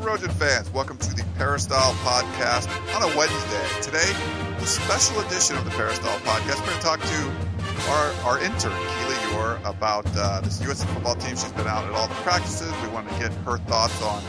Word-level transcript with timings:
Trojan 0.00 0.30
fans. 0.30 0.70
Welcome 0.70 0.96
to 0.96 1.14
the 1.14 1.22
Peristyle 1.36 1.92
Podcast 1.96 2.66
on 2.96 3.02
a 3.02 3.16
Wednesday. 3.16 3.80
Today, 3.82 4.10
a 4.56 4.66
special 4.66 5.20
edition 5.20 5.56
of 5.56 5.66
the 5.66 5.70
Peristyle 5.72 6.18
Podcast. 6.20 6.60
We're 6.60 6.66
going 6.66 6.78
to 6.78 6.82
talk 6.82 7.00
to 7.00 7.90
our, 7.90 8.12
our 8.24 8.42
intern, 8.42 8.72
Keely 8.72 9.16
Eure, 9.32 9.60
about 9.68 10.06
uh, 10.16 10.40
this 10.40 10.62
USC 10.62 10.86
football 10.94 11.14
team. 11.16 11.36
She's 11.36 11.52
been 11.52 11.66
out 11.66 11.84
at 11.84 11.92
all 11.92 12.08
the 12.08 12.14
practices. 12.14 12.72
We 12.82 12.88
want 12.88 13.06
to 13.06 13.18
get 13.18 13.32
her 13.44 13.58
thoughts 13.58 14.00
on 14.02 14.22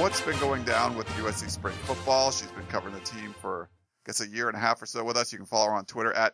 what's 0.00 0.22
been 0.22 0.38
going 0.38 0.64
down 0.64 0.96
with 0.96 1.06
USC 1.08 1.50
spring 1.50 1.74
football. 1.82 2.30
She's 2.30 2.50
been 2.52 2.66
covering 2.66 2.94
the 2.94 3.00
team 3.00 3.34
for, 3.42 3.68
I 3.70 4.02
guess, 4.06 4.22
a 4.22 4.28
year 4.28 4.48
and 4.48 4.56
a 4.56 4.60
half 4.60 4.80
or 4.80 4.86
so 4.86 5.04
with 5.04 5.18
us. 5.18 5.32
You 5.32 5.38
can 5.38 5.46
follow 5.46 5.66
her 5.66 5.74
on 5.74 5.84
Twitter 5.84 6.14
at 6.14 6.32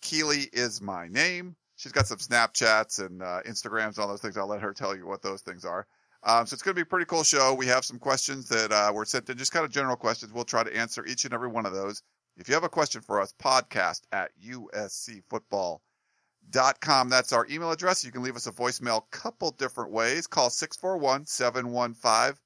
Keely 0.00 0.48
is 0.52 0.82
my 0.82 1.06
name. 1.06 1.54
She's 1.76 1.92
got 1.92 2.08
some 2.08 2.18
Snapchats 2.18 3.04
and 3.04 3.22
uh, 3.22 3.42
Instagrams 3.46 3.90
and 3.90 3.98
all 3.98 4.08
those 4.08 4.20
things. 4.20 4.36
I'll 4.36 4.48
let 4.48 4.60
her 4.60 4.72
tell 4.72 4.96
you 4.96 5.06
what 5.06 5.22
those 5.22 5.42
things 5.42 5.64
are. 5.64 5.86
Um, 6.24 6.46
so 6.46 6.54
it's 6.54 6.62
going 6.62 6.74
to 6.74 6.78
be 6.78 6.82
a 6.82 6.86
pretty 6.86 7.06
cool 7.06 7.24
show. 7.24 7.54
We 7.54 7.66
have 7.66 7.84
some 7.84 7.98
questions 7.98 8.48
that 8.48 8.70
uh, 8.70 8.92
were 8.94 9.04
sent 9.04 9.28
in, 9.28 9.36
just 9.36 9.50
kind 9.52 9.64
of 9.64 9.72
general 9.72 9.96
questions. 9.96 10.32
We'll 10.32 10.44
try 10.44 10.62
to 10.62 10.76
answer 10.76 11.04
each 11.04 11.24
and 11.24 11.34
every 11.34 11.48
one 11.48 11.66
of 11.66 11.72
those. 11.72 12.00
If 12.36 12.48
you 12.48 12.54
have 12.54 12.62
a 12.64 12.68
question 12.68 13.02
for 13.02 13.20
us, 13.20 13.34
podcast 13.42 14.02
at 14.12 14.30
uscfootball.com. 14.40 17.08
That's 17.08 17.32
our 17.32 17.46
email 17.50 17.72
address. 17.72 18.04
You 18.04 18.12
can 18.12 18.22
leave 18.22 18.36
us 18.36 18.46
a 18.46 18.52
voicemail 18.52 19.02
couple 19.10 19.50
different 19.50 19.90
ways. 19.90 20.28
Call 20.28 20.48
641 20.48 21.26
715 21.26 22.38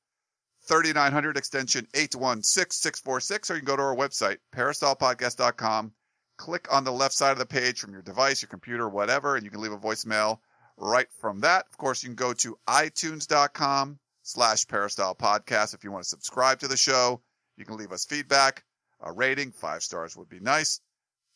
3900 0.66 1.36
extension 1.36 1.86
816 1.94 2.72
646, 2.72 3.50
or 3.50 3.54
you 3.54 3.60
can 3.60 3.66
go 3.66 3.76
to 3.76 3.82
our 3.82 3.94
website, 3.94 4.38
peristylepodcast.com. 4.54 5.92
Click 6.38 6.72
on 6.72 6.84
the 6.84 6.92
left 6.92 7.14
side 7.14 7.32
of 7.32 7.38
the 7.38 7.46
page 7.46 7.80
from 7.80 7.92
your 7.92 8.02
device, 8.02 8.42
your 8.42 8.48
computer, 8.48 8.88
whatever, 8.88 9.36
and 9.36 9.44
you 9.44 9.50
can 9.50 9.60
leave 9.60 9.72
a 9.72 9.78
voicemail 9.78 10.38
right 10.78 11.08
from 11.20 11.40
that. 11.40 11.66
Of 11.70 11.78
course, 11.78 12.02
you 12.02 12.08
can 12.08 12.16
go 12.16 12.32
to 12.34 12.58
itunes.com 12.68 13.98
slash 14.22 14.66
peristyle 14.66 15.14
podcast 15.14 15.74
if 15.74 15.84
you 15.84 15.92
want 15.92 16.04
to 16.04 16.08
subscribe 16.08 16.58
to 16.60 16.68
the 16.68 16.76
show. 16.76 17.20
You 17.56 17.64
can 17.64 17.76
leave 17.76 17.92
us 17.92 18.04
feedback, 18.04 18.64
a 19.00 19.12
rating, 19.12 19.52
five 19.52 19.82
stars 19.82 20.16
would 20.16 20.28
be 20.28 20.40
nice. 20.40 20.80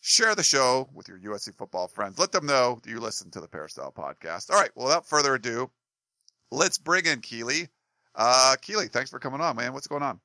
Share 0.03 0.35
the 0.35 0.43
show 0.43 0.89
with 0.95 1.09
your 1.09 1.19
USC 1.19 1.55
football 1.55 1.87
friends. 1.87 2.19
Let 2.19 2.33
them 2.33 2.47
know 2.47 2.79
that 2.83 2.91
you 2.91 3.01
listen 3.01 3.31
to 3.33 3.41
the 3.41 3.49
Peristyle 3.49 3.93
podcast. 3.93 4.51
All 4.51 4.59
right. 4.59 4.71
Well, 4.75 4.87
without 4.87 5.07
further 5.07 5.35
ado, 5.35 5.71
let's 6.51 6.79
bring 6.79 7.05
in 7.05 7.21
Keely. 7.21 7.69
Uh, 8.15 8.57
Keely, 8.63 8.89
thanks 8.89 9.11
for 9.11 9.19
coming 9.19 9.41
on, 9.43 9.57
man. 9.57 9.73
What's 9.75 9.87
going 9.87 10.03
on? 10.03 10.21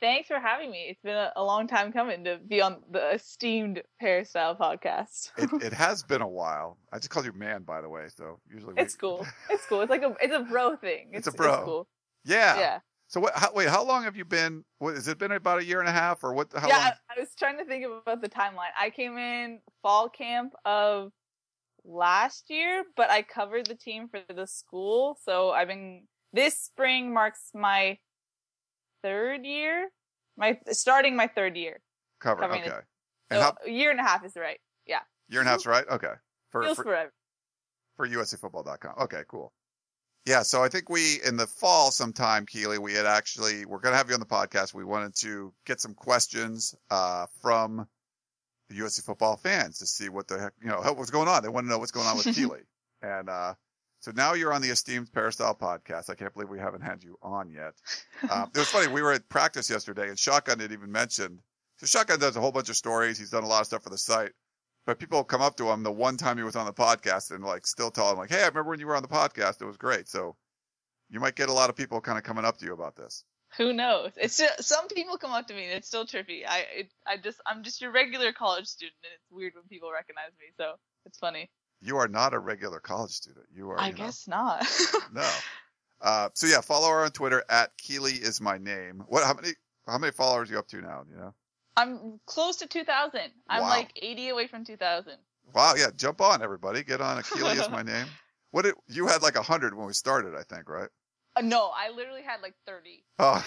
Thanks 0.00 0.28
for 0.28 0.40
having 0.40 0.70
me. 0.70 0.86
It's 0.88 1.00
been 1.02 1.16
a, 1.16 1.30
a 1.36 1.44
long 1.44 1.66
time 1.66 1.92
coming 1.92 2.24
to 2.24 2.38
be 2.38 2.62
on 2.62 2.78
the 2.90 3.14
esteemed 3.14 3.82
Peristyle 4.00 4.56
podcast. 4.56 5.30
it, 5.36 5.50
it 5.62 5.72
has 5.74 6.02
been 6.02 6.22
a 6.22 6.28
while. 6.28 6.78
I 6.92 6.96
just 6.96 7.10
called 7.10 7.26
you 7.26 7.34
man, 7.34 7.62
by 7.62 7.82
the 7.82 7.88
way. 7.88 8.06
So 8.08 8.40
usually 8.50 8.74
we... 8.74 8.82
it's 8.82 8.96
cool. 8.96 9.26
It's 9.50 9.66
cool. 9.66 9.82
It's 9.82 9.90
like 9.90 10.02
a 10.02 10.14
it's 10.22 10.34
a 10.34 10.40
bro 10.40 10.76
thing. 10.76 11.10
It's, 11.12 11.26
it's 11.26 11.34
a 11.34 11.36
bro. 11.36 11.54
It's 11.54 11.64
cool. 11.64 11.88
Yeah. 12.24 12.58
Yeah. 12.58 12.78
So 13.08 13.20
what? 13.20 13.32
How, 13.34 13.50
wait, 13.52 13.68
how 13.68 13.84
long 13.84 14.04
have 14.04 14.16
you 14.16 14.24
been? 14.24 14.64
What 14.78 14.94
has 14.94 15.06
it 15.06 15.18
been? 15.18 15.32
About 15.32 15.58
a 15.58 15.64
year 15.64 15.80
and 15.80 15.88
a 15.88 15.92
half, 15.92 16.24
or 16.24 16.32
what? 16.32 16.48
How 16.54 16.68
yeah, 16.68 16.78
long? 16.78 16.86
I, 16.86 16.92
I 17.16 17.20
was 17.20 17.28
trying 17.38 17.58
to 17.58 17.64
think 17.64 17.84
about 17.84 18.22
the 18.22 18.28
timeline. 18.28 18.70
I 18.78 18.88
came 18.90 19.18
in 19.18 19.60
fall 19.82 20.08
camp 20.08 20.54
of 20.64 21.12
last 21.84 22.48
year, 22.48 22.84
but 22.96 23.10
I 23.10 23.22
covered 23.22 23.66
the 23.66 23.74
team 23.74 24.08
for 24.08 24.20
the 24.32 24.46
school, 24.46 25.18
so 25.22 25.50
I've 25.50 25.68
been. 25.68 26.04
This 26.32 26.56
spring 26.56 27.12
marks 27.12 27.50
my 27.52 27.98
third 29.02 29.44
year. 29.44 29.88
My 30.36 30.58
starting 30.70 31.16
my 31.16 31.26
third 31.26 31.56
year. 31.56 31.80
Cover. 32.20 32.44
Okay. 32.44 32.62
And 33.30 33.38
So 33.38 33.40
how, 33.40 33.54
a 33.66 33.70
year 33.70 33.90
and 33.90 34.00
a 34.00 34.02
half 34.02 34.24
is 34.24 34.36
right. 34.36 34.60
Yeah. 34.86 35.00
year 35.28 35.40
and 35.40 35.48
a 35.48 35.52
half's 35.52 35.66
right. 35.66 35.84
Okay. 35.90 36.12
For 36.50 36.62
Feels 36.62 36.76
for, 36.76 36.84
forever. 36.84 37.12
for 37.96 38.08
USCFootball.com. 38.08 38.94
Okay, 39.02 39.22
cool. 39.28 39.52
Yeah, 40.26 40.42
so 40.42 40.62
I 40.62 40.68
think 40.68 40.90
we 40.90 41.20
in 41.24 41.36
the 41.36 41.46
fall 41.46 41.90
sometime, 41.90 42.44
Keely, 42.44 42.78
we 42.78 42.92
had 42.92 43.06
actually 43.06 43.64
we're 43.64 43.78
gonna 43.78 43.96
have 43.96 44.08
you 44.08 44.14
on 44.14 44.20
the 44.20 44.26
podcast. 44.26 44.74
We 44.74 44.84
wanted 44.84 45.14
to 45.16 45.52
get 45.64 45.80
some 45.80 45.94
questions 45.94 46.74
uh, 46.90 47.26
from 47.40 47.86
the 48.68 48.78
USC 48.80 49.02
football 49.04 49.36
fans 49.36 49.78
to 49.78 49.86
see 49.86 50.08
what 50.10 50.28
the 50.28 50.38
heck 50.38 50.52
you 50.62 50.68
know 50.68 50.80
what's 50.94 51.10
going 51.10 51.26
on. 51.28 51.42
They 51.42 51.48
want 51.48 51.64
to 51.66 51.70
know 51.70 51.78
what's 51.78 51.90
going 51.90 52.06
on 52.06 52.16
with 52.18 52.26
Keely, 52.34 52.60
and 53.00 53.30
uh, 53.30 53.54
so 54.00 54.12
now 54.12 54.32
you're 54.32 54.52
on 54.52 54.62
the 54.62 54.70
esteemed 54.70 55.12
Peristyle 55.12 55.54
podcast. 55.54 56.08
I 56.08 56.14
can't 56.14 56.32
believe 56.32 56.48
we 56.48 56.58
haven't 56.58 56.80
had 56.80 57.04
you 57.04 57.16
on 57.22 57.50
yet. 57.50 57.74
Um, 58.30 58.50
it 58.54 58.58
was 58.58 58.68
funny. 58.68 58.88
We 58.88 59.02
were 59.02 59.12
at 59.12 59.28
practice 59.28 59.70
yesterday, 59.70 60.08
and 60.08 60.18
Shotgun 60.18 60.58
had 60.58 60.72
even 60.72 60.90
mentioned. 60.90 61.40
So 61.78 61.86
Shotgun 61.86 62.18
does 62.18 62.36
a 62.36 62.40
whole 62.40 62.52
bunch 62.52 62.68
of 62.68 62.76
stories. 62.76 63.18
He's 63.18 63.30
done 63.30 63.44
a 63.44 63.46
lot 63.46 63.60
of 63.60 63.66
stuff 63.66 63.82
for 63.82 63.90
the 63.90 63.98
site. 63.98 64.32
But 64.86 64.98
people 64.98 65.22
come 65.24 65.42
up 65.42 65.56
to 65.56 65.70
him 65.70 65.82
the 65.82 65.92
one 65.92 66.16
time 66.16 66.36
he 66.36 66.42
was 66.42 66.56
on 66.56 66.66
the 66.66 66.72
podcast 66.72 67.30
and 67.30 67.44
like 67.44 67.66
still 67.66 67.90
tell 67.90 68.10
him 68.10 68.18
like, 68.18 68.30
"Hey, 68.30 68.42
I 68.42 68.48
remember 68.48 68.70
when 68.70 68.80
you 68.80 68.86
were 68.86 68.96
on 68.96 69.02
the 69.02 69.08
podcast. 69.08 69.60
It 69.60 69.66
was 69.66 69.76
great." 69.76 70.08
So 70.08 70.36
you 71.10 71.20
might 71.20 71.34
get 71.34 71.48
a 71.48 71.52
lot 71.52 71.70
of 71.70 71.76
people 71.76 72.00
kind 72.00 72.18
of 72.18 72.24
coming 72.24 72.44
up 72.44 72.58
to 72.58 72.66
you 72.66 72.72
about 72.72 72.96
this. 72.96 73.24
Who 73.58 73.72
knows? 73.72 74.12
It's 74.16 74.36
just, 74.38 74.62
some 74.62 74.86
people 74.88 75.18
come 75.18 75.32
up 75.32 75.48
to 75.48 75.54
me 75.54 75.64
and 75.64 75.72
it's 75.72 75.88
still 75.88 76.06
trippy. 76.06 76.46
I 76.46 76.64
it, 76.74 76.90
I 77.06 77.16
just 77.16 77.40
I'm 77.46 77.62
just 77.62 77.80
your 77.80 77.90
regular 77.90 78.32
college 78.32 78.66
student 78.66 78.96
and 79.02 79.12
it's 79.14 79.30
weird 79.30 79.54
when 79.54 79.64
people 79.64 79.90
recognize 79.92 80.30
me. 80.38 80.46
So 80.56 80.74
it's 81.04 81.18
funny. 81.18 81.50
You 81.80 81.96
are 81.96 82.08
not 82.08 82.34
a 82.34 82.38
regular 82.38 82.80
college 82.80 83.12
student. 83.12 83.46
You 83.54 83.70
are. 83.70 83.78
I 83.78 83.86
you 83.88 83.92
know, 83.92 83.98
guess 83.98 84.28
not. 84.28 84.66
no. 85.12 85.28
Uh, 86.00 86.28
so 86.34 86.46
yeah, 86.46 86.60
follow 86.60 86.88
her 86.88 87.04
on 87.04 87.10
Twitter 87.10 87.42
at 87.48 87.76
Keely 87.78 88.12
is 88.12 88.40
my 88.40 88.58
name. 88.58 89.02
What? 89.08 89.24
How 89.24 89.34
many? 89.34 89.50
How 89.86 89.98
many 89.98 90.12
followers 90.12 90.50
are 90.50 90.52
you 90.54 90.58
up 90.58 90.68
to 90.68 90.80
now? 90.80 91.02
You 91.10 91.16
know? 91.16 91.34
I'm 91.76 92.20
close 92.26 92.56
to 92.56 92.66
2000. 92.66 93.20
I'm 93.48 93.62
Wow. 93.62 93.68
like 93.68 93.90
80 93.96 94.28
away 94.28 94.46
from 94.46 94.64
2000. 94.64 95.14
Wow. 95.54 95.74
Yeah. 95.76 95.86
Jump 95.96 96.20
on 96.20 96.42
everybody. 96.42 96.84
Get 96.84 97.00
on. 97.00 97.22
Keely 97.22 97.52
is 97.52 97.70
my 97.70 97.82
name. 97.94 98.06
What? 98.50 98.62
Did, 98.62 98.74
you 98.88 99.06
had 99.06 99.22
like 99.22 99.36
a 99.36 99.42
hundred 99.42 99.74
when 99.74 99.86
we 99.86 99.92
started, 99.94 100.34
I 100.34 100.42
think, 100.42 100.68
right? 100.68 100.88
Uh, 101.36 101.42
no, 101.42 101.70
I 101.74 101.90
literally 101.90 102.22
had 102.22 102.42
like 102.42 102.54
30. 102.66 103.04
Oh. 103.18 103.44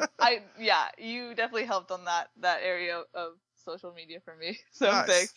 I 0.18 0.42
yeah, 0.58 0.86
you 0.98 1.34
definitely 1.34 1.66
helped 1.66 1.90
on 1.90 2.04
that 2.06 2.30
that 2.40 2.60
area 2.64 3.02
of 3.14 3.32
social 3.64 3.92
media 3.92 4.18
for 4.24 4.34
me. 4.36 4.58
So 4.72 4.90
Nice. 4.90 5.06
thanks. 5.06 5.34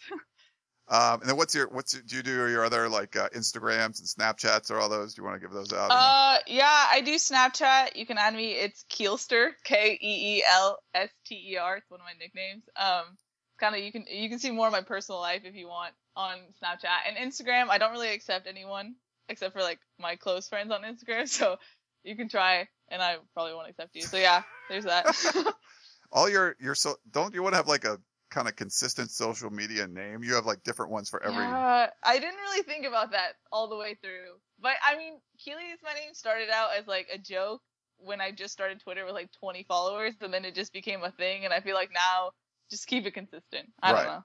Um, 0.89 1.19
and 1.19 1.29
then 1.29 1.35
what's 1.35 1.53
your 1.53 1.67
what's 1.67 1.93
your, 1.93 2.03
do 2.03 2.15
you 2.15 2.23
do 2.23 2.49
your 2.49 2.63
other 2.63 2.87
like 2.87 3.15
uh, 3.17 3.27
Instagrams 3.29 3.99
and 3.99 4.07
Snapchats 4.07 4.71
or 4.71 4.79
all 4.79 4.87
those? 4.87 5.13
Do 5.13 5.21
you 5.21 5.27
want 5.27 5.39
to 5.39 5.45
give 5.45 5.53
those 5.53 5.73
out? 5.73 5.89
Uh, 5.91 6.37
yeah, 6.47 6.85
I 6.89 7.01
do 7.01 7.15
Snapchat. 7.15 7.95
You 7.95 8.05
can 8.05 8.17
add 8.17 8.33
me. 8.33 8.51
It's 8.51 8.85
Keelster, 8.89 9.49
K 9.65 9.97
E 10.01 10.37
E 10.37 10.43
L 10.49 10.79
S 10.93 11.09
T 11.25 11.35
E 11.35 11.57
R. 11.57 11.77
It's 11.77 11.89
one 11.89 11.99
of 11.99 12.05
my 12.05 12.13
nicknames. 12.17 12.63
Um, 12.77 13.17
kind 13.59 13.75
of 13.75 13.81
you 13.81 13.91
can 13.91 14.05
you 14.09 14.29
can 14.29 14.39
see 14.39 14.51
more 14.51 14.67
of 14.67 14.71
my 14.71 14.81
personal 14.81 15.19
life 15.19 15.41
if 15.43 15.55
you 15.55 15.67
want 15.67 15.93
on 16.15 16.37
Snapchat 16.63 17.07
and 17.07 17.17
Instagram. 17.17 17.69
I 17.69 17.77
don't 17.77 17.91
really 17.91 18.13
accept 18.13 18.47
anyone 18.47 18.95
except 19.27 19.53
for 19.53 19.61
like 19.61 19.79
my 19.99 20.15
close 20.15 20.47
friends 20.47 20.71
on 20.71 20.83
Instagram. 20.83 21.27
So 21.27 21.57
you 22.03 22.15
can 22.15 22.29
try, 22.29 22.67
and 22.87 23.01
I 23.01 23.17
probably 23.33 23.53
won't 23.53 23.69
accept 23.69 23.93
you. 23.93 24.03
So 24.03 24.15
yeah, 24.15 24.43
there's 24.69 24.85
that. 24.85 25.05
all 26.11 26.29
your 26.29 26.55
your 26.59 26.75
so 26.75 26.95
don't 27.11 27.33
you 27.33 27.43
want 27.43 27.53
to 27.53 27.57
have 27.57 27.67
like 27.67 27.83
a 27.83 27.99
kind 28.29 28.47
of 28.47 28.55
consistent 28.55 29.11
social 29.11 29.49
media 29.49 29.87
name? 29.87 30.23
You 30.23 30.35
have 30.35 30.45
like 30.45 30.63
different 30.63 30.91
ones 30.91 31.09
for 31.09 31.21
every. 31.23 31.43
Yeah, 31.43 31.89
I 32.03 32.19
didn't 32.19 32.35
really 32.35 32.63
think 32.63 32.85
about 32.85 33.11
that 33.11 33.33
all 33.51 33.67
the 33.69 33.77
way 33.77 33.95
through. 34.01 34.35
But 34.61 34.73
I 34.85 34.97
mean, 34.97 35.13
Keely 35.39 35.63
is 35.63 35.79
my 35.83 35.93
name 35.93 36.13
started 36.13 36.49
out 36.49 36.69
as 36.77 36.87
like 36.87 37.07
a 37.13 37.17
joke 37.17 37.61
when 37.97 38.21
I 38.21 38.31
just 38.31 38.53
started 38.53 38.79
Twitter 38.79 39.05
with 39.05 39.13
like 39.13 39.31
20 39.39 39.63
followers, 39.67 40.13
and 40.21 40.33
then 40.33 40.45
it 40.45 40.55
just 40.55 40.73
became 40.73 41.03
a 41.03 41.11
thing. 41.11 41.45
And 41.45 41.53
I 41.53 41.61
feel 41.61 41.75
like 41.75 41.89
now, 41.93 42.31
just 42.69 42.87
keep 42.87 43.05
it 43.05 43.13
consistent. 43.13 43.71
I 43.81 43.91
Right. 43.91 44.03
don't 44.03 44.13
know. 44.13 44.23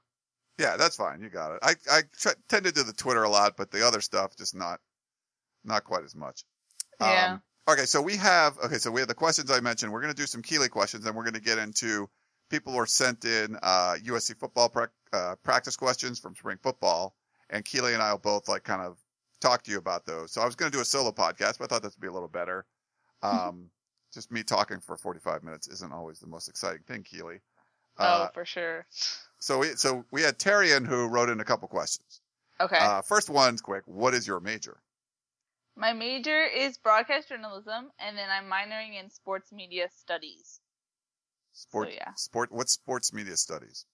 Yeah, 0.58 0.76
that's 0.76 0.96
fine. 0.96 1.20
You 1.22 1.30
got 1.30 1.52
it. 1.52 1.60
I 1.62 1.74
I 1.90 2.02
tr- 2.18 2.38
tend 2.48 2.64
to 2.66 2.72
do 2.72 2.82
the 2.82 2.92
Twitter 2.92 3.22
a 3.22 3.28
lot, 3.28 3.56
but 3.56 3.70
the 3.70 3.86
other 3.86 4.00
stuff 4.00 4.36
just 4.36 4.54
not 4.54 4.80
not 5.64 5.84
quite 5.84 6.04
as 6.04 6.14
much. 6.14 6.44
Yeah. 7.00 7.32
Um, 7.34 7.42
okay, 7.68 7.86
so 7.86 8.02
we 8.02 8.16
have 8.16 8.58
okay, 8.58 8.78
so 8.78 8.90
we 8.90 9.00
have 9.00 9.08
the 9.08 9.14
questions 9.14 9.50
I 9.50 9.60
mentioned. 9.60 9.92
We're 9.92 10.02
going 10.02 10.14
to 10.14 10.20
do 10.20 10.26
some 10.26 10.42
Keely 10.42 10.68
questions, 10.68 11.06
and 11.06 11.16
we're 11.16 11.24
going 11.24 11.34
to 11.34 11.40
get 11.40 11.58
into 11.58 12.08
people 12.52 12.72
who 12.74 12.78
are 12.78 12.86
sent 12.86 13.24
in 13.24 13.56
uh, 13.62 13.96
USC 14.04 14.36
football 14.36 14.70
uh, 15.12 15.34
practice 15.42 15.74
questions 15.74 16.20
from 16.20 16.36
spring 16.36 16.58
football, 16.62 17.16
and 17.50 17.64
Keely 17.64 17.94
and 17.94 18.02
I 18.02 18.12
will 18.12 18.18
both 18.18 18.46
like 18.46 18.62
kind 18.62 18.82
of 18.82 18.98
talk 19.40 19.62
to 19.64 19.70
you 19.70 19.78
about 19.78 20.04
those. 20.04 20.32
So 20.32 20.42
I 20.42 20.46
was 20.46 20.54
going 20.54 20.70
to 20.70 20.76
do 20.76 20.82
a 20.82 20.84
solo 20.84 21.10
podcast, 21.10 21.58
but 21.58 21.64
I 21.64 21.66
thought 21.66 21.82
this 21.82 21.96
would 21.96 22.02
be 22.02 22.08
a 22.08 22.12
little 22.12 22.28
better. 22.28 22.64
Um, 23.24 23.70
just 24.12 24.32
me 24.32 24.42
talking 24.42 24.80
for 24.80 24.96
45 24.96 25.44
minutes 25.44 25.68
isn't 25.68 25.92
always 25.92 26.18
the 26.18 26.26
most 26.26 26.48
exciting 26.48 26.82
thing, 26.88 27.04
Keely. 27.04 27.36
Uh, 27.96 28.26
oh, 28.26 28.30
for 28.34 28.44
sure. 28.44 28.84
so 29.38 29.60
we 29.60 29.68
so 29.76 30.04
we 30.10 30.22
had 30.22 30.40
Terrian 30.40 30.84
who 30.84 31.06
wrote 31.06 31.28
in 31.28 31.38
a 31.38 31.44
couple 31.44 31.68
questions. 31.68 32.20
Okay. 32.60 32.78
Uh, 32.80 33.00
first 33.02 33.30
one's 33.30 33.60
quick. 33.60 33.84
What 33.86 34.12
is 34.12 34.26
your 34.26 34.40
major? 34.40 34.82
My 35.76 35.92
major 35.92 36.44
is 36.44 36.78
broadcast 36.78 37.28
journalism, 37.28 37.92
and 38.00 38.18
then 38.18 38.28
I'm 38.28 38.50
minoring 38.50 39.00
in 39.00 39.08
sports 39.08 39.52
media 39.52 39.88
studies. 39.96 40.58
Sport, 41.52 41.88
So, 41.88 41.94
yeah. 41.94 42.14
sport. 42.14 42.52
What 42.52 42.68
sports 42.68 43.12
media 43.12 43.36
studies? 43.36 43.86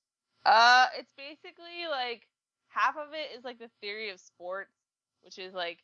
Uh, 0.44 0.86
it's 0.96 1.12
basically 1.16 1.86
like 1.90 2.28
half 2.68 2.96
of 2.96 3.12
it 3.12 3.36
is 3.36 3.44
like 3.44 3.58
the 3.58 3.70
theory 3.80 4.10
of 4.10 4.20
sports, 4.20 4.72
which 5.22 5.38
is 5.38 5.52
like 5.54 5.80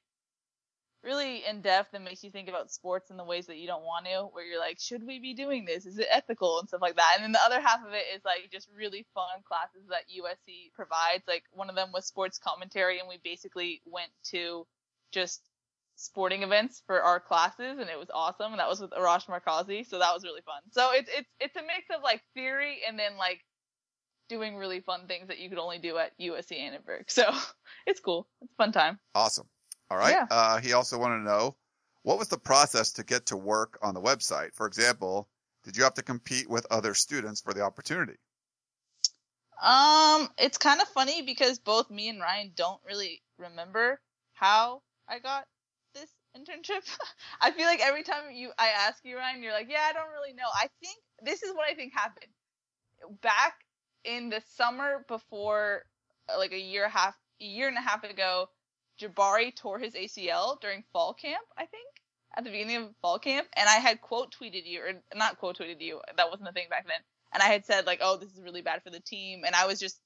really 1.02 1.44
in 1.44 1.60
depth 1.60 1.92
and 1.92 2.04
makes 2.04 2.24
you 2.24 2.30
think 2.30 2.48
about 2.48 2.72
sports 2.72 3.10
in 3.10 3.16
the 3.16 3.24
ways 3.24 3.46
that 3.46 3.58
you 3.58 3.66
don't 3.66 3.84
want 3.84 4.06
to, 4.06 4.22
where 4.32 4.44
you're 4.44 4.58
like, 4.58 4.80
should 4.80 5.06
we 5.06 5.18
be 5.18 5.34
doing 5.34 5.64
this? 5.64 5.84
Is 5.84 5.98
it 5.98 6.08
ethical 6.10 6.58
and 6.58 6.68
stuff 6.68 6.80
like 6.80 6.96
that? 6.96 7.14
And 7.16 7.24
then 7.24 7.32
the 7.32 7.42
other 7.42 7.60
half 7.60 7.84
of 7.86 7.92
it 7.92 8.04
is 8.14 8.24
like 8.24 8.48
just 8.50 8.68
really 8.74 9.04
fun 9.14 9.42
classes 9.46 9.82
that 9.90 10.08
USC 10.08 10.72
provides. 10.74 11.24
Like 11.28 11.44
one 11.52 11.68
of 11.68 11.76
them 11.76 11.90
was 11.92 12.06
sports 12.06 12.38
commentary, 12.38 12.98
and 13.00 13.08
we 13.08 13.18
basically 13.22 13.82
went 13.84 14.10
to 14.30 14.66
just 15.12 15.42
sporting 15.96 16.42
events 16.42 16.82
for 16.86 17.02
our 17.02 17.20
classes, 17.20 17.78
and 17.78 17.88
it 17.88 17.98
was 17.98 18.08
awesome. 18.12 18.52
And 18.52 18.60
that 18.60 18.68
was 18.68 18.80
with 18.80 18.90
Arash 18.90 19.26
Markazi, 19.26 19.86
so 19.86 19.98
that 19.98 20.12
was 20.12 20.24
really 20.24 20.42
fun. 20.42 20.62
So 20.70 20.92
it's 20.92 21.10
it's 21.16 21.28
it's 21.40 21.56
a 21.56 21.62
mix 21.62 21.86
of 21.94 22.02
like 22.02 22.22
theory 22.34 22.80
and 22.86 22.98
then 22.98 23.16
like 23.16 23.40
doing 24.28 24.56
really 24.56 24.80
fun 24.80 25.06
things 25.06 25.28
that 25.28 25.38
you 25.38 25.48
could 25.48 25.58
only 25.58 25.78
do 25.78 25.98
at 25.98 26.18
USC 26.18 26.58
Annenberg. 26.58 27.10
So 27.10 27.24
it's 27.86 28.00
cool. 28.00 28.26
It's 28.40 28.52
a 28.52 28.56
fun 28.56 28.72
time. 28.72 28.98
Awesome. 29.14 29.46
All 29.90 29.98
right. 29.98 30.12
Yeah. 30.12 30.26
Uh, 30.30 30.58
he 30.58 30.72
also 30.72 30.98
wanted 30.98 31.18
to 31.18 31.24
know 31.24 31.56
what 32.02 32.18
was 32.18 32.28
the 32.28 32.38
process 32.38 32.92
to 32.92 33.04
get 33.04 33.26
to 33.26 33.36
work 33.36 33.78
on 33.82 33.94
the 33.94 34.00
website. 34.00 34.54
For 34.54 34.66
example, 34.66 35.28
did 35.64 35.76
you 35.76 35.84
have 35.84 35.94
to 35.94 36.02
compete 36.02 36.48
with 36.48 36.66
other 36.70 36.94
students 36.94 37.40
for 37.40 37.52
the 37.54 37.62
opportunity? 37.62 38.16
Um, 39.62 40.28
it's 40.38 40.58
kind 40.58 40.80
of 40.80 40.88
funny 40.88 41.22
because 41.22 41.58
both 41.58 41.90
me 41.90 42.08
and 42.08 42.20
Ryan 42.20 42.52
don't 42.54 42.80
really 42.86 43.22
remember 43.38 44.00
how 44.32 44.82
I 45.08 45.18
got 45.20 45.46
internship. 46.36 46.82
I 47.40 47.50
feel 47.50 47.66
like 47.66 47.80
every 47.80 48.02
time 48.02 48.32
you 48.32 48.50
I 48.58 48.68
ask 48.68 49.04
you, 49.04 49.16
Ryan, 49.16 49.42
you're 49.42 49.52
like, 49.52 49.68
"Yeah, 49.70 49.86
I 49.88 49.92
don't 49.92 50.10
really 50.12 50.34
know." 50.34 50.48
I 50.54 50.68
think 50.80 50.98
this 51.22 51.42
is 51.42 51.54
what 51.54 51.68
I 51.70 51.74
think 51.74 51.92
happened. 51.94 52.30
Back 53.22 53.54
in 54.04 54.30
the 54.30 54.42
summer 54.56 55.04
before, 55.08 55.84
uh, 56.32 56.38
like 56.38 56.52
a 56.52 56.58
year 56.60 56.88
half, 56.88 57.14
a 57.40 57.44
year 57.44 57.68
and 57.68 57.78
a 57.78 57.80
half 57.80 58.04
ago, 58.04 58.48
Jabari 59.00 59.54
tore 59.54 59.78
his 59.78 59.94
ACL 59.94 60.60
during 60.60 60.84
fall 60.92 61.14
camp. 61.14 61.44
I 61.56 61.66
think 61.66 61.86
at 62.36 62.44
the 62.44 62.50
beginning 62.50 62.76
of 62.76 62.96
fall 63.02 63.18
camp, 63.18 63.46
and 63.56 63.68
I 63.68 63.76
had 63.76 64.00
quote 64.00 64.34
tweeted 64.34 64.66
you, 64.66 64.80
or 64.80 64.92
not 65.14 65.38
quote 65.38 65.58
tweeted 65.58 65.80
you. 65.80 66.00
That 66.16 66.30
wasn't 66.30 66.48
a 66.48 66.52
thing 66.52 66.66
back 66.70 66.86
then 66.86 67.00
and 67.34 67.42
I 67.42 67.46
had 67.48 67.66
said 67.66 67.84
like, 67.86 67.98
"Oh, 68.02 68.16
this 68.16 68.30
is 68.32 68.40
really 68.42 68.62
bad 68.62 68.82
for 68.82 68.90
the 68.90 69.00
team," 69.00 69.42
and 69.44 69.54
I 69.54 69.66
was 69.66 69.80
just 69.80 70.00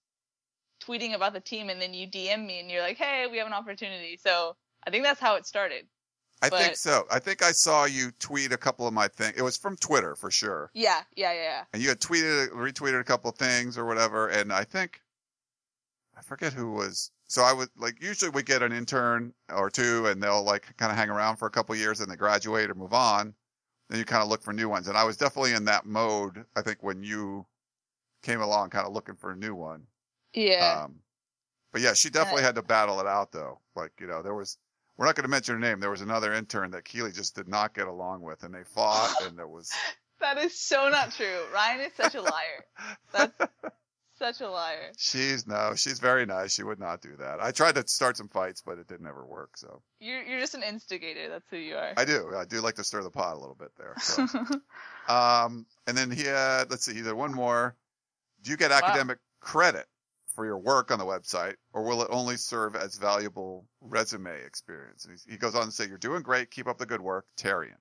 tweeting 0.84 1.14
about 1.14 1.32
the 1.34 1.40
team, 1.40 1.68
and 1.70 1.80
then 1.80 1.94
you 1.94 2.08
DM 2.08 2.46
me 2.46 2.60
and 2.60 2.70
you're 2.70 2.82
like, 2.82 2.96
"Hey, 2.96 3.26
we 3.30 3.38
have 3.38 3.46
an 3.46 3.52
opportunity." 3.52 4.16
So 4.16 4.56
I 4.86 4.90
think 4.90 5.04
that's 5.04 5.20
how 5.20 5.36
it 5.36 5.46
started. 5.46 5.86
I 6.40 6.48
think 6.48 6.76
so. 6.76 7.04
I 7.10 7.18
think 7.18 7.42
I 7.42 7.52
saw 7.52 7.84
you 7.84 8.10
tweet 8.18 8.52
a 8.52 8.56
couple 8.56 8.86
of 8.86 8.94
my 8.94 9.08
things. 9.08 9.34
It 9.36 9.42
was 9.42 9.56
from 9.56 9.76
Twitter 9.76 10.14
for 10.14 10.30
sure. 10.30 10.70
Yeah, 10.74 11.02
yeah, 11.16 11.32
yeah. 11.32 11.42
yeah. 11.42 11.64
And 11.72 11.82
you 11.82 11.88
had 11.88 12.00
tweeted, 12.00 12.50
retweeted 12.50 13.00
a 13.00 13.04
couple 13.04 13.30
of 13.30 13.36
things 13.36 13.76
or 13.76 13.84
whatever. 13.84 14.28
And 14.28 14.52
I 14.52 14.64
think, 14.64 15.00
I 16.16 16.22
forget 16.22 16.52
who 16.52 16.72
was. 16.72 17.10
So 17.26 17.42
I 17.42 17.52
would 17.52 17.68
like, 17.76 18.02
usually 18.02 18.30
we 18.30 18.42
get 18.42 18.62
an 18.62 18.72
intern 18.72 19.32
or 19.52 19.68
two 19.68 20.06
and 20.06 20.22
they'll 20.22 20.42
like 20.44 20.76
kind 20.76 20.90
of 20.90 20.96
hang 20.96 21.10
around 21.10 21.36
for 21.36 21.46
a 21.46 21.50
couple 21.50 21.74
of 21.74 21.78
years 21.80 22.00
and 22.00 22.10
they 22.10 22.16
graduate 22.16 22.70
or 22.70 22.74
move 22.74 22.94
on. 22.94 23.34
Then 23.90 23.98
you 23.98 24.04
kind 24.04 24.22
of 24.22 24.28
look 24.28 24.42
for 24.42 24.52
new 24.52 24.68
ones. 24.68 24.88
And 24.88 24.96
I 24.96 25.04
was 25.04 25.16
definitely 25.16 25.54
in 25.54 25.64
that 25.64 25.86
mode. 25.86 26.44
I 26.56 26.62
think 26.62 26.82
when 26.82 27.02
you 27.02 27.46
came 28.22 28.40
along, 28.40 28.70
kind 28.70 28.86
of 28.86 28.92
looking 28.92 29.16
for 29.16 29.32
a 29.32 29.36
new 29.36 29.54
one. 29.54 29.82
Yeah. 30.34 30.84
Um, 30.84 30.96
but 31.72 31.80
yeah, 31.80 31.94
she 31.94 32.10
definitely 32.10 32.42
had 32.42 32.54
to 32.54 32.62
battle 32.62 33.00
it 33.00 33.06
out 33.06 33.32
though. 33.32 33.60
Like, 33.74 33.92
you 34.00 34.06
know, 34.06 34.22
there 34.22 34.34
was, 34.34 34.56
we're 34.98 35.06
not 35.06 35.14
going 35.14 35.22
to 35.24 35.30
mention 35.30 35.54
her 35.54 35.60
name. 35.60 35.80
There 35.80 35.90
was 35.90 36.00
another 36.02 36.34
intern 36.34 36.72
that 36.72 36.84
Keely 36.84 37.12
just 37.12 37.34
did 37.36 37.48
not 37.48 37.72
get 37.74 37.86
along 37.86 38.20
with 38.20 38.42
and 38.42 38.52
they 38.52 38.64
fought 38.64 39.14
and 39.22 39.38
there 39.38 39.48
was, 39.48 39.70
that 40.20 40.36
is 40.38 40.58
so 40.60 40.88
not 40.90 41.12
true. 41.12 41.44
Ryan 41.54 41.80
is 41.80 41.92
such 41.94 42.14
a 42.16 42.20
liar. 42.20 42.64
That's 43.12 43.32
such 44.18 44.40
a 44.40 44.50
liar. 44.50 44.90
she's 44.98 45.46
no, 45.46 45.74
she's 45.76 46.00
very 46.00 46.26
nice. 46.26 46.52
She 46.52 46.64
would 46.64 46.80
not 46.80 47.00
do 47.00 47.14
that. 47.20 47.40
I 47.40 47.52
tried 47.52 47.76
to 47.76 47.86
start 47.86 48.16
some 48.16 48.28
fights, 48.28 48.60
but 48.66 48.78
it 48.78 48.88
didn't 48.88 49.06
ever 49.06 49.24
work. 49.24 49.56
So 49.56 49.80
You're 50.00 50.22
you're 50.24 50.40
just 50.40 50.54
an 50.56 50.64
instigator. 50.64 51.28
That's 51.28 51.48
who 51.48 51.56
you 51.58 51.76
are. 51.76 51.92
I 51.96 52.04
do, 52.04 52.32
I 52.36 52.44
do 52.44 52.60
like 52.60 52.74
to 52.74 52.84
stir 52.84 53.04
the 53.04 53.10
pot 53.10 53.36
a 53.36 53.38
little 53.38 53.54
bit 53.54 53.70
there. 53.78 53.94
So. 54.00 54.26
um, 55.08 55.64
and 55.86 55.96
then 55.96 56.10
he 56.10 56.24
had, 56.24 56.64
let's 56.70 56.84
see, 56.84 56.94
he 56.94 57.02
did 57.02 57.12
one 57.14 57.32
more. 57.32 57.76
Do 58.42 58.50
you 58.50 58.56
get 58.56 58.72
Wow. 58.72 58.78
academic 58.82 59.18
credit 59.40 59.86
for 60.38 60.46
your 60.46 60.58
work 60.58 60.92
on 60.92 61.00
the 61.00 61.04
website 61.04 61.56
or 61.72 61.82
will 61.82 62.00
it 62.00 62.06
only 62.12 62.36
serve 62.36 62.76
as 62.76 62.94
valuable 62.94 63.66
resume 63.80 64.30
experience? 64.46 65.04
And 65.04 65.18
he 65.28 65.36
goes 65.36 65.56
on 65.56 65.64
to 65.64 65.72
say, 65.72 65.88
you're 65.88 65.98
doing 65.98 66.22
great. 66.22 66.52
Keep 66.52 66.68
up 66.68 66.78
the 66.78 66.86
good 66.86 67.00
work. 67.00 67.24
Terrian. 67.36 67.74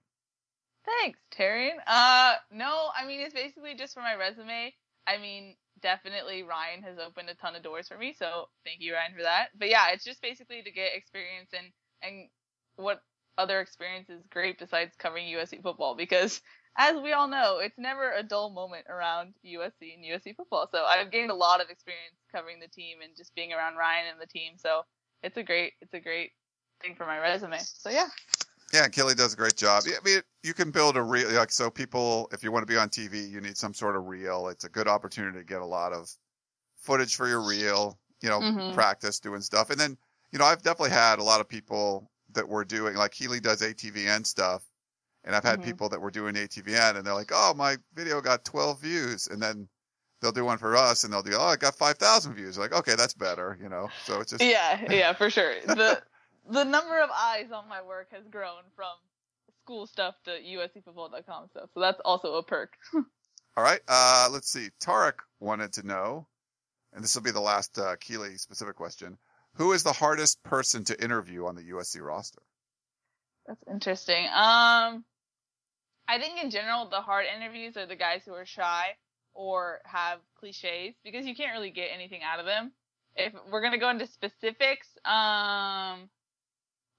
Thanks, 0.83 1.19
Taryn. 1.37 1.75
Uh, 1.85 2.33
no, 2.51 2.87
I 2.99 3.05
mean 3.05 3.19
it's 3.19 3.35
basically 3.35 3.75
just 3.75 3.93
for 3.93 3.99
my 3.99 4.15
resume. 4.15 4.73
I 5.05 5.19
mean, 5.19 5.55
definitely 5.83 6.41
Ryan 6.41 6.81
has 6.81 6.97
opened 6.97 7.29
a 7.29 7.35
ton 7.35 7.55
of 7.55 7.61
doors 7.61 7.87
for 7.87 7.97
me, 7.99 8.15
so 8.17 8.45
thank 8.65 8.81
you, 8.81 8.95
Ryan, 8.95 9.13
for 9.15 9.21
that. 9.21 9.49
But 9.59 9.69
yeah, 9.69 9.91
it's 9.93 10.03
just 10.03 10.23
basically 10.23 10.63
to 10.63 10.71
get 10.71 10.95
experience 10.95 11.51
and 11.55 11.67
and 12.01 12.27
what 12.77 13.01
other 13.37 13.59
experience 13.59 14.09
is 14.09 14.25
great 14.31 14.57
besides 14.57 14.95
covering 14.97 15.27
USC 15.27 15.61
football 15.61 15.95
because 15.95 16.41
as 16.77 16.95
we 17.01 17.11
all 17.13 17.27
know, 17.27 17.57
it's 17.57 17.77
never 17.77 18.11
a 18.13 18.23
dull 18.23 18.51
moment 18.51 18.85
around 18.87 19.33
USC 19.43 19.95
and 19.95 20.03
USC 20.05 20.35
football. 20.35 20.69
So 20.71 20.85
I've 20.85 21.11
gained 21.11 21.31
a 21.31 21.35
lot 21.35 21.61
of 21.61 21.69
experience 21.69 22.15
covering 22.31 22.59
the 22.59 22.67
team 22.67 22.99
and 23.03 23.15
just 23.17 23.33
being 23.35 23.51
around 23.51 23.75
Ryan 23.75 24.05
and 24.11 24.21
the 24.21 24.27
team. 24.27 24.53
So 24.57 24.83
it's 25.23 25.37
a 25.37 25.43
great 25.43 25.73
it's 25.81 25.93
a 25.93 25.99
great 25.99 26.31
thing 26.81 26.95
for 26.95 27.05
my 27.05 27.19
resume. 27.19 27.59
So 27.59 27.89
yeah. 27.89 28.07
Yeah, 28.73 28.83
and 28.83 28.93
Kelly 28.93 29.15
does 29.15 29.33
a 29.33 29.37
great 29.37 29.55
job. 29.55 29.83
Yeah, 29.87 29.95
I 30.01 30.03
mean, 30.03 30.21
you 30.43 30.53
can 30.53 30.71
build 30.71 30.97
a 30.97 31.01
reel, 31.01 31.31
like, 31.31 31.51
so 31.51 31.69
people, 31.69 32.27
if 32.33 32.43
you 32.43 32.51
want 32.51 32.67
to 32.67 32.71
be 32.71 32.77
on 32.77 32.89
TV, 32.89 33.29
you 33.29 33.39
need 33.39 33.55
some 33.57 33.73
sort 33.73 33.95
of 33.95 34.07
reel. 34.07 34.49
It's 34.49 34.65
a 34.65 34.69
good 34.69 34.89
opportunity 34.89 35.37
to 35.37 35.45
get 35.45 35.61
a 35.61 35.65
lot 35.65 35.93
of 35.93 36.13
footage 36.75 37.15
for 37.15 37.29
your 37.29 37.41
reel, 37.41 37.97
you 38.21 38.27
know, 38.27 38.41
Mhm. 38.41 38.73
practice 38.73 39.19
doing 39.21 39.41
stuff. 39.41 39.69
And 39.69 39.79
then, 39.79 39.97
you 40.31 40.39
know, 40.39 40.45
I've 40.45 40.63
definitely 40.63 40.89
had 40.91 41.19
a 41.19 41.23
lot 41.23 41.39
of 41.39 41.47
people 41.47 42.11
that 42.33 42.47
were 42.47 42.65
doing, 42.65 42.95
like 42.95 43.13
Healy 43.13 43.39
does 43.39 43.61
ATVN 43.61 44.25
stuff. 44.25 44.63
And 45.27 45.35
I've 45.35 45.43
had 45.43 45.59
Mhm. 45.59 45.65
people 45.65 45.89
that 45.89 45.99
were 45.99 46.09
doing 46.09 46.37
ATVN 46.37 46.95
and 46.95 47.05
they're 47.05 47.13
like, 47.13 47.31
oh, 47.33 47.53
my 47.53 47.75
video 47.93 48.21
got 48.21 48.45
12 48.45 48.79
views. 48.79 49.27
And 49.27 49.43
then 49.43 49.67
they'll 50.21 50.31
do 50.31 50.45
one 50.45 50.57
for 50.57 50.77
us 50.77 51.03
and 51.03 51.11
they'll 51.11 51.21
do, 51.21 51.35
oh, 51.35 51.43
I 51.43 51.57
got 51.57 51.75
5,000 51.75 52.33
views. 52.33 52.57
Like, 52.57 52.71
okay, 52.71 52.95
that's 52.95 53.13
better, 53.13 53.57
you 53.61 53.67
know? 53.67 53.89
So 54.05 54.21
it's 54.21 54.31
just, 54.31 54.41
Yeah, 54.41 54.89
yeah, 54.89 55.13
for 55.13 55.29
sure. 55.29 55.53
The 55.65 56.01
the 56.49 56.63
number 56.63 57.01
of 57.01 57.09
eyes 57.13 57.51
on 57.51 57.67
my 57.67 57.81
work 57.81 58.07
has 58.13 58.25
grown 58.31 58.63
from 58.73 58.95
school 59.63 59.85
stuff 59.85 60.15
to 60.23 60.31
USCfootball.com 60.31 61.49
stuff. 61.49 61.69
So 61.73 61.81
that's 61.81 61.99
also 62.05 62.35
a 62.35 62.43
perk. 62.43 62.77
All 63.57 63.63
right. 63.63 63.81
Uh, 63.85 64.29
let's 64.31 64.49
see. 64.49 64.69
Tarek 64.81 65.15
wanted 65.41 65.73
to 65.73 65.85
know, 65.85 66.25
and 66.93 67.03
this 67.03 67.15
will 67.15 67.23
be 67.23 67.31
the 67.31 67.41
last 67.41 67.77
uh, 67.77 67.97
Keely 67.99 68.37
specific 68.37 68.77
question. 68.77 69.17
Who 69.55 69.73
is 69.73 69.83
the 69.83 69.91
hardest 69.91 70.41
person 70.43 70.85
to 70.85 71.03
interview 71.03 71.47
on 71.47 71.55
the 71.55 71.63
USC 71.63 71.99
roster? 72.01 72.41
That's 73.45 73.63
interesting. 73.69 74.27
Um, 74.33 75.03
I 76.07 76.19
think 76.19 76.41
in 76.41 76.49
general 76.49 76.89
the 76.89 77.01
hard 77.01 77.25
interviews 77.35 77.75
are 77.77 77.85
the 77.85 77.95
guys 77.95 78.23
who 78.25 78.33
are 78.33 78.45
shy 78.45 78.95
or 79.33 79.79
have 79.85 80.19
cliches 80.39 80.95
because 81.03 81.25
you 81.25 81.35
can't 81.35 81.53
really 81.53 81.71
get 81.71 81.89
anything 81.93 82.21
out 82.23 82.39
of 82.39 82.45
them. 82.45 82.71
If 83.15 83.33
we're 83.51 83.61
gonna 83.61 83.77
go 83.77 83.89
into 83.89 84.07
specifics, 84.07 84.87
um, 85.05 86.09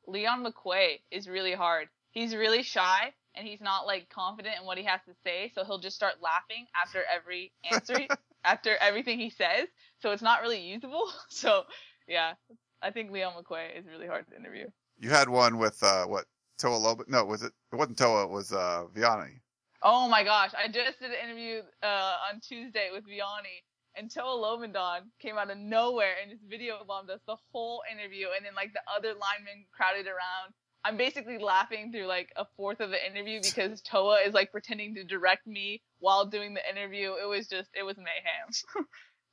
Leon 0.07 0.45
McQuay 0.45 1.01
is 1.11 1.29
really 1.29 1.53
hard. 1.53 1.89
He's 2.11 2.35
really 2.35 2.63
shy 2.63 3.13
and 3.35 3.47
he's 3.47 3.61
not 3.61 3.87
like 3.87 4.09
confident 4.09 4.57
in 4.61 4.67
what 4.67 4.79
he 4.79 4.85
has 4.85 5.01
to 5.07 5.15
say, 5.25 5.53
so 5.55 5.65
he'll 5.65 5.79
just 5.79 5.97
start 5.97 6.15
laughing 6.21 6.67
after 6.81 7.03
every 7.15 7.53
answer, 7.71 8.07
after 8.45 8.77
everything 8.81 9.19
he 9.19 9.31
says. 9.31 9.69
So 10.01 10.11
it's 10.13 10.23
not 10.23 10.43
really 10.43 10.61
usable. 10.61 11.09
So 11.29 11.65
yeah, 12.07 12.35
I 12.83 12.91
think 12.91 13.11
Leon 13.11 13.35
McQuay 13.35 13.79
is 13.79 13.87
really 13.87 14.07
hard 14.07 14.27
to 14.29 14.37
interview. 14.37 14.67
You 14.99 15.11
had 15.11 15.29
one 15.29 15.59
with 15.59 15.81
uh, 15.83 16.07
what 16.07 16.25
Toa 16.59 16.79
Loba? 16.79 17.09
No, 17.09 17.25
was 17.25 17.43
it? 17.43 17.53
It 17.73 17.77
wasn't 17.77 17.99
Toa. 17.99 18.25
It 18.25 18.31
was 18.31 18.53
uh, 18.53 18.85
Viane. 18.95 19.41
Oh 19.83 20.09
my 20.09 20.25
gosh, 20.25 20.51
I 20.59 20.67
just 20.67 20.99
did 20.99 21.11
an 21.11 21.17
interview 21.23 21.63
uh, 21.83 22.17
on 22.33 22.41
Tuesday 22.41 22.89
with 22.93 23.05
Viane, 23.05 23.63
and 23.95 24.11
Toa 24.11 24.37
Lobendahn 24.37 25.03
came 25.21 25.39
out 25.39 25.51
of 25.51 25.59
nowhere 25.59 26.15
and 26.21 26.31
just 26.33 26.43
video 26.49 26.79
bombed 26.87 27.11
us 27.11 27.21
the 27.27 27.37
whole 27.53 27.83
interview, 27.91 28.27
and 28.37 28.45
then 28.45 28.55
like 28.57 28.73
the 28.73 28.83
other 28.91 29.09
linemen 29.09 29.67
crowded 29.73 30.07
around. 30.07 30.53
I'm 30.85 30.97
basically 30.97 31.39
laughing 31.39 31.93
through 31.93 32.07
like 32.07 32.31
a 32.37 32.47
fourth 32.57 32.81
of 32.81 32.91
the 32.91 32.99
interview 32.99 33.41
because 33.43 33.83
Toa 33.83 34.21
is 34.27 34.35
like 34.35 34.51
pretending 34.51 34.95
to 34.95 35.05
direct 35.05 35.47
me 35.47 35.83
while 35.99 36.27
doing 36.27 36.55
the 36.55 36.63
interview. 36.69 37.15
It 37.23 37.29
was 37.29 37.47
just, 37.47 37.69
it 37.75 37.83
was 37.83 37.97
mayhem. 37.99 38.87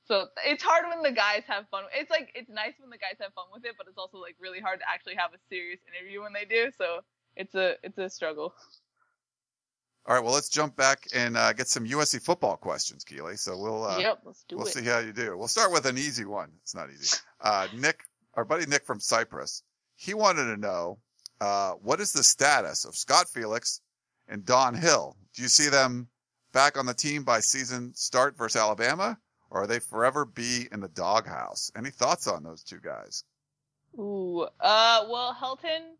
so 0.05 0.25
it's 0.45 0.63
hard 0.63 0.85
when 0.89 1.03
the 1.03 1.15
guys 1.15 1.43
have 1.47 1.69
fun. 1.69 1.83
It's 1.93 2.09
like, 2.09 2.29
it's 2.33 2.49
nice 2.49 2.73
when 2.79 2.89
the 2.89 2.97
guys 2.97 3.17
have 3.21 3.33
fun 3.33 3.45
with 3.53 3.63
it, 3.63 3.75
but 3.77 3.87
it's 3.87 3.97
also 3.97 4.17
like 4.17 4.35
really 4.39 4.59
hard 4.59 4.79
to 4.79 4.85
actually 4.89 5.15
have 5.15 5.33
a 5.33 5.39
serious 5.47 5.79
interview 5.85 6.21
when 6.21 6.33
they 6.33 6.45
do. 6.45 6.71
So 6.77 7.01
it's 7.35 7.55
a, 7.55 7.75
it's 7.83 7.97
a 7.97 8.09
struggle. 8.09 8.53
All 10.07 10.13
right. 10.13 10.23
Well, 10.23 10.33
let's 10.33 10.49
jump 10.49 10.75
back 10.75 11.07
and 11.15 11.35
uh, 11.35 11.53
get 11.53 11.67
some 11.67 11.87
USC 11.87 12.21
football 12.21 12.57
questions, 12.57 13.03
Keely. 13.03 13.37
So 13.37 13.57
we'll 13.57 13.83
uh, 13.83 13.97
yep, 13.97 14.19
let's 14.23 14.43
do 14.47 14.57
we'll 14.57 14.67
it. 14.67 14.73
see 14.73 14.85
how 14.85 14.99
you 14.99 15.11
do. 15.11 15.35
We'll 15.35 15.47
start 15.47 15.71
with 15.71 15.87
an 15.87 15.97
easy 15.97 16.25
one. 16.25 16.51
It's 16.61 16.75
not 16.75 16.89
easy. 16.91 17.17
Uh, 17.41 17.67
Nick, 17.75 18.03
our 18.35 18.45
buddy 18.45 18.67
Nick 18.67 18.85
from 18.85 18.99
Cyprus, 18.99 19.63
he 19.95 20.13
wanted 20.13 20.45
to 20.45 20.57
know 20.57 20.99
uh, 21.41 21.71
what 21.81 21.99
is 21.99 22.11
the 22.11 22.23
status 22.23 22.85
of 22.85 22.95
Scott 22.95 23.27
Felix 23.33 23.81
and 24.27 24.45
Don 24.45 24.75
Hill? 24.75 25.15
Do 25.35 25.41
you 25.41 25.47
see 25.47 25.69
them 25.69 26.07
back 26.53 26.77
on 26.77 26.85
the 26.85 26.93
team 26.93 27.23
by 27.23 27.39
season 27.39 27.93
start 27.95 28.37
versus 28.37 28.61
Alabama, 28.61 29.17
or 29.49 29.63
are 29.63 29.67
they 29.67 29.79
forever 29.79 30.23
be 30.23 30.67
in 30.71 30.81
the 30.81 30.87
doghouse? 30.89 31.71
Any 31.75 31.89
thoughts 31.89 32.27
on 32.27 32.43
those 32.43 32.63
two 32.63 32.79
guys? 32.79 33.23
Ooh, 33.97 34.47
uh, 34.59 35.05
well, 35.09 35.33
Helton 35.33 35.95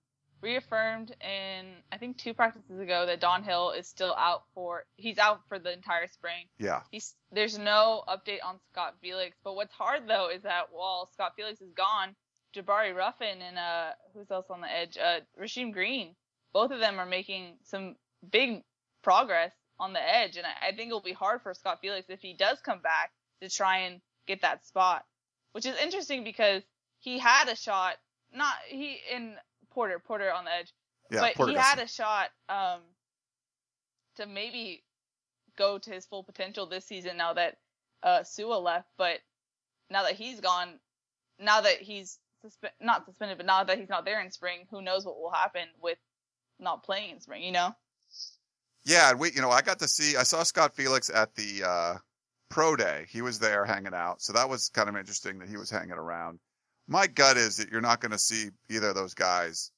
reaffirmed 0.46 1.10
in 1.22 1.66
I 1.92 1.98
think 1.98 2.18
two 2.18 2.36
practices 2.36 2.80
ago 2.80 3.08
that 3.08 3.20
Don 3.20 3.44
Hill 3.44 3.72
is 3.72 3.88
still 3.88 4.14
out 4.16 4.44
for 4.54 4.86
he's 4.96 5.18
out 5.18 5.42
for 5.50 5.58
the 5.58 5.74
entire 5.74 6.08
spring. 6.08 6.46
Yeah. 6.60 6.82
He's 6.92 7.16
there's 7.32 7.58
no 7.58 8.04
update 8.08 8.46
on 8.46 8.60
Scott 8.72 8.94
Felix, 9.02 9.36
but 9.44 9.56
what's 9.56 9.74
hard 9.74 10.08
though 10.08 10.30
is 10.30 10.44
that 10.44 10.68
while 10.72 11.10
Scott 11.14 11.34
Felix 11.36 11.60
is 11.62 11.72
gone, 11.72 12.16
Jabari 12.56 12.96
Ruffin 12.96 13.42
and 13.42 13.58
uh 13.58 13.90
who's 14.14 14.30
else 14.30 14.46
on 14.52 14.62
the 14.62 14.72
edge? 14.72 14.98
Uh 14.98 15.22
Rasheem 15.42 15.74
Green. 15.74 16.16
Both 16.54 16.72
of 16.72 16.80
them 16.80 17.00
are 17.00 17.08
making 17.08 17.58
some 17.64 17.96
big 18.32 18.62
progress 19.04 19.52
on 19.80 19.94
the 19.94 20.02
edge 20.02 20.38
and 20.38 20.46
I, 20.46 20.68
I 20.68 20.75
think 20.75 20.88
it'll 20.88 21.02
be 21.02 21.12
hard 21.12 21.42
for 21.42 21.56
Scott 21.56 21.80
Felix 21.82 22.08
if 22.10 22.22
he 22.22 22.36
does 22.36 22.60
come 22.62 22.80
back 22.82 23.12
to 23.42 23.50
try 23.50 23.80
and 23.80 24.00
get 24.28 24.44
that 24.44 24.66
spot. 24.66 25.06
Which 25.54 25.66
is 25.66 25.75
interesting 25.78 26.24
because 26.24 26.62
he 27.00 27.18
had 27.18 27.50
a 27.50 27.56
shot 27.56 27.96
not 28.32 28.54
he 28.68 29.00
in 29.12 29.36
Porter, 29.75 30.00
Porter 30.00 30.32
on 30.32 30.46
the 30.46 30.51
edge. 30.51 30.74
Yeah, 31.12 31.20
but 31.20 31.36
Porter 31.36 31.51
he 31.51 31.58
had 31.58 31.79
a 31.79 31.88
shot 31.88 32.29
um, 32.50 32.79
to 34.15 34.25
maybe 34.25 34.84
go 35.58 35.77
to 35.77 35.91
his 35.91 36.05
full 36.05 36.24
potential 36.24 36.65
this 36.65 36.86
season 36.86 37.17
now 37.17 37.34
that 37.34 37.58
uh, 38.01 38.24
Sua 38.24 38.55
left. 38.55 38.88
But 38.98 39.20
now 39.91 40.03
that 40.03 40.13
he's 40.13 40.39
gone, 40.39 40.79
now 41.39 41.62
that 41.62 41.82
he's 41.82 42.17
suspe- 42.44 42.72
not 42.82 43.05
suspended, 43.05 43.38
but 43.38 43.46
now 43.46 43.63
that 43.63 43.77
he's 43.77 43.89
not 43.89 44.05
there 44.05 44.22
in 44.22 44.32
spring, 44.32 44.65
who 44.72 44.82
knows 44.82 45.05
what 45.05 45.20
will 45.20 45.32
happen 45.32 45.67
with 45.79 45.98
not 46.60 46.84
playing 46.84 47.12
in 47.12 47.20
spring? 47.20 47.44
You 47.44 47.51
know? 47.51 47.75
Yeah, 48.86 49.13
we, 49.13 49.32
you 49.32 49.41
know, 49.41 49.50
I 49.51 49.62
got 49.62 49.79
to 49.79 49.88
see, 49.88 50.15
I 50.15 50.24
saw 50.24 50.44
Scott 50.44 50.75
Felix 50.75 51.10
at 51.10 51.36
the 51.36 51.63
uh, 51.67 51.96
pro 52.50 52.75
day. 52.75 53.05
He 53.10 53.22
was 53.22 53.39
there 53.39 53.65
hanging 53.65 53.94
out, 53.94 54.22
so 54.22 54.32
that 54.34 54.48
was 54.48 54.70
kind 54.70 54.88
of 54.88 54.96
interesting 54.96 55.39
that 55.39 55.50
he 55.50 55.58
was 55.58 55.70
hanging 55.70 55.91
around. 55.91 56.39
My 56.88 57.08
gut 57.08 57.38
is 57.38 57.58
that 57.58 57.70
you're 57.70 57.82
not 57.82 58.00
going 58.00 58.12
to 58.12 58.20
see 58.20 58.50
either 58.70 58.89
of 58.89 58.96
those 58.96 59.13
guys 59.13 59.72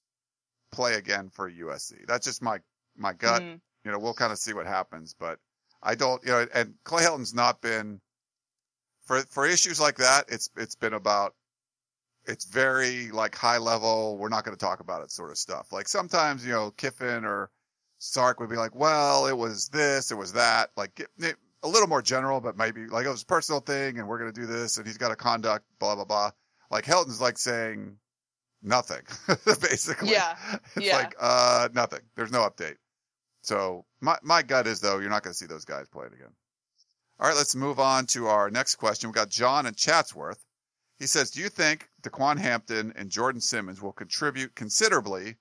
play 0.71 0.95
again 0.95 1.29
for 1.29 1.49
USC. 1.49 2.05
That's 2.07 2.25
just 2.25 2.41
my 2.41 2.59
my 2.95 3.13
gut. 3.13 3.41
Mhm. 3.41 3.61
You 3.85 3.91
know, 3.91 3.99
we'll 3.99 4.13
kind 4.13 4.31
of 4.33 4.37
see 4.37 4.53
what 4.53 4.65
happens, 4.67 5.13
but 5.17 5.39
I 5.81 5.95
don't, 5.95 6.21
you 6.23 6.31
know, 6.31 6.45
and 6.53 6.73
Clay 6.83 7.03
Helton's 7.03 7.33
not 7.33 7.61
been 7.61 8.01
for 9.05 9.21
for 9.29 9.45
issues 9.45 9.79
like 9.79 9.97
that. 9.97 10.25
It's 10.27 10.49
it's 10.57 10.75
been 10.75 10.93
about 10.93 11.33
it's 12.25 12.43
very 12.45 13.09
like 13.11 13.35
high 13.35 13.57
level. 13.59 14.17
We're 14.17 14.27
not 14.29 14.43
going 14.43 14.57
to 14.57 14.59
talk 14.65 14.81
about 14.81 15.03
it 15.03 15.11
sort 15.11 15.31
of 15.31 15.37
stuff. 15.37 15.71
Like 15.71 15.87
sometimes 15.87 16.45
you 16.45 16.51
know 16.51 16.71
Kiffin 16.71 17.23
or 17.23 17.49
Sark 17.99 18.39
would 18.41 18.49
be 18.49 18.57
like, 18.57 18.75
well, 18.75 19.27
it 19.27 19.37
was 19.37 19.69
this, 19.69 20.11
it 20.11 20.15
was 20.17 20.33
that, 20.33 20.71
like 20.75 20.99
it, 20.99 21.07
it- 21.19 21.37
a 21.63 21.67
little 21.67 21.87
more 21.87 22.03
general, 22.03 22.39
but 22.39 22.55
maybe 22.55 22.85
like 22.85 23.05
it 23.07 23.09
was 23.09 23.23
a 23.23 23.25
personal 23.25 23.59
thing, 23.59 23.97
and 23.97 24.07
we're 24.07 24.19
going 24.19 24.31
to 24.31 24.39
do 24.41 24.45
this, 24.45 24.77
and 24.77 24.85
he's 24.85 24.97
got 24.99 25.11
a 25.11 25.15
conduct, 25.15 25.65
blah 25.79 25.95
blah 25.95 26.05
blah. 26.05 26.29
Like 26.69 26.85
Helton's 26.85 27.21
like 27.21 27.37
saying 27.37 27.97
nothing, 28.61 29.01
basically. 29.61 30.09
Yeah, 30.11 30.35
It's 30.75 30.85
yeah. 30.85 30.95
like 30.97 31.15
uh 31.19 31.69
nothing. 31.73 32.01
There's 32.15 32.31
no 32.31 32.47
update. 32.49 32.75
So 33.41 33.85
my 34.01 34.17
my 34.23 34.41
gut 34.43 34.67
is 34.67 34.79
though 34.81 34.99
you're 34.99 35.09
not 35.09 35.23
going 35.23 35.33
to 35.33 35.37
see 35.37 35.45
those 35.45 35.65
guys 35.65 35.87
play 35.87 36.05
it 36.05 36.13
again. 36.13 36.33
All 37.19 37.27
right, 37.27 37.35
let's 37.37 37.55
move 37.55 37.79
on 37.79 38.05
to 38.07 38.27
our 38.27 38.51
next 38.51 38.75
question. 38.75 39.09
We 39.09 39.13
got 39.13 39.29
John 39.29 39.65
and 39.65 39.75
Chatsworth. 39.75 40.43
He 40.99 41.07
says, 41.07 41.31
"Do 41.31 41.41
you 41.41 41.49
think 41.49 41.89
Daquan 42.03 42.37
Hampton 42.37 42.91
and 42.95 43.09
Jordan 43.09 43.41
Simmons 43.41 43.81
will 43.81 43.93
contribute 43.93 44.55
considerably 44.55 45.37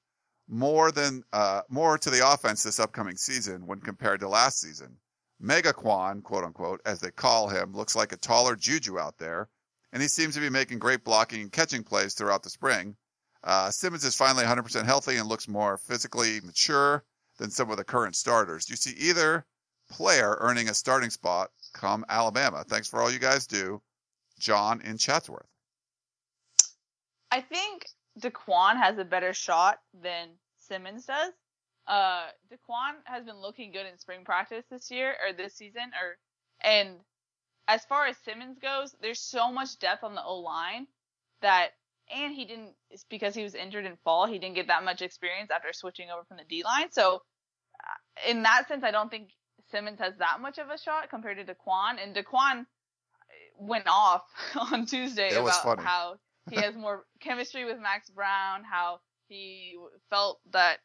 more 0.49 0.93
than 0.93 1.25
uh, 1.33 1.63
more 1.69 1.99
to 1.99 2.11
the 2.11 2.27
offense 2.33 2.63
this 2.63 2.79
upcoming 2.79 3.17
season 3.17 3.67
when 3.67 3.81
compared 3.81 4.21
to 4.21 4.29
last 4.29 4.61
season? 4.61 4.97
Mega 5.41 5.73
Quan, 5.73 6.23
quote 6.23 6.45
unquote, 6.45 6.81
as 6.87 7.01
they 7.01 7.11
call 7.11 7.49
him, 7.49 7.75
looks 7.75 7.97
like 7.97 8.13
a 8.13 8.17
taller 8.17 8.57
Juju 8.57 8.99
out 8.99 9.19
there, 9.19 9.49
and 9.93 10.03
he 10.03 10.09
seems 10.09 10.35
to 10.35 10.41
be 10.41 10.51
making 10.51 10.79
great 10.79 11.05
blocking 11.05 11.43
and 11.43 11.53
catching 11.53 11.83
plays 11.83 12.15
throughout 12.15 12.43
the 12.43 12.51
spring. 12.51 12.97
Uh, 13.45 13.71
Simmons 13.71 14.05
is 14.05 14.17
finally 14.17 14.45
100% 14.45 14.85
healthy 14.85 15.17
and 15.17 15.29
looks 15.29 15.49
more 15.49 15.79
physically 15.79 16.41
mature 16.43 17.05
than 17.39 17.51
some 17.51 17.71
of 17.71 17.77
the 17.77 17.85
current 17.85 18.17
starters. 18.17 18.67
Do 18.67 18.73
you 18.73 18.77
see 18.77 18.95
either 18.99 19.47
player 19.91 20.37
earning 20.41 20.69
a 20.69 20.75
starting 20.75 21.11
spot 21.11 21.51
come 21.73 22.05
Alabama? 22.09 22.65
Thanks 22.67 22.89
for 22.89 23.01
all 23.01 23.11
you 23.11 23.19
guys 23.19 23.47
do, 23.47 23.81
John 24.39 24.81
in 24.81 24.99
Chatsworth. 24.99 25.47
I 27.31 27.41
think 27.41 27.87
Daquan 28.21 28.77
has 28.77 28.99
a 28.99 29.05
better 29.05 29.33
shot 29.33 29.79
than 30.03 30.29
Simmons 30.59 31.07
does. 31.07 31.33
Uh, 31.87 32.27
Daquan 32.51 32.95
has 33.05 33.25
been 33.25 33.41
looking 33.41 33.71
good 33.71 33.87
in 33.87 33.99
spring 33.99 34.25
practice 34.25 34.65
this 34.71 34.91
year 34.91 35.15
or 35.25 35.33
this 35.33 35.55
season, 35.55 35.91
or 36.03 36.17
and 36.63 36.97
as 37.69 37.85
far 37.85 38.07
as 38.07 38.17
Simmons 38.19 38.59
goes, 38.61 38.95
there's 39.01 39.21
so 39.21 39.53
much 39.53 39.79
depth 39.79 40.05
on 40.05 40.15
the 40.15 40.23
O 40.23 40.39
line 40.39 40.87
that, 41.43 41.71
and 42.15 42.35
he 42.35 42.45
didn't. 42.45 42.75
It's 42.91 43.05
because 43.05 43.35
he 43.35 43.43
was 43.43 43.55
injured 43.55 43.85
in 43.85 43.97
fall. 44.05 44.27
He 44.27 44.39
didn't 44.39 44.55
get 44.55 44.69
that 44.69 44.85
much 44.85 45.03
experience 45.03 45.51
after 45.51 45.73
switching 45.73 46.09
over 46.11 46.25
from 46.25 46.37
the 46.37 46.45
D 46.45 46.63
line. 46.63 46.91
So, 46.93 47.17
uh, 47.17 48.31
in 48.31 48.43
that 48.45 48.69
sense, 48.69 48.85
I 48.85 48.93
don't 48.93 49.11
think 49.11 49.31
Simmons 49.71 49.99
has 49.99 50.15
that 50.19 50.41
much 50.41 50.59
of 50.59 50.69
a 50.71 50.79
shot 50.79 51.11
compared 51.11 51.39
to 51.39 51.45
Daquan. 51.45 52.03
And 52.03 52.15
Daquan 52.15 52.67
went 53.59 53.87
off 53.89 54.23
on 54.73 54.87
Tuesday 54.87 55.35
about 55.35 55.81
how 55.81 56.17
he 56.51 56.57
has 56.57 56.77
more 56.77 57.05
chemistry 57.21 57.65
with 57.65 57.79
Max 57.81 58.09
Browne, 58.11 58.63
how 58.63 59.01
he 59.29 59.77
felt 60.09 60.41
that 60.53 60.79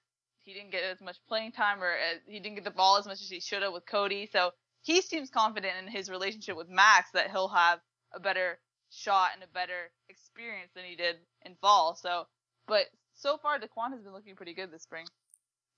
he 0.44 0.54
didn't 0.54 0.72
get 0.72 0.84
as 0.84 1.02
much 1.02 1.18
playing 1.28 1.52
time 1.52 1.84
or 1.84 1.92
as, 1.92 2.20
he 2.26 2.40
didn't 2.40 2.56
get 2.56 2.64
the 2.64 2.72
ball 2.72 2.98
as 2.98 3.06
much 3.06 3.22
as 3.22 3.30
he 3.30 3.40
should 3.40 3.62
have 3.62 3.74
with 3.74 3.86
Cody. 3.86 4.28
So 4.32 4.52
he 4.82 5.02
seems 5.02 5.30
confident 5.30 5.74
in 5.82 5.88
his 5.88 6.10
relationship 6.10 6.58
with 6.58 6.70
Max 6.70 7.12
that 7.12 7.32
he'll 7.32 7.48
have 7.50 7.80
a 8.14 8.20
better 8.20 8.60
shot 8.90 9.30
and 9.34 9.44
a 9.44 9.48
better 9.54 9.92
experience 10.10 10.72
than 10.76 10.86
he 10.86 10.96
did 10.96 11.18
in 11.46 11.56
fall. 11.62 11.96
So, 11.96 12.28
but 12.68 12.86
so 13.14 13.38
far 13.38 13.60
Daquan 13.60 13.92
has 13.92 14.02
been 14.02 14.14
looking 14.14 14.36
pretty 14.36 14.54
good 14.54 14.72
this 14.72 14.84
spring. 14.84 15.06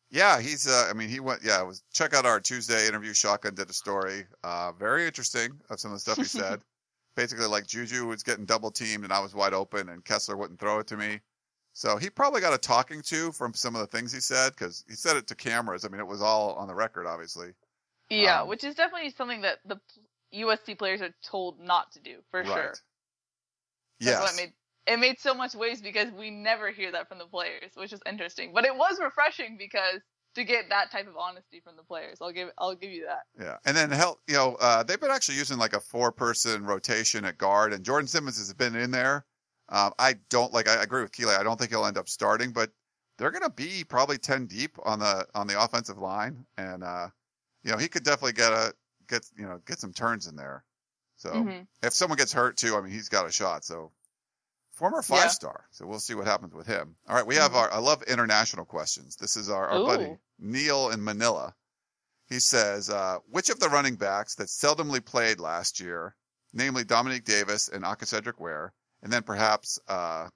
Yeah, 0.10 0.39
he's. 0.39 0.67
Uh, 0.67 0.88
I 0.89 0.93
mean, 0.93 1.10
he 1.10 1.19
went. 1.19 1.41
Yeah, 1.43 1.62
it 1.62 1.65
was 1.65 1.83
check 1.91 2.13
out 2.13 2.25
our 2.25 2.39
Tuesday 2.39 2.88
interview. 2.88 3.13
Shotgun 3.13 3.55
did 3.55 3.69
a 3.69 3.74
story. 3.74 4.25
Uh, 4.43 4.72
very 4.74 5.05
interesting 5.05 5.51
of 5.69 5.79
some 5.79 5.91
of 5.91 5.95
the 5.95 6.01
stuff 6.01 6.17
he 6.17 6.25
said. 6.25 6.62
Basically, 7.15 7.45
like 7.45 7.67
Juju 7.67 8.07
was 8.07 8.24
getting 8.24 8.45
double 8.45 8.72
teamed 8.72 9.03
and 9.03 9.13
I 9.13 9.19
was 9.19 9.36
wide 9.36 9.53
open, 9.53 9.89
and 9.89 10.03
Kessler 10.03 10.38
wouldn't 10.38 10.60
throw 10.60 10.79
it 10.79 10.88
to 10.88 10.98
me. 10.98 11.19
So 11.74 11.98
he 11.98 12.10
probably 12.10 12.41
got 12.41 12.53
a 12.53 12.57
talking 12.57 13.01
to 13.03 13.31
from 13.31 13.53
some 13.53 13.75
of 13.75 13.81
the 13.81 13.88
things 13.88 14.13
he 14.13 14.19
said 14.19 14.51
because 14.51 14.83
he 14.88 14.95
said 14.95 15.17
it 15.17 15.25
to 15.27 15.36
cameras. 15.36 15.86
I 15.86 15.89
mean, 15.89 16.00
it 16.00 16.07
was 16.07 16.22
all 16.22 16.53
on 16.53 16.67
the 16.67 16.75
record, 16.75 17.07
obviously. 17.07 17.53
Yeah, 18.10 18.41
Um, 18.41 18.50
which 18.50 18.63
is 18.63 18.75
definitely 18.75 19.12
something 19.12 19.41
that 19.41 19.60
the 19.65 19.79
USC 20.33 20.77
players 20.77 21.01
are 21.01 21.13
told 21.24 21.60
not 21.60 21.91
to 21.93 22.00
do 22.00 22.17
for 22.31 22.43
sure. 22.45 22.74
Yeah, 24.00 24.22
what 24.22 24.36
made 24.36 24.53
it 24.86 25.00
made 25.00 25.19
so 25.19 25.33
much 25.33 25.55
waves 25.55 25.81
because 25.81 26.12
we 26.12 26.29
never 26.29 26.72
hear 26.72 26.91
that 26.91 27.07
from 27.07 27.17
the 27.17 27.25
players, 27.25 27.72
which 27.75 27.93
is 27.93 28.01
interesting. 28.05 28.51
But 28.53 28.65
it 28.65 28.75
was 28.75 29.00
refreshing 29.01 29.57
because 29.57 30.01
to 30.36 30.43
get 30.43 30.69
that 30.69 30.91
type 30.91 31.07
of 31.07 31.15
honesty 31.15 31.62
from 31.63 31.75
the 31.77 31.83
players, 31.83 32.17
I'll 32.22 32.31
give 32.31 32.50
I'll 32.57 32.75
give 32.75 32.91
you 32.91 33.05
that. 33.05 33.24
Yeah, 33.39 33.57
and 33.65 33.77
then 33.77 33.91
hell, 33.91 34.19
you 34.27 34.33
know, 34.33 34.57
uh, 34.60 34.83
they've 34.83 35.00
been 35.00 35.12
actually 35.12 35.38
using 35.38 35.57
like 35.57 35.74
a 35.74 35.79
four-person 35.79 36.65
rotation 36.65 37.24
at 37.25 37.38
guard, 37.38 37.74
and 37.74 37.83
Jordan 37.83 38.07
Simmons 38.07 38.38
has 38.38 38.53
been 38.53 38.75
in 38.75 38.91
there. 38.91 39.25
Um, 39.69 39.93
I 39.98 40.15
don't 40.29 40.51
like. 40.53 40.67
I 40.67 40.81
agree 40.83 41.01
with 41.01 41.12
Keely. 41.12 41.36
I 41.36 41.43
don't 41.43 41.57
think 41.57 41.72
he'll 41.72 41.86
end 41.86 41.98
up 41.98 42.10
starting, 42.10 42.51
but 42.51 42.72
they're 43.17 43.31
going 43.31 43.43
to 43.43 43.50
be 43.50 43.83
probably 43.83 44.17
ten 44.17 44.48
deep 44.48 44.77
on 44.83 45.00
the 45.00 45.25
on 45.33 45.48
the 45.48 45.62
offensive 45.62 45.98
line, 45.98 46.45
and 46.57 46.83
uh, 46.83 47.07
you 47.63 47.72
know, 47.72 47.77
he 47.77 47.88
could 47.88 48.03
definitely 48.03 48.34
get 48.34 48.51
a 48.51 48.74
get 49.08 49.25
you 49.38 49.46
know 49.46 49.60
get 49.65 49.79
some 49.79 49.93
turns 49.93 50.27
in 50.27 50.36
there. 50.36 50.63
So 51.15 51.32
Mhm. 51.32 51.67
if 51.82 51.93
someone 51.93 52.17
gets 52.17 52.34
hurt 52.34 52.58
too, 52.58 52.75
I 52.75 52.82
mean, 52.82 52.91
he's 52.91 53.10
got 53.10 53.25
a 53.27 53.32
shot. 53.32 53.63
So 53.65 53.91
former 54.72 54.98
Yeah. 54.98 55.22
five 55.24 55.32
star. 55.32 55.67
So 55.72 55.86
we'll 55.86 56.00
see 56.00 56.15
what 56.15 56.25
happens 56.25 56.53
with 56.53 56.67
him. 56.67 56.96
All 57.08 57.15
right, 57.15 57.25
we 57.25 57.36
have 57.36 57.51
Mhm. 57.51 57.55
our. 57.55 57.72
I 57.72 57.77
love 57.77 58.03
international 58.03 58.65
questions. 58.65 59.15
This 59.15 59.38
is 59.38 59.50
our, 59.50 59.67
our 59.67 59.79
buddy 59.86 60.17
Neil 60.39 60.89
in 60.89 61.03
Manila. 61.03 61.55
He 62.25 62.39
says, 62.39 62.89
uh, 62.89 63.20
which 63.27 63.50
of 63.50 63.60
the 63.60 63.70
running 63.70 63.96
backs 63.96 64.36
that 64.36 64.48
seldomly 64.48 65.03
played 65.05 65.39
last 65.39 65.79
year, 65.79 66.15
namely 66.53 66.84
Dominique 66.84 67.25
Davis 67.25 67.67
and 67.67 67.84
Aca'Cedric 67.84 68.39
Ware, 68.39 68.74
and 69.01 69.12
then 69.12 69.24
perhaps 69.24 69.77
uh, 69.88 70.29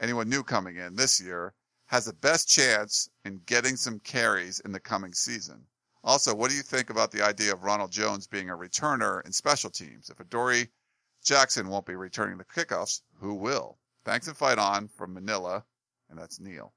anyone 0.00 0.28
new 0.28 0.42
coming 0.42 0.76
in 0.76 0.96
this 0.96 1.20
year, 1.20 1.54
has 1.86 2.06
the 2.06 2.12
best 2.14 2.48
chance 2.48 3.08
in 3.24 3.38
getting 3.46 3.76
some 3.76 4.00
carries 4.00 4.60
in 4.60 4.72
the 4.72 4.80
coming 4.80 5.14
season? 5.14 5.66
Also, 6.08 6.34
what 6.34 6.48
do 6.48 6.56
you 6.56 6.62
think 6.62 6.88
about 6.88 7.10
the 7.10 7.22
idea 7.22 7.52
of 7.52 7.64
Ronald 7.64 7.90
Jones 7.92 8.26
being 8.26 8.48
a 8.48 8.56
returner 8.56 9.22
in 9.26 9.30
special 9.30 9.68
teams? 9.68 10.08
If 10.08 10.18
Adoree 10.18 10.68
Jackson 11.22 11.68
won't 11.68 11.84
be 11.84 11.96
returning 11.96 12.38
the 12.38 12.46
kickoffs, 12.46 13.02
who 13.20 13.34
will? 13.34 13.76
Thanks 14.06 14.26
and 14.26 14.34
fight 14.34 14.56
on 14.56 14.88
from 14.88 15.12
Manila, 15.12 15.66
and 16.08 16.18
that's 16.18 16.40
Neil. 16.40 16.72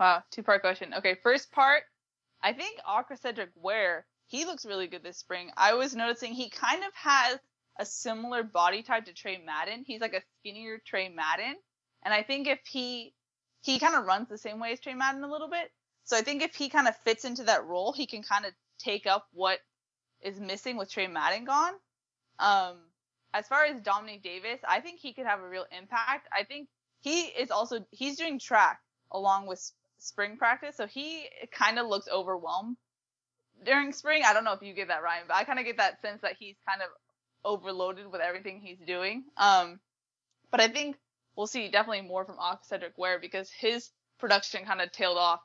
Wow, 0.00 0.22
two 0.30 0.42
part 0.42 0.62
question. 0.62 0.94
Okay, 0.94 1.18
first 1.22 1.52
part, 1.52 1.82
I 2.42 2.54
think 2.54 2.80
Aca'Cedric 2.88 3.50
Ware, 3.56 4.06
he 4.26 4.46
looks 4.46 4.64
really 4.64 4.86
good 4.86 5.02
this 5.02 5.18
spring. 5.18 5.50
I 5.54 5.74
was 5.74 5.94
noticing 5.94 6.32
he 6.32 6.48
kind 6.48 6.82
of 6.82 6.94
has 6.94 7.38
a 7.78 7.84
similar 7.84 8.42
body 8.42 8.82
type 8.82 9.04
to 9.04 9.12
Tre 9.12 9.38
Madden. 9.44 9.84
He's 9.86 10.00
like 10.00 10.14
a 10.14 10.22
skinnier 10.40 10.80
Tre 10.86 11.10
Madden. 11.10 11.56
And 12.02 12.14
I 12.14 12.22
think 12.22 12.48
if 12.48 12.60
he 12.64 13.12
he 13.60 13.78
kind 13.78 13.96
of 13.96 14.06
runs 14.06 14.30
the 14.30 14.38
same 14.38 14.60
way 14.60 14.72
as 14.72 14.80
Tre 14.80 14.94
Madden 14.94 15.22
a 15.24 15.30
little 15.30 15.50
bit. 15.50 15.70
So 16.04 16.16
I 16.16 16.22
think 16.22 16.42
if 16.42 16.54
he 16.54 16.68
kind 16.68 16.88
of 16.88 16.96
fits 16.98 17.24
into 17.24 17.44
that 17.44 17.66
role, 17.66 17.92
he 17.92 18.06
can 18.06 18.22
kind 18.22 18.44
of 18.44 18.52
take 18.78 19.06
up 19.06 19.26
what 19.32 19.58
is 20.22 20.38
missing 20.38 20.76
with 20.76 20.90
Tre 20.90 21.06
Madden 21.06 21.44
gone. 21.44 21.72
Um, 22.38 22.76
as 23.32 23.46
far 23.48 23.64
as 23.64 23.80
Dominique 23.82 24.22
Davis, 24.22 24.60
I 24.66 24.80
think 24.80 25.00
he 25.00 25.12
could 25.12 25.26
have 25.26 25.40
a 25.40 25.48
real 25.48 25.66
impact. 25.76 26.28
I 26.32 26.44
think 26.44 26.68
he 27.00 27.22
is 27.22 27.50
also 27.50 27.84
he's 27.90 28.16
doing 28.16 28.38
track 28.38 28.80
along 29.10 29.46
with 29.46 29.60
spring 29.98 30.36
practice, 30.36 30.76
so 30.76 30.86
he 30.86 31.28
kind 31.52 31.78
of 31.78 31.86
looks 31.86 32.08
overwhelmed 32.12 32.76
during 33.64 33.92
spring. 33.92 34.22
I 34.24 34.32
don't 34.32 34.44
know 34.44 34.52
if 34.52 34.62
you 34.62 34.74
get 34.74 34.88
that, 34.88 35.02
Ryan, 35.02 35.24
but 35.26 35.36
I 35.36 35.44
kind 35.44 35.58
of 35.58 35.64
get 35.64 35.78
that 35.78 36.00
sense 36.02 36.20
that 36.22 36.36
he's 36.38 36.56
kind 36.68 36.82
of 36.82 36.88
overloaded 37.44 38.10
with 38.10 38.20
everything 38.20 38.60
he's 38.60 38.78
doing. 38.86 39.24
Um, 39.36 39.80
but 40.50 40.60
I 40.60 40.68
think 40.68 40.96
we'll 41.36 41.46
see 41.46 41.68
definitely 41.68 42.02
more 42.02 42.24
from 42.24 42.36
Cedric 42.62 42.96
Ware 42.96 43.18
because 43.18 43.50
his 43.50 43.90
production 44.18 44.64
kind 44.64 44.80
of 44.80 44.92
tailed 44.92 45.18
off 45.18 45.40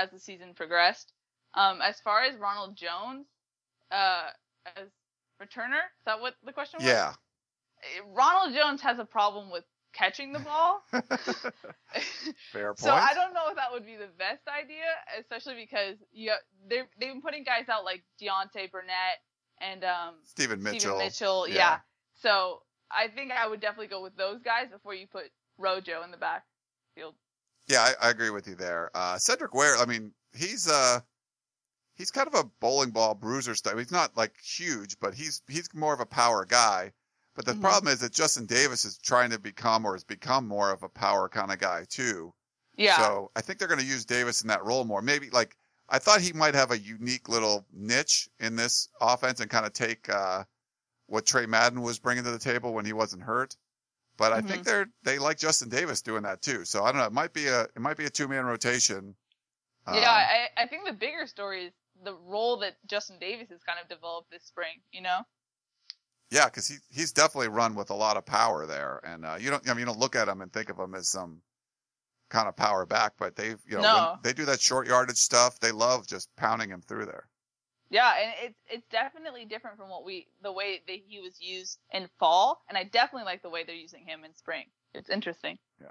as 0.00 0.10
the 0.10 0.18
season 0.18 0.54
progressed. 0.54 1.12
Um, 1.54 1.80
as 1.82 2.00
far 2.00 2.22
as 2.22 2.36
Ronald 2.36 2.76
Jones, 2.76 3.26
uh, 3.90 4.28
as 4.76 4.88
returner, 5.42 5.82
is 5.98 6.04
that 6.06 6.20
what 6.20 6.34
the 6.44 6.52
question 6.52 6.78
was? 6.78 6.86
Yeah. 6.86 7.14
Ronald 8.14 8.54
Jones 8.54 8.80
has 8.82 8.98
a 8.98 9.04
problem 9.04 9.50
with 9.50 9.64
catching 9.92 10.32
the 10.32 10.38
ball. 10.38 10.82
Fair 10.90 11.02
point. 12.74 12.78
So 12.78 12.92
I 12.92 13.14
don't 13.14 13.32
know 13.34 13.48
if 13.48 13.56
that 13.56 13.72
would 13.72 13.84
be 13.84 13.96
the 13.96 14.08
best 14.18 14.42
idea, 14.48 14.84
especially 15.18 15.54
because 15.54 15.96
you 16.12 16.32
they 16.68 16.82
they've 16.98 17.10
been 17.12 17.22
putting 17.22 17.44
guys 17.44 17.68
out 17.68 17.84
like 17.84 18.04
Deontay 18.20 18.70
Burnett 18.70 19.18
and 19.60 19.84
um 19.84 20.14
Steven 20.22 20.62
Mitchell. 20.62 20.80
Steven 20.80 20.98
Mitchell, 20.98 21.48
yeah. 21.48 21.54
Yeah. 21.54 21.78
So 22.22 22.62
I 22.90 23.08
think 23.08 23.32
I 23.32 23.46
would 23.48 23.60
definitely 23.60 23.88
go 23.88 24.02
with 24.02 24.16
those 24.16 24.40
guys 24.42 24.68
before 24.70 24.94
you 24.94 25.06
put 25.06 25.30
Rojo 25.58 26.02
in 26.02 26.10
the 26.10 26.16
backfield. 26.16 27.14
Yeah, 27.68 27.80
I, 28.00 28.08
I 28.08 28.10
agree 28.10 28.30
with 28.30 28.46
you 28.48 28.54
there. 28.54 28.90
Uh, 28.94 29.18
Cedric 29.18 29.54
Ware, 29.54 29.76
I 29.76 29.86
mean, 29.86 30.12
he's 30.34 30.68
uh, 30.68 31.00
he's 31.94 32.10
kind 32.10 32.26
of 32.26 32.34
a 32.34 32.44
bowling 32.60 32.90
ball 32.90 33.14
bruiser 33.14 33.54
style. 33.54 33.76
He's 33.78 33.92
not 33.92 34.16
like 34.16 34.34
huge, 34.42 34.98
but 35.00 35.14
he's 35.14 35.42
he's 35.48 35.72
more 35.74 35.94
of 35.94 36.00
a 36.00 36.06
power 36.06 36.44
guy. 36.44 36.92
But 37.36 37.46
the 37.46 37.54
Mhm. 37.54 37.60
problem 37.60 37.92
is 37.92 38.00
that 38.00 38.12
Justin 38.12 38.46
Davis 38.46 38.84
is 38.84 38.98
trying 38.98 39.30
to 39.30 39.38
become 39.38 39.84
or 39.86 39.92
has 39.94 40.04
become 40.04 40.48
more 40.48 40.70
of 40.70 40.82
a 40.82 40.88
power 40.88 41.28
kind 41.28 41.52
of 41.52 41.58
guy 41.58 41.84
too. 41.88 42.34
Yeah. 42.76 42.96
So 42.96 43.30
I 43.36 43.40
think 43.40 43.58
they're 43.58 43.68
going 43.68 43.80
to 43.80 43.86
use 43.86 44.04
Davis 44.04 44.42
in 44.42 44.48
that 44.48 44.64
role 44.64 44.84
more. 44.84 45.00
Maybe 45.02 45.30
like 45.30 45.56
I 45.88 45.98
thought 45.98 46.20
he 46.20 46.32
might 46.32 46.54
have 46.54 46.70
a 46.70 46.78
unique 46.78 47.28
little 47.28 47.66
niche 47.72 48.28
in 48.40 48.56
this 48.56 48.88
offense 49.00 49.40
and 49.40 49.50
kind 49.50 49.66
of 49.66 49.72
take 49.72 50.08
uh, 50.08 50.44
what 51.06 51.26
Tre 51.26 51.46
Madden 51.46 51.82
was 51.82 51.98
bringing 51.98 52.24
to 52.24 52.30
the 52.30 52.38
table 52.38 52.72
when 52.72 52.84
he 52.84 52.92
wasn't 52.92 53.22
hurt. 53.22 53.56
But 54.20 54.34
I 54.34 54.42
think 54.42 54.64
they're 54.64 54.86
they 55.02 55.18
like 55.18 55.38
Justin 55.38 55.70
Davis 55.70 56.02
doing 56.02 56.24
that 56.24 56.42
too. 56.42 56.66
So 56.66 56.84
I 56.84 56.92
don't 56.92 57.00
know. 57.00 57.06
It 57.06 57.12
might 57.12 57.32
be 57.32 57.46
a 57.46 57.62
it 57.62 57.80
might 57.80 57.96
be 57.96 58.04
a 58.04 58.10
two 58.10 58.28
man 58.28 58.44
rotation. 58.44 59.14
Um, 59.86 59.94
yeah, 59.94 60.10
I, 60.10 60.48
I 60.62 60.66
think 60.66 60.84
the 60.86 60.92
bigger 60.92 61.26
story 61.26 61.64
is 61.64 61.72
the 62.04 62.14
role 62.26 62.58
that 62.58 62.74
Justin 62.86 63.16
Davis 63.18 63.48
has 63.48 63.62
kind 63.62 63.78
of 63.82 63.88
developed 63.88 64.30
this 64.30 64.44
spring. 64.44 64.82
You 64.92 65.00
know. 65.00 65.20
yeah, 66.30 66.44
because 66.44 66.68
he 66.68 66.76
he's 66.90 67.12
definitely 67.12 67.48
run 67.48 67.74
with 67.74 67.88
a 67.88 67.94
lot 67.94 68.18
of 68.18 68.26
power 68.26 68.66
there, 68.66 69.00
and 69.04 69.24
uh, 69.24 69.36
you 69.40 69.48
don't 69.48 69.66
I 69.66 69.72
mean 69.72 69.80
you 69.80 69.86
don't 69.86 69.98
look 69.98 70.14
at 70.14 70.28
him 70.28 70.42
and 70.42 70.52
think 70.52 70.68
of 70.68 70.78
him 70.78 70.94
as 70.94 71.08
some 71.08 71.40
kind 72.28 72.46
of 72.46 72.54
power 72.54 72.84
back, 72.84 73.14
but 73.18 73.36
they 73.36 73.48
you 73.48 73.76
know 73.76 73.80
No. 73.80 74.10
when 74.12 74.18
they 74.22 74.34
do 74.34 74.44
that 74.44 74.60
short 74.60 74.86
yardage 74.86 75.16
stuff. 75.16 75.58
They 75.60 75.72
love 75.72 76.06
just 76.06 76.28
pounding 76.36 76.68
him 76.68 76.82
through 76.82 77.06
there. 77.06 77.26
Yeah, 77.90 78.12
and 78.22 78.32
it's 78.40 78.58
it's 78.70 78.86
definitely 78.90 79.44
different 79.44 79.76
from 79.76 79.90
what 79.90 80.04
we 80.04 80.28
the 80.42 80.52
way 80.52 80.80
that 80.86 80.98
he 81.06 81.20
was 81.20 81.40
used 81.40 81.78
in 81.92 82.08
fall, 82.18 82.62
and 82.68 82.78
I 82.78 82.84
definitely 82.84 83.24
like 83.24 83.42
the 83.42 83.50
way 83.50 83.64
they're 83.64 83.74
using 83.74 84.06
him 84.06 84.24
in 84.24 84.34
spring. 84.34 84.66
It's 84.94 85.10
interesting. 85.10 85.58
Yeah. 85.80 85.88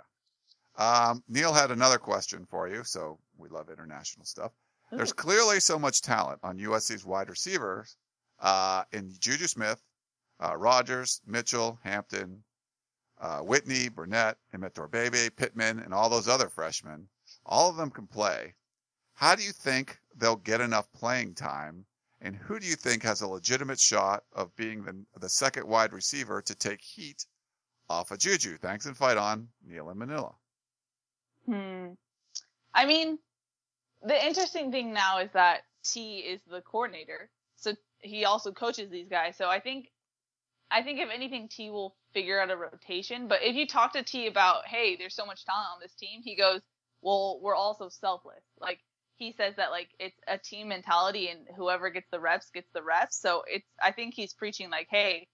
Um, 0.78 1.24
Neil 1.28 1.54
had 1.54 1.72
another 1.72 1.98
question 1.98 2.48
for 2.50 2.70
you, 2.70 2.86
so 2.86 3.20
we 3.38 3.50
love 3.50 3.70
international 3.70 4.26
stuff. 4.26 4.54
There's 4.92 5.14
clearly 5.14 5.60
so 5.60 5.78
much 5.78 6.02
talent 6.02 6.40
on 6.42 6.58
USC's 6.58 7.06
wide 7.06 7.30
receivers 7.30 7.98
uh, 8.40 8.84
in 8.92 9.14
Juju 9.20 9.48
Smith, 9.48 9.82
uh, 10.40 10.56
Rogers, 10.56 11.22
Mitchell, 11.28 11.80
Hampton, 11.84 12.44
uh, 13.20 13.40
Whitney, 13.40 13.90
Burnett, 13.90 14.38
Imatorbhebhe, 14.56 15.36
Pittman, 15.36 15.80
and 15.80 15.94
all 15.94 16.10
those 16.10 16.28
other 16.28 16.50
freshmen. 16.50 17.08
All 17.46 17.70
of 17.70 17.76
them 17.76 17.92
can 17.92 18.08
play. 18.08 18.56
How 19.14 19.36
do 19.36 19.44
you 19.44 19.52
think 19.52 20.00
they'll 20.16 20.38
get 20.38 20.62
enough 20.62 20.92
playing 20.94 21.36
time? 21.36 21.86
And 22.22 22.36
who 22.36 22.60
do 22.60 22.68
you 22.68 22.76
think 22.76 23.04
has 23.04 23.22
a 23.22 23.28
legitimate 23.28 23.80
shot 23.80 24.24
of 24.34 24.56
being 24.56 24.84
the, 24.84 25.06
the 25.20 25.30
second 25.30 25.68
wide 25.68 25.94
receiver 25.94 26.42
to 26.42 26.56
take 26.56 26.82
heat 26.82 27.26
off 27.90 28.12
of 28.12 28.20
Juju? 28.20 28.58
Thanks 28.58 28.86
and 28.86 28.98
fight 28.98 29.18
on, 29.18 29.48
Neil 29.66 29.90
in 29.90 29.98
Manila. 29.98 30.34
Hmm. 31.46 31.88
I 32.74 32.86
mean, 32.86 33.20
the 34.04 34.26
interesting 34.26 34.72
thing 34.72 34.94
now 34.94 35.20
is 35.20 35.32
that 35.32 35.62
T 35.84 36.18
is 36.20 36.42
the 36.50 36.62
coordinator, 36.62 37.30
so 37.56 37.74
he 38.00 38.26
also 38.26 38.52
coaches 38.52 38.90
these 38.90 39.08
guys. 39.08 39.36
So 39.38 39.50
I 39.50 39.60
think, 39.60 39.90
I 40.70 40.84
think 40.84 41.00
if 41.00 41.10
anything, 41.10 41.48
T 41.48 41.70
will 41.70 41.96
figure 42.14 42.42
out 42.42 42.52
a 42.52 42.58
rotation. 42.58 43.28
But 43.28 43.40
if 43.44 43.56
you 43.56 43.66
talk 43.66 43.94
to 43.94 44.04
T 44.04 44.28
about, 44.28 44.68
hey, 44.68 44.96
there's 44.98 45.16
so 45.16 45.26
much 45.26 45.46
talent 45.46 45.68
on 45.74 45.82
this 45.82 45.94
team, 45.94 46.22
he 46.22 46.36
goes, 46.36 46.62
well, 47.02 47.40
we're 47.42 47.56
also 47.56 47.90
selfless. 47.90 48.44
Like 48.60 48.80
he 49.20 49.34
says 49.34 49.54
that 49.58 49.70
like 49.70 49.90
it's 50.00 50.18
a 50.28 50.38
team 50.38 50.70
mentality, 50.70 51.28
and 51.28 51.42
whoever 51.56 51.90
gets 51.90 52.08
the 52.12 52.20
reps 52.20 52.50
gets 52.52 52.70
the 52.74 52.82
reps. 52.82 53.22
So 53.22 53.44
it's, 53.46 53.68
I 53.84 53.92
think 53.92 54.16
he's 54.16 54.34
preaching 54.34 54.70
like, 54.72 54.88
hey, 54.90 55.28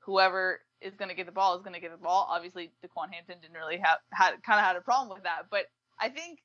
whoever 0.00 0.60
is 0.82 0.94
going 0.96 1.08
to 1.08 1.14
get 1.14 1.26
the 1.26 1.32
ball 1.32 1.56
is 1.56 1.62
going 1.62 1.74
to 1.74 1.80
get 1.80 1.92
the 1.92 2.04
ball. 2.04 2.28
Obviously, 2.28 2.72
Daquan 2.84 3.12
Hampton 3.12 3.38
didn't 3.40 3.56
really 3.56 3.78
have 3.78 3.98
had 4.12 4.42
kind 4.42 4.58
of 4.58 4.66
had 4.66 4.76
a 4.76 4.80
problem 4.80 5.14
with 5.14 5.22
that, 5.22 5.44
but 5.50 5.64
I 5.98 6.08
think 6.08 6.40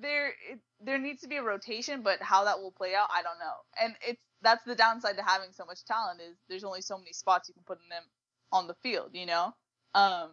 there 0.00 0.28
it, 0.28 0.58
there 0.80 0.98
needs 0.98 1.22
to 1.22 1.28
be 1.28 1.36
a 1.36 1.42
rotation, 1.42 2.02
but 2.02 2.20
how 2.20 2.44
that 2.44 2.58
will 2.58 2.72
play 2.72 2.94
out, 2.94 3.08
I 3.14 3.22
don't 3.22 3.38
know. 3.38 3.56
And 3.82 3.94
it's 4.06 4.22
that's 4.42 4.64
the 4.64 4.74
downside 4.74 5.16
to 5.16 5.22
having 5.22 5.50
so 5.52 5.64
much 5.64 5.84
talent 5.84 6.20
is 6.20 6.36
there's 6.48 6.64
only 6.64 6.80
so 6.80 6.98
many 6.98 7.12
spots 7.12 7.48
you 7.48 7.54
can 7.54 7.64
put 7.64 7.78
in 7.82 7.88
them 7.88 8.04
on 8.52 8.66
the 8.66 8.74
field, 8.82 9.10
you 9.12 9.26
know. 9.26 9.52
Um, 9.94 10.30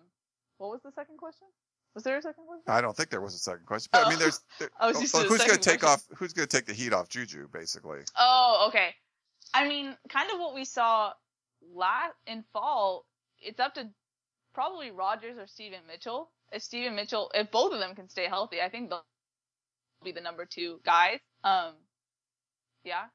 what 0.57 0.69
was 0.69 0.81
the 0.83 0.91
second 0.91 1.17
question? 1.17 1.47
Was 1.95 2.03
there 2.03 2.17
a 2.17 2.21
second 2.21 2.43
question? 2.45 2.63
I 2.67 2.81
don't 2.81 2.95
think 2.95 3.09
there 3.09 3.21
was 3.21 3.33
a 3.33 3.39
second 3.39 3.65
question, 3.65 3.89
but 3.93 4.05
I 4.05 4.09
mean, 4.09 4.17
Oh. 4.17 4.19
there's 4.21 4.41
there, 4.59 4.69
I 4.79 4.87
was 4.87 4.97
oh, 4.97 5.01
used 5.01 5.13
so 5.13 5.23
to 5.23 5.29
who's 5.29 5.39
going 5.39 5.51
to 5.51 5.57
take 5.57 5.79
question. 5.79 6.01
off? 6.11 6.17
Who's 6.17 6.33
going 6.33 6.47
to 6.47 6.57
take 6.57 6.65
the 6.65 6.73
heat 6.73 6.91
off 6.93 7.07
Juju, 7.09 7.47
basically? 7.53 7.99
Oh, 8.19 8.65
okay. 8.67 8.93
I 9.53 9.67
mean, 9.67 9.95
kind 10.09 10.29
of 10.31 10.39
what 10.39 10.53
we 10.53 10.65
saw 10.65 11.13
last 11.73 12.13
in 12.27 12.43
fall. 12.51 13.05
It's 13.39 13.59
up 13.59 13.75
to 13.75 13.89
probably 14.53 14.91
Rogers 14.91 15.37
or 15.37 15.47
Steven 15.47 15.79
Mitchell. 15.87 16.31
If 16.51 16.63
Steven 16.63 16.95
Mitchell, 16.95 17.31
if 17.33 17.49
both 17.51 17.71
of 17.73 17.79
them 17.79 17.95
can 17.95 18.09
stay 18.09 18.25
healthy, 18.27 18.61
I 18.61 18.69
think 18.69 18.89
they'll 18.89 19.05
be 20.03 20.11
the 20.11 20.21
number 20.21 20.45
two 20.45 20.79
guys. 20.85 21.19
Um, 21.43 21.73
yeah, 22.83 23.05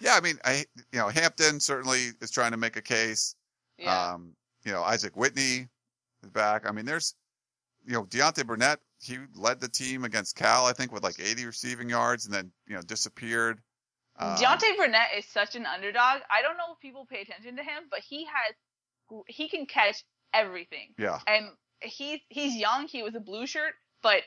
Yeah, 0.00 0.14
I 0.14 0.20
mean, 0.20 0.38
I 0.44 0.64
you 0.92 0.98
know 0.98 1.08
Hampton 1.08 1.58
certainly 1.60 2.10
is 2.20 2.30
trying 2.30 2.52
to 2.52 2.56
make 2.56 2.76
a 2.76 2.82
case. 2.82 3.34
yeah, 3.78 4.12
Um, 4.12 4.34
you 4.64 4.72
know 4.72 4.82
Isaac 4.82 5.16
Whitney 5.16 5.68
is 6.22 6.30
back. 6.30 6.68
I 6.68 6.72
mean, 6.72 6.84
there's 6.86 7.14
you 7.86 7.92
know 7.94 8.04
Deontay 8.04 8.46
Burnett. 8.46 8.80
He 9.00 9.18
led 9.34 9.60
the 9.60 9.68
team 9.68 10.04
against 10.04 10.36
Cal, 10.36 10.66
I 10.66 10.72
think, 10.72 10.92
with 10.92 11.02
like 11.02 11.18
80 11.18 11.46
receiving 11.46 11.88
yards, 11.88 12.26
and 12.26 12.34
then 12.34 12.52
you 12.66 12.74
know 12.74 12.82
disappeared. 12.82 13.60
Um, 14.18 14.36
Deontay 14.36 14.76
Burnett 14.76 15.08
is 15.16 15.24
such 15.26 15.56
an 15.56 15.66
underdog. 15.66 16.20
I 16.30 16.42
don't 16.42 16.58
know 16.58 16.72
if 16.74 16.80
people 16.80 17.06
pay 17.10 17.22
attention 17.22 17.56
to 17.56 17.62
him, 17.62 17.84
but 17.90 18.00
he 18.00 18.26
has 18.26 18.54
he 19.26 19.48
can 19.48 19.66
catch 19.66 20.04
everything. 20.34 20.94
Yeah, 20.98 21.18
and 21.26 21.46
he's 21.82 22.20
he's 22.28 22.56
young. 22.56 22.86
He 22.86 23.02
was 23.02 23.14
a 23.14 23.20
blue 23.20 23.46
shirt, 23.46 23.72
but 24.02 24.22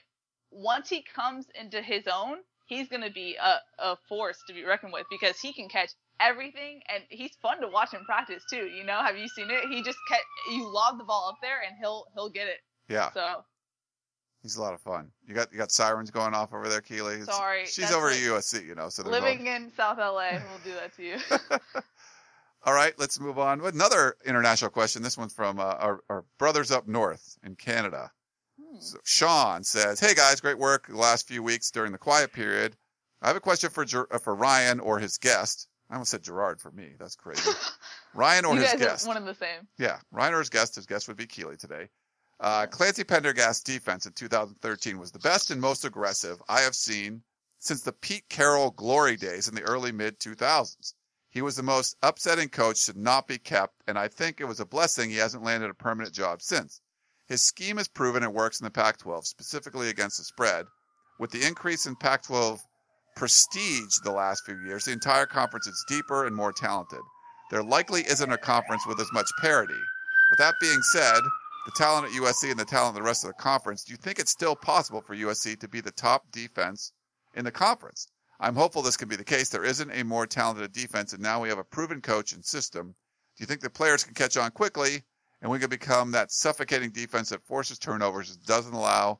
once 0.52 0.90
he 0.90 1.04
comes 1.04 1.48
into 1.60 1.82
his 1.82 2.08
own, 2.08 2.38
he's 2.66 2.88
gonna 2.90 3.12
be 3.12 3.36
a, 3.42 3.58
a 3.80 3.98
force 4.10 4.38
to 4.48 4.54
be 4.54 4.64
reckoned 4.64 4.94
with 4.94 5.06
because 5.10 5.40
he 5.40 5.54
can 5.54 5.70
catch 5.70 5.92
everything, 6.20 6.82
and 6.90 7.04
he's 7.10 7.36
fun 7.42 7.62
to 7.62 7.68
watch 7.68 7.94
in 7.94 8.04
practice 8.06 8.44
too. 8.50 8.66
You 8.66 8.84
know, 8.84 9.00
have 9.02 9.18
you 9.18 9.28
seen 9.28 9.50
it? 9.50 9.66
He 9.70 9.84
just 9.84 9.98
catch, 10.10 10.22
you 10.52 10.72
lob 10.72 10.98
the 10.98 11.04
ball 11.04 11.30
up 11.30 11.38
there, 11.42 11.62
and 11.66 11.76
he'll 11.80 12.06
he'll 12.14 12.30
get 12.30 12.48
it. 12.48 12.60
Yeah, 12.90 13.12
So 13.14 13.44
he's 14.42 14.58
a 14.58 14.62
lot 14.62 14.74
of 14.74 14.82
fun. 14.82 15.12
You 15.26 15.34
got 15.34 15.52
you 15.52 15.58
got 15.58 15.72
sirens 15.72 16.12
going 16.12 16.34
off 16.34 16.54
over 16.54 16.68
there, 16.68 16.82
Keely. 16.82 17.16
It's- 17.16 17.36
Sorry, 17.36 17.66
she's 17.66 17.92
over 17.92 18.08
like 18.08 18.18
at 18.18 18.22
USC, 18.24 18.66
you 18.66 18.76
know. 18.76 18.90
So 18.90 19.04
living 19.04 19.48
in 19.48 19.72
South 19.72 19.98
LA 19.98 20.32
we'll 20.32 20.42
do 20.64 20.74
that 20.74 20.96
to 20.98 21.04
you. 21.04 21.18
All 22.66 22.74
right, 22.74 22.94
let's 22.98 23.20
move 23.20 23.38
on 23.40 23.62
with 23.62 23.76
another 23.76 24.16
international 24.26 24.72
question. 24.72 25.02
This 25.04 25.18
one's 25.18 25.34
from 25.34 25.60
uh, 25.60 25.64
our, 25.80 26.00
our 26.10 26.24
brothers 26.40 26.72
up 26.72 26.88
north 26.88 27.38
in 27.44 27.56
Canada. 27.56 28.10
Hmm. 28.62 28.80
So 28.80 28.98
Sean 29.04 29.64
says, 29.64 30.00
"Hey 30.00 30.14
guys, 30.14 30.40
great 30.40 30.58
work 30.58 30.88
the 30.88 30.96
last 30.98 31.28
few 31.28 31.44
weeks 31.44 31.72
during 31.72 31.92
the 31.92 31.98
quiet 31.98 32.32
period. 32.32 32.76
I 33.22 33.28
have 33.28 33.36
a 33.36 33.42
question 33.42 33.70
for 33.70 33.84
Ger- 33.86 34.08
uh, 34.12 34.18
for 34.20 34.36
Ryan 34.36 34.80
or 34.80 35.00
his 35.00 35.18
guest. 35.18 35.68
I 35.90 35.96
almost 35.96 36.12
said 36.12 36.24
Gerard 36.24 36.60
for 36.60 36.72
me. 36.72 36.94
That's 37.00 37.16
crazy. 37.16 37.50
Ryan 38.14 38.46
or 38.46 38.56
you 38.56 38.62
his 38.62 38.72
guys 38.72 38.80
guest. 38.80 39.06
are 39.06 39.08
one 39.10 39.18
and 39.18 39.28
the 39.28 39.36
same. 39.36 39.68
Yeah, 39.78 40.00
Ryan 40.12 40.34
or 40.36 40.40
his 40.40 40.50
guest. 40.50 40.76
His 40.76 40.86
guest 40.86 41.08
would 41.08 41.18
be 41.18 41.26
Keely 41.28 41.58
today. 41.58 41.90
Uh, 42.44 42.68
Clancy 42.68 43.06
Pendergast's 43.06 43.64
defense 43.64 44.06
in 44.06 44.12
2013 44.12 45.00
was 45.00 45.14
the 45.14 45.20
best 45.20 45.50
and 45.50 45.62
most 45.62 45.86
aggressive 45.86 46.44
I 46.50 46.60
have 46.60 46.76
seen 46.76 47.24
since 47.60 47.82
the 47.82 47.94
Pete 47.94 48.28
Carroll 48.28 48.72
glory 48.72 49.16
days 49.16 49.48
in 49.48 49.56
the 49.56 49.62
early 49.62 49.94
mid 49.94 50.20
2000s. 50.20 50.94
He 51.30 51.42
was 51.42 51.56
the 51.56 51.64
most 51.64 51.96
upsetting 52.04 52.50
coach 52.50 52.86
to 52.86 53.00
not 53.00 53.30
be 53.30 53.38
kept, 53.38 53.82
and 53.88 53.98
I 53.98 54.10
think 54.10 54.42
it 54.42 54.46
was 54.46 54.60
a 54.60 54.66
blessing 54.66 55.10
he 55.10 55.16
hasn't 55.16 55.46
landed 55.46 55.70
a 55.70 55.74
permanent 55.74 56.14
job 56.14 56.42
since. 56.42 56.82
His 57.28 57.42
scheme 57.42 57.78
has 57.78 57.88
proven 57.88 58.24
it 58.24 58.34
works 58.34 58.60
in 58.60 58.66
the 58.66 58.72
Pac 58.72 58.98
12, 58.98 59.26
specifically 59.26 59.88
against 59.88 60.18
the 60.18 60.26
spread. 60.26 60.66
With 61.22 61.32
the 61.32 61.48
increase 61.48 61.86
in 61.86 61.96
Pac 61.96 62.24
12 62.24 62.60
prestige 63.16 63.96
the 64.04 64.12
last 64.12 64.44
few 64.46 64.60
years, 64.66 64.84
the 64.84 64.92
entire 64.92 65.28
conference 65.28 65.66
is 65.66 65.86
deeper 65.88 66.26
and 66.26 66.36
more 66.36 66.52
talented. 66.52 67.00
There 67.52 67.64
likely 67.64 68.02
isn't 68.02 68.34
a 68.34 68.38
conference 68.38 68.86
with 68.86 69.00
as 69.00 69.14
much 69.14 69.30
parity. 69.40 69.80
With 70.30 70.40
that 70.40 70.56
being 70.60 70.82
said, 70.82 71.22
the 71.66 71.72
talent 71.72 72.06
at 72.06 72.22
USC 72.22 72.52
and 72.52 72.60
the 72.60 72.66
talent 72.66 72.90
of 72.90 72.96
the 72.96 73.08
rest 73.08 73.24
of 73.24 73.30
the 73.30 73.42
conference, 73.42 73.84
do 73.84 73.92
you 73.92 73.98
think 73.98 74.20
it's 74.20 74.32
still 74.32 74.56
possible 74.56 75.02
for 75.02 75.16
USC 75.16 75.60
to 75.60 75.68
be 75.68 75.80
the 75.82 75.92
top 75.92 76.30
defense 76.32 76.92
in 77.36 77.46
the 77.46 77.52
conference? 77.52 78.08
I'm 78.40 78.56
hopeful 78.56 78.82
this 78.82 78.98
can 78.98 79.08
be 79.08 79.16
the 79.16 79.24
case. 79.24 79.50
There 79.50 79.64
isn't 79.64 79.92
a 79.92 80.04
more 80.04 80.28
talented 80.28 80.74
defense, 80.74 81.14
and 81.14 81.22
now 81.22 81.42
we 81.42 81.50
have 81.50 81.58
a 81.58 81.64
proven 81.64 82.02
coach 82.02 82.34
and 82.34 82.44
system. 82.44 82.96
Do 83.38 83.42
you 83.42 83.46
think 83.46 83.62
the 83.62 83.70
players 83.70 84.04
can 84.04 84.14
catch 84.14 84.36
on 84.36 84.52
quickly 84.52 85.04
and 85.42 85.50
we 85.50 85.60
can 85.60 85.70
become 85.70 86.12
that 86.12 86.32
suffocating 86.32 86.92
defense 86.92 87.30
that 87.30 87.46
forces 87.46 87.80
turnovers 87.80 88.32
and 88.32 88.46
doesn't 88.46 88.74
allow 88.74 89.20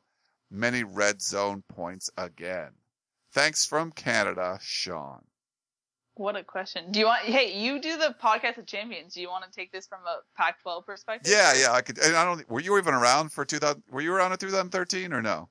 many 0.50 0.84
red 0.84 1.22
zone 1.22 1.62
points 1.68 2.10
again? 2.16 2.72
Thanks 3.32 3.64
from 3.64 3.90
Canada, 3.90 4.58
Sean. 4.60 5.24
What 6.16 6.36
a 6.36 6.44
question. 6.44 6.92
Do 6.92 7.00
you 7.00 7.06
want? 7.06 7.22
Hey, 7.22 7.58
you 7.58 7.80
do 7.80 7.96
the 7.96 8.14
podcast 8.22 8.58
of 8.58 8.66
champions. 8.66 9.14
Do 9.14 9.20
you 9.20 9.28
want 9.28 9.44
to 9.44 9.50
take 9.50 9.72
this 9.72 9.86
from 9.86 10.00
a 10.06 10.18
Pac-12 10.36 10.86
perspective? 10.86 11.32
Yeah, 11.32 11.54
yeah. 11.54 11.72
I 11.72 11.80
could. 11.80 11.98
And 11.98 12.14
I 12.14 12.24
don't. 12.24 12.48
Were 12.48 12.60
you 12.60 12.78
even 12.78 12.94
around 12.94 13.32
for 13.32 13.44
2000? 13.44 13.82
Were 13.90 14.00
you 14.00 14.14
around 14.14 14.32
in 14.32 14.38
2013 14.38 15.12
or 15.12 15.20
no? 15.20 15.48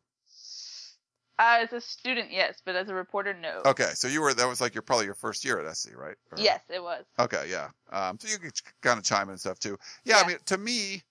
Uh, 1.39 1.60
as 1.62 1.73
a 1.73 1.82
student, 1.82 2.32
yes, 2.32 2.62
but 2.63 2.76
as 2.76 2.89
a 2.89 2.93
reporter, 2.93 3.34
no. 3.34 3.62
Okay, 3.65 3.89
so 3.95 4.08
you 4.08 4.21
were. 4.21 4.34
That 4.34 4.47
was 4.47 4.62
like 4.62 4.73
your 4.73 4.84
probably 4.84 5.06
your 5.06 5.15
first 5.15 5.43
year 5.43 5.60
at 5.60 5.76
SC, 5.76 5.97
right? 5.97 6.15
Or, 6.32 6.38
Yes, 6.38 6.62
it 6.69 6.82
was. 6.82 7.04
Okay, 7.19 7.47
yeah. 7.49 7.69
Um, 7.91 8.17
so 8.19 8.30
you 8.30 8.38
could 8.38 8.54
kind 8.82 8.97
of 8.97 9.04
chime 9.04 9.23
in 9.23 9.32
and 9.32 9.39
stuff 9.39 9.60
too. 9.60 9.78
Yeah, 10.06 10.17
Yeah. 10.17 10.23
I 10.23 10.28
mean, 10.28 10.38
to 10.45 10.58
me, 10.58 11.04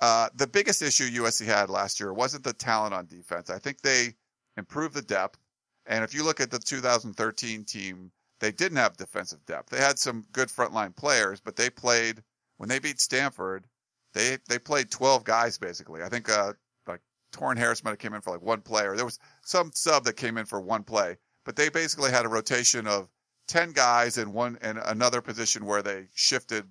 uh, 0.00 0.28
the 0.34 0.46
biggest 0.46 0.82
issue 0.82 1.08
USC 1.22 1.46
had 1.46 1.70
last 1.70 1.98
year 1.98 2.12
wasn't 2.12 2.44
the 2.44 2.52
talent 2.52 2.94
on 2.94 3.06
defense. 3.06 3.50
I 3.50 3.58
think 3.58 3.80
they 3.80 4.14
improved 4.56 4.94
the 4.94 5.02
depth. 5.02 5.38
And 5.86 6.04
if 6.04 6.14
you 6.14 6.22
look 6.22 6.40
at 6.40 6.50
the 6.50 6.58
2013 6.58 7.64
team, 7.64 8.12
they 8.40 8.52
didn't 8.52 8.78
have 8.78 8.96
defensive 8.96 9.44
depth. 9.46 9.70
They 9.70 9.78
had 9.78 9.98
some 9.98 10.24
good 10.32 10.48
frontline 10.48 10.96
players, 10.96 11.40
but 11.40 11.56
they 11.56 11.70
played 11.70 12.22
when 12.56 12.68
they 12.68 12.78
beat 12.78 13.00
Stanford. 13.00 13.66
They 14.14 14.38
they 14.48 14.58
played 14.58 14.90
12 14.90 15.24
guys 15.24 15.58
basically. 15.58 16.02
I 16.02 16.08
think 16.08 16.28
uh, 16.28 16.54
like 16.86 17.00
Torin 17.32 17.58
Harris 17.58 17.84
might 17.84 17.90
have 17.90 17.98
came 17.98 18.14
in 18.14 18.22
for 18.22 18.32
like 18.32 18.42
one 18.42 18.62
play, 18.62 18.86
or 18.86 18.96
there 18.96 19.04
was 19.04 19.18
some 19.42 19.70
sub 19.74 20.04
that 20.04 20.16
came 20.16 20.38
in 20.38 20.46
for 20.46 20.60
one 20.60 20.82
play. 20.82 21.16
But 21.44 21.56
they 21.56 21.68
basically 21.68 22.10
had 22.10 22.26
a 22.26 22.28
rotation 22.28 22.86
of 22.86 23.08
10 23.48 23.72
guys 23.72 24.18
in 24.18 24.32
one 24.32 24.58
and 24.62 24.78
another 24.86 25.20
position 25.20 25.64
where 25.64 25.82
they 25.82 26.06
shifted 26.14 26.64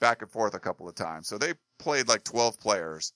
back 0.00 0.22
and 0.22 0.30
forth 0.30 0.54
a 0.54 0.60
couple 0.60 0.88
of 0.88 0.94
times. 0.94 1.28
So 1.28 1.38
they 1.38 1.54
played 1.78 2.08
like 2.08 2.24
12 2.24 2.58
players 2.58 3.12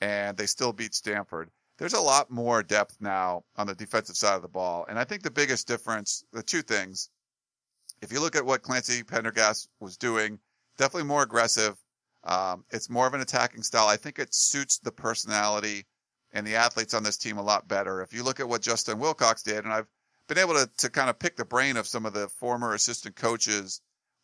and 0.00 0.36
they 0.36 0.46
still 0.46 0.72
beat 0.72 0.94
Stanford. 0.94 1.50
There's 1.78 1.94
a 1.94 2.00
lot 2.00 2.30
more 2.30 2.62
depth 2.62 2.96
now 3.00 3.44
on 3.56 3.66
the 3.66 3.74
defensive 3.74 4.16
side 4.16 4.36
of 4.36 4.42
the 4.42 4.48
ball. 4.48 4.86
And 4.88 4.98
I 4.98 5.04
think 5.04 5.22
the 5.22 5.30
biggest 5.30 5.66
difference, 5.66 6.24
the 6.32 6.42
two 6.42 6.62
things, 6.62 7.10
if 8.02 8.12
you 8.12 8.20
look 8.20 8.36
at 8.36 8.44
what 8.44 8.62
Clancy 8.62 9.02
Pendergast 9.02 9.68
was 9.80 9.96
doing, 9.96 10.38
definitely 10.78 11.08
more 11.08 11.22
aggressive. 11.22 11.76
Um, 12.24 12.64
it's 12.70 12.90
more 12.90 13.06
of 13.06 13.14
an 13.14 13.20
attacking 13.20 13.62
style. 13.62 13.86
I 13.86 13.96
think 13.96 14.18
it 14.18 14.34
suits 14.34 14.78
the 14.78 14.92
personality 14.92 15.84
and 16.32 16.46
the 16.46 16.56
athletes 16.56 16.94
on 16.94 17.02
this 17.02 17.16
team 17.16 17.38
a 17.38 17.42
lot 17.42 17.68
better. 17.68 18.02
If 18.02 18.12
you 18.12 18.22
look 18.22 18.40
at 18.40 18.48
what 18.48 18.62
Justin 18.62 18.98
Wilcox 18.98 19.42
did, 19.42 19.64
and 19.64 19.72
I've 19.72 19.86
been 20.28 20.38
able 20.38 20.54
to, 20.54 20.68
to 20.78 20.90
kind 20.90 21.10
of 21.10 21.18
pick 21.18 21.36
the 21.36 21.44
brain 21.44 21.76
of 21.76 21.86
some 21.86 22.06
of 22.06 22.12
the 22.12 22.28
former 22.28 22.74
assistant 22.74 23.16
coaches 23.16 23.80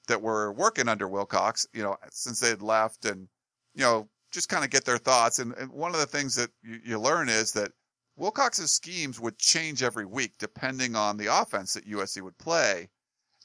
that 0.08 0.22
were 0.22 0.52
working 0.52 0.88
under 0.88 1.06
Wilcox, 1.06 1.66
you 1.72 1.82
know, 1.82 1.96
since 2.10 2.40
they'd 2.40 2.62
left 2.62 3.04
and, 3.04 3.28
you 3.74 3.84
know, 3.84 4.08
just 4.32 4.48
kind 4.48 4.64
of 4.64 4.70
get 4.70 4.84
their 4.84 4.98
thoughts. 4.98 5.38
And, 5.38 5.54
and 5.54 5.70
one 5.70 5.94
of 5.94 6.00
the 6.00 6.06
things 6.06 6.34
that 6.36 6.50
you, 6.62 6.80
you 6.84 6.98
learn 6.98 7.28
is 7.28 7.52
that 7.52 7.72
Wilcox's 8.16 8.72
schemes 8.72 9.20
would 9.20 9.38
change 9.38 9.82
every 9.82 10.04
week 10.04 10.32
depending 10.38 10.96
on 10.96 11.16
the 11.16 11.26
offense 11.26 11.74
that 11.74 11.88
USC 11.88 12.22
would 12.22 12.38
play. 12.38 12.88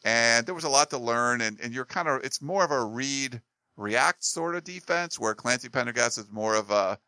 And 0.06 0.46
there 0.46 0.54
was 0.54 0.63
a 0.63 0.70
lot 0.70 0.91
to 0.91 1.00
learn 1.00 1.41
and, 1.41 1.60
and 1.60 1.74
you're 1.74 1.84
kind 1.84 2.08
of, 2.08 2.24
it's 2.24 2.39
more 2.39 2.63
of 2.63 2.70
a 2.70 2.86
read 2.86 3.41
react 3.76 4.24
sort 4.24 4.56
of 4.56 4.63
defense 4.63 5.20
where 5.20 5.34
Clancy 5.34 5.68
Pendergast 5.68 6.20
is 6.20 6.32
more 6.32 6.56
of 6.56 6.70
a, 6.70 7.00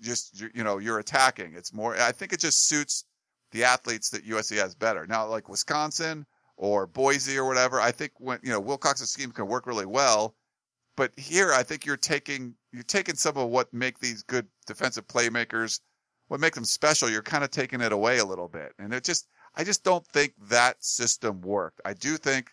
just, 0.00 0.42
you 0.52 0.64
know, 0.64 0.78
you're 0.78 0.98
attacking. 0.98 1.54
It's 1.54 1.72
more, 1.72 1.96
I 1.96 2.10
think 2.10 2.32
it 2.32 2.40
just 2.40 2.66
suits 2.66 3.04
the 3.52 3.62
athletes 3.62 4.10
that 4.10 4.26
USC 4.26 4.56
has 4.56 4.74
better. 4.74 5.06
Now, 5.06 5.28
like 5.28 5.48
Wisconsin 5.48 6.26
or 6.56 6.88
Boise 6.88 7.38
or 7.38 7.46
whatever, 7.46 7.80
I 7.80 7.92
think 7.92 8.10
when, 8.18 8.40
you 8.42 8.50
know, 8.50 8.60
Wilcox's 8.60 9.10
scheme 9.10 9.30
can 9.30 9.46
work 9.46 9.68
really 9.68 9.86
well. 9.86 10.34
But 10.96 11.12
here, 11.16 11.52
I 11.52 11.62
think 11.62 11.86
you're 11.86 11.96
taking, 11.96 12.56
you're 12.72 12.82
taking 12.82 13.14
some 13.14 13.36
of 13.36 13.48
what 13.48 13.72
make 13.72 14.00
these 14.00 14.24
good 14.24 14.48
defensive 14.66 15.06
playmakers, 15.06 15.80
what 16.26 16.40
make 16.40 16.54
them 16.54 16.64
special. 16.64 17.08
You're 17.08 17.22
kind 17.22 17.44
of 17.44 17.50
taking 17.52 17.80
it 17.80 17.92
away 17.92 18.18
a 18.18 18.24
little 18.24 18.48
bit. 18.48 18.72
And 18.80 18.92
it 18.92 19.04
just, 19.04 19.28
I 19.56 19.64
just 19.64 19.84
don't 19.84 20.06
think 20.08 20.34
that 20.48 20.82
system 20.84 21.40
worked. 21.40 21.80
I 21.84 21.94
do 21.94 22.16
think 22.16 22.50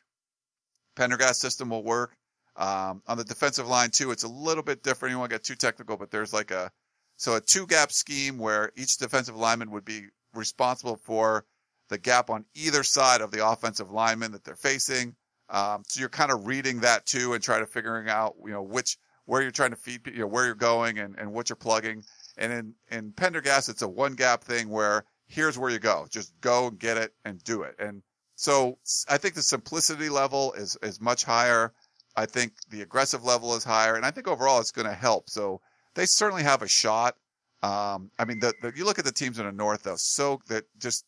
Pendergast 0.95 1.39
system 1.41 1.69
will 1.69 1.83
work. 1.83 2.15
Um, 2.57 3.01
on 3.07 3.17
the 3.17 3.23
defensive 3.23 3.67
line 3.67 3.91
too, 3.91 4.11
it's 4.11 4.23
a 4.23 4.27
little 4.27 4.63
bit 4.63 4.83
different. 4.83 5.13
You 5.13 5.19
won't 5.19 5.31
get 5.31 5.43
too 5.43 5.55
technical, 5.55 5.97
but 5.97 6.11
there's 6.11 6.33
like 6.33 6.51
a, 6.51 6.71
so 7.15 7.35
a 7.35 7.41
two 7.41 7.65
gap 7.65 7.91
scheme 7.91 8.37
where 8.37 8.71
each 8.75 8.97
defensive 8.97 9.35
lineman 9.35 9.71
would 9.71 9.85
be 9.85 10.07
responsible 10.33 10.97
for 10.97 11.45
the 11.89 11.97
gap 11.97 12.29
on 12.29 12.45
either 12.55 12.83
side 12.83 13.21
of 13.21 13.31
the 13.31 13.45
offensive 13.45 13.91
lineman 13.91 14.31
that 14.31 14.43
they're 14.43 14.55
facing. 14.55 15.15
Um, 15.49 15.83
so 15.87 15.99
you're 15.99 16.09
kind 16.09 16.31
of 16.31 16.47
reading 16.47 16.81
that 16.81 17.05
too 17.05 17.33
and 17.33 17.43
trying 17.43 17.61
to 17.61 17.67
figuring 17.67 18.09
out, 18.09 18.35
you 18.45 18.51
know, 18.51 18.61
which, 18.61 18.97
where 19.25 19.41
you're 19.41 19.51
trying 19.51 19.71
to 19.71 19.75
feed, 19.75 20.01
you 20.07 20.19
know, 20.19 20.27
where 20.27 20.45
you're 20.45 20.55
going 20.55 20.99
and, 20.99 21.17
and 21.17 21.31
what 21.31 21.49
you're 21.49 21.55
plugging. 21.55 22.03
And 22.37 22.51
in, 22.51 22.73
in 22.89 23.11
Pendergast, 23.11 23.69
it's 23.69 23.81
a 23.81 23.87
one 23.87 24.13
gap 24.13 24.43
thing 24.43 24.69
where 24.69 25.03
here's 25.31 25.57
where 25.57 25.71
you 25.71 25.79
go. 25.79 26.07
Just 26.09 26.33
go 26.41 26.67
and 26.67 26.77
get 26.77 26.97
it 26.97 27.13
and 27.25 27.43
do 27.43 27.63
it. 27.63 27.75
And 27.79 28.03
so 28.35 28.77
I 29.09 29.17
think 29.17 29.35
the 29.35 29.41
simplicity 29.41 30.09
level 30.09 30.53
is, 30.53 30.77
is 30.83 30.99
much 30.99 31.23
higher. 31.23 31.73
I 32.15 32.25
think 32.25 32.53
the 32.69 32.81
aggressive 32.81 33.23
level 33.23 33.55
is 33.55 33.63
higher. 33.63 33.95
And 33.95 34.05
I 34.05 34.11
think 34.11 34.27
overall 34.27 34.59
it's 34.59 34.71
going 34.71 34.87
to 34.87 34.93
help. 34.93 35.29
So 35.29 35.61
they 35.95 36.05
certainly 36.05 36.43
have 36.43 36.61
a 36.61 36.67
shot. 36.67 37.15
Um, 37.63 38.11
I 38.19 38.25
mean, 38.25 38.39
the, 38.39 38.53
the, 38.61 38.73
you 38.75 38.83
look 38.83 38.99
at 38.99 39.05
the 39.05 39.11
teams 39.11 39.39
in 39.39 39.45
the 39.45 39.51
North 39.51 39.83
though, 39.83 39.95
so 39.95 40.41
that 40.47 40.65
just, 40.79 41.05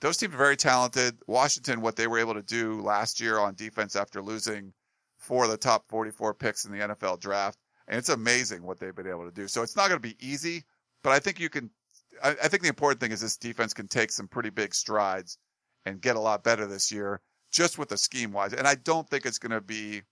those 0.00 0.16
teams 0.16 0.34
are 0.34 0.38
very 0.38 0.56
talented. 0.56 1.16
Washington, 1.26 1.80
what 1.80 1.96
they 1.96 2.08
were 2.08 2.18
able 2.18 2.34
to 2.34 2.42
do 2.42 2.82
last 2.82 3.20
year 3.20 3.38
on 3.38 3.54
defense 3.54 3.96
after 3.96 4.20
losing 4.20 4.72
four 5.16 5.44
of 5.44 5.50
the 5.50 5.56
top 5.56 5.84
44 5.88 6.34
picks 6.34 6.64
in 6.64 6.72
the 6.72 6.78
NFL 6.78 7.20
draft. 7.20 7.58
And 7.88 7.96
it's 7.96 8.08
amazing 8.08 8.64
what 8.64 8.78
they've 8.80 8.94
been 8.94 9.08
able 9.08 9.24
to 9.24 9.34
do. 9.34 9.48
So 9.48 9.62
it's 9.62 9.76
not 9.76 9.88
going 9.88 10.00
to 10.00 10.08
be 10.08 10.16
easy, 10.20 10.64
but 11.02 11.12
I 11.12 11.20
think 11.20 11.40
you 11.40 11.48
can, 11.48 11.70
I, 12.22 12.30
I 12.30 12.48
think 12.48 12.62
the 12.62 12.68
important 12.68 13.00
thing 13.00 13.12
is 13.12 13.20
this 13.20 13.36
defense 13.36 13.74
can 13.74 13.88
take 13.88 14.10
some 14.10 14.28
pretty 14.28 14.50
big 14.50 14.74
strides 14.74 15.38
and 15.86 16.00
get 16.00 16.16
a 16.16 16.20
lot 16.20 16.44
better 16.44 16.66
this 16.66 16.90
year 16.90 17.20
just 17.50 17.78
with 17.78 17.88
the 17.88 17.96
scheme 17.96 18.32
wise. 18.32 18.52
And 18.52 18.66
I 18.66 18.74
don't 18.76 19.08
think 19.08 19.26
it's 19.26 19.38
going 19.38 19.52
to 19.52 19.60
be, 19.60 20.02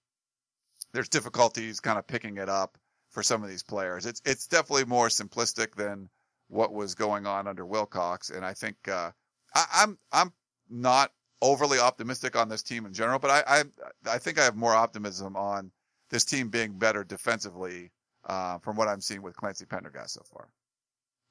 there's 0.93 1.09
difficulties 1.09 1.81
kind 1.81 1.99
of 1.99 2.07
picking 2.07 2.37
it 2.37 2.49
up 2.49 2.77
for 3.11 3.23
some 3.23 3.43
of 3.43 3.49
these 3.49 3.63
players. 3.63 4.07
It's, 4.07 4.21
it's 4.25 4.47
definitely 4.47 4.85
more 4.85 5.09
simplistic 5.09 5.75
than 5.75 6.09
what 6.49 6.73
was 6.73 6.95
going 6.95 7.27
on 7.27 7.47
under 7.47 7.65
Wilcox. 7.65 8.31
And 8.31 8.45
I 8.45 8.55
think, 8.55 8.77
uh, 8.89 9.11
I, 9.55 9.65
I'm, 9.75 9.99
I'm 10.13 10.33
not 10.69 11.13
overly 11.43 11.79
optimistic 11.79 12.37
on 12.37 12.49
this 12.49 12.63
team 12.63 12.87
in 12.87 12.93
general, 12.93 13.19
but 13.19 13.31
I, 13.31 13.43
I, 13.47 13.63
I 14.15 14.19
think 14.19 14.39
I 14.39 14.45
have 14.45 14.57
more 14.57 14.75
optimism 14.75 15.37
on 15.37 15.71
this 16.11 16.25
team 16.25 16.49
being 16.49 16.79
better 16.79 17.05
defensively, 17.05 17.91
uh, 18.29 18.59
from 18.59 18.77
what 18.77 18.89
I'm 18.89 19.01
seeing 19.01 19.23
with 19.23 19.37
Clancy 19.37 19.65
Pendergast 19.65 20.15
so 20.15 20.23
far. 20.31 20.49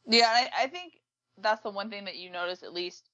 Yeah, 0.10 0.28
I, 0.28 0.64
I 0.64 0.68
think 0.68 0.94
that's 1.38 1.62
the 1.62 1.70
one 1.70 1.90
thing 1.90 2.06
that 2.06 2.18
you 2.18 2.32
notice 2.32 2.64
at 2.64 2.74
least 2.74 3.10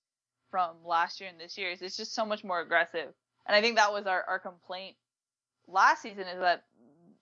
from 0.49 0.75
last 0.85 1.19
year 1.19 1.29
and 1.29 1.39
this 1.39 1.57
year 1.57 1.71
is 1.71 1.81
it's 1.81 1.97
just 1.97 2.15
so 2.15 2.25
much 2.25 2.43
more 2.43 2.61
aggressive. 2.61 3.13
And 3.45 3.55
I 3.55 3.61
think 3.61 3.75
that 3.75 3.91
was 3.91 4.07
our, 4.07 4.23
our 4.27 4.39
complaint 4.39 4.95
last 5.67 6.01
season 6.01 6.27
is 6.27 6.39
that 6.39 6.63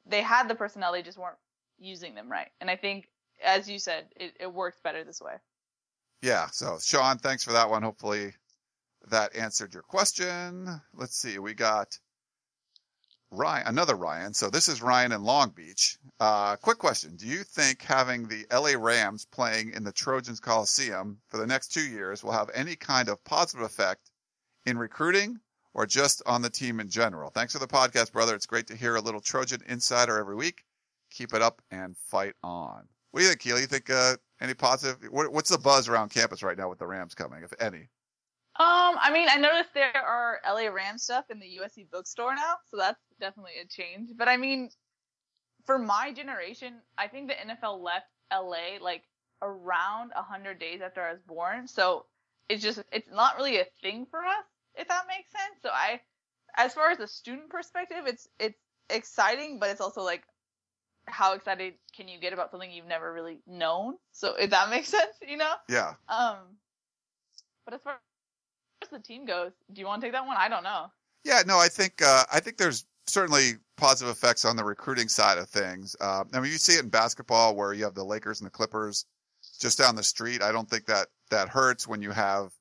they 0.05 0.21
had 0.21 0.47
the 0.47 0.55
personnel, 0.55 0.93
they 0.93 1.01
just 1.01 1.17
weren't 1.17 1.37
using 1.79 2.15
them 2.15 2.31
right. 2.31 2.49
And 2.61 2.69
I 2.69 2.75
think, 2.75 3.09
as 3.43 3.69
you 3.69 3.79
said, 3.79 4.05
it, 4.15 4.33
it 4.39 4.53
works 4.53 4.79
better 4.83 5.03
this 5.03 5.21
way. 5.21 5.33
Yeah. 6.21 6.47
So 6.51 6.77
Sean, 6.79 7.17
thanks 7.17 7.43
for 7.43 7.53
that 7.53 7.69
one. 7.69 7.83
Hopefully 7.83 8.33
that 9.09 9.35
answered 9.35 9.73
your 9.73 9.83
question. 9.83 10.79
Let's 10.93 11.17
see. 11.17 11.39
We 11.39 11.53
got 11.53 11.97
Ryan, 13.33 13.67
another 13.67 13.95
Ryan. 13.95 14.33
So 14.33 14.49
this 14.49 14.67
is 14.67 14.81
Ryan 14.81 15.11
in 15.11 15.23
Long 15.23 15.49
Beach. 15.49 15.97
Uh, 16.19 16.55
quick 16.55 16.77
question. 16.77 17.15
Do 17.15 17.27
you 17.27 17.43
think 17.43 17.81
having 17.81 18.27
the 18.27 18.45
LA 18.51 18.73
Rams 18.77 19.25
playing 19.25 19.71
in 19.73 19.83
the 19.83 19.91
Trojans 19.91 20.39
Coliseum 20.39 21.17
for 21.29 21.37
the 21.37 21.47
next 21.47 21.69
two 21.69 21.81
years 21.81 22.23
will 22.23 22.31
have 22.31 22.51
any 22.53 22.75
kind 22.75 23.09
of 23.09 23.23
positive 23.23 23.65
effect 23.65 24.11
in 24.65 24.77
recruiting 24.77 25.39
or 25.73 25.85
just 25.85 26.21
on 26.25 26.41
the 26.41 26.49
team 26.49 26.79
in 26.79 26.89
general? 26.89 27.31
Thanks 27.31 27.53
for 27.53 27.59
the 27.59 27.67
podcast, 27.67 28.11
brother. 28.11 28.35
It's 28.35 28.45
great 28.45 28.67
to 28.67 28.75
hear 28.75 28.95
a 28.95 29.01
little 29.01 29.21
Trojan 29.21 29.61
insider 29.67 30.19
every 30.19 30.35
week. 30.35 30.63
Keep 31.09 31.33
it 31.33 31.41
up 31.41 31.61
and 31.71 31.97
fight 31.97 32.35
on. 32.43 32.87
What 33.11 33.19
do 33.19 33.23
you 33.23 33.29
think, 33.29 33.41
Keel? 33.41 33.59
You 33.59 33.67
think, 33.67 33.89
uh, 33.89 34.15
any 34.41 34.53
positive? 34.53 34.97
What, 35.11 35.31
what's 35.31 35.49
the 35.49 35.57
buzz 35.57 35.87
around 35.87 36.09
campus 36.09 36.43
right 36.43 36.57
now 36.57 36.69
with 36.69 36.79
the 36.79 36.87
Rams 36.87 37.15
coming, 37.15 37.43
if 37.43 37.53
any? 37.59 37.89
Um, 38.59 38.97
I 39.01 39.11
mean, 39.11 39.27
I 39.31 39.37
noticed 39.37 39.73
there 39.73 39.97
are 39.97 40.39
LA 40.47 40.67
Rams 40.69 41.01
stuff 41.01 41.25
in 41.31 41.39
the 41.39 41.59
USC 41.59 41.89
bookstore 41.89 42.35
now, 42.35 42.55
so 42.69 42.77
that's 42.77 42.99
definitely 43.23 43.53
a 43.63 43.67
change. 43.67 44.09
But 44.17 44.27
I 44.27 44.37
mean, 44.37 44.69
for 45.65 45.79
my 45.79 46.11
generation, 46.11 46.73
I 46.97 47.07
think 47.07 47.29
the 47.29 47.35
NFL 47.35 47.81
left 47.81 48.07
LA 48.31 48.83
like 48.83 49.03
around 49.41 50.11
a 50.15 50.21
hundred 50.21 50.59
days 50.59 50.81
after 50.81 51.01
I 51.01 51.13
was 51.13 51.21
born, 51.21 51.67
so 51.67 52.05
it's 52.49 52.61
just 52.61 52.83
it's 52.91 53.09
not 53.09 53.37
really 53.37 53.57
a 53.59 53.65
thing 53.81 54.05
for 54.11 54.19
us, 54.19 54.45
if 54.75 54.87
that 54.89 55.03
makes 55.07 55.31
sense. 55.31 55.61
So 55.61 55.69
I, 55.69 56.01
as 56.55 56.73
far 56.73 56.91
as 56.91 56.99
a 56.99 57.07
student 57.07 57.49
perspective, 57.49 58.03
it's 58.05 58.27
it's 58.39 58.59
exciting, 58.89 59.59
but 59.59 59.69
it's 59.69 59.81
also 59.81 60.01
like 60.01 60.23
how 61.05 61.33
excited 61.33 61.73
can 61.95 62.07
you 62.07 62.19
get 62.19 62.33
about 62.33 62.51
something 62.51 62.71
you've 62.71 62.87
never 62.87 63.13
really 63.13 63.39
known? 63.47 63.95
So 64.11 64.35
if 64.35 64.49
that 64.51 64.69
makes 64.69 64.89
sense, 64.97 65.15
you 65.27 65.37
know? 65.37 65.53
Yeah. 65.69 65.93
Um, 66.07 66.37
but 67.65 67.73
as 67.73 67.81
far 67.81 67.99
as 68.81 68.89
the 68.89 68.99
team 68.99 69.25
goes, 69.25 69.51
do 69.71 69.81
you 69.81 69.87
want 69.87 70.01
to 70.01 70.07
take 70.07 70.13
that 70.13 70.25
one? 70.25 70.37
I 70.37 70.49
don't 70.49 70.63
know. 70.63 70.87
Yeah, 71.23 71.41
no, 71.45 71.57
I 71.57 71.69
think 71.69 72.01
uh, 72.01 72.25
I 72.31 72.39
think 72.41 72.57
there's 72.57 72.85
certainly 73.07 73.53
positive 73.77 74.11
effects 74.11 74.45
on 74.45 74.55
the 74.55 74.63
recruiting 74.63 75.07
side 75.07 75.37
of 75.37 75.49
things. 75.49 75.95
Uh, 75.99 76.23
I 76.33 76.39
mean, 76.39 76.51
you 76.51 76.57
see 76.57 76.73
it 76.73 76.83
in 76.83 76.89
basketball 76.89 77.55
where 77.55 77.73
you 77.73 77.83
have 77.83 77.95
the 77.95 78.03
Lakers 78.03 78.39
and 78.39 78.45
the 78.45 78.51
Clippers 78.51 79.05
just 79.59 79.77
down 79.77 79.95
the 79.95 80.03
street. 80.03 80.41
I 80.41 80.51
don't 80.51 80.69
think 80.69 80.85
that 80.85 81.07
that 81.29 81.49
hurts 81.49 81.87
when 81.87 82.01
you 82.01 82.11
have 82.11 82.51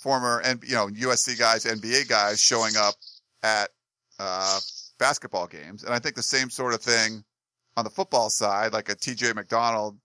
former 0.00 0.40
and 0.44 0.62
you 0.64 0.74
know 0.74 0.88
USC 0.88 1.38
guys, 1.38 1.64
NBA 1.64 2.08
guys 2.08 2.40
showing 2.40 2.76
up 2.76 2.94
at 3.42 3.70
uh, 4.18 4.58
basketball 4.98 5.46
games, 5.46 5.84
and 5.84 5.92
I 5.92 5.98
think 5.98 6.14
the 6.14 6.22
same 6.22 6.50
sort 6.50 6.74
of 6.74 6.80
thing 6.80 7.24
on 7.76 7.84
the 7.84 7.90
football 7.90 8.30
side, 8.30 8.72
like 8.72 8.88
a 8.88 8.96
TJ 8.96 9.34
McDonald 9.34 9.98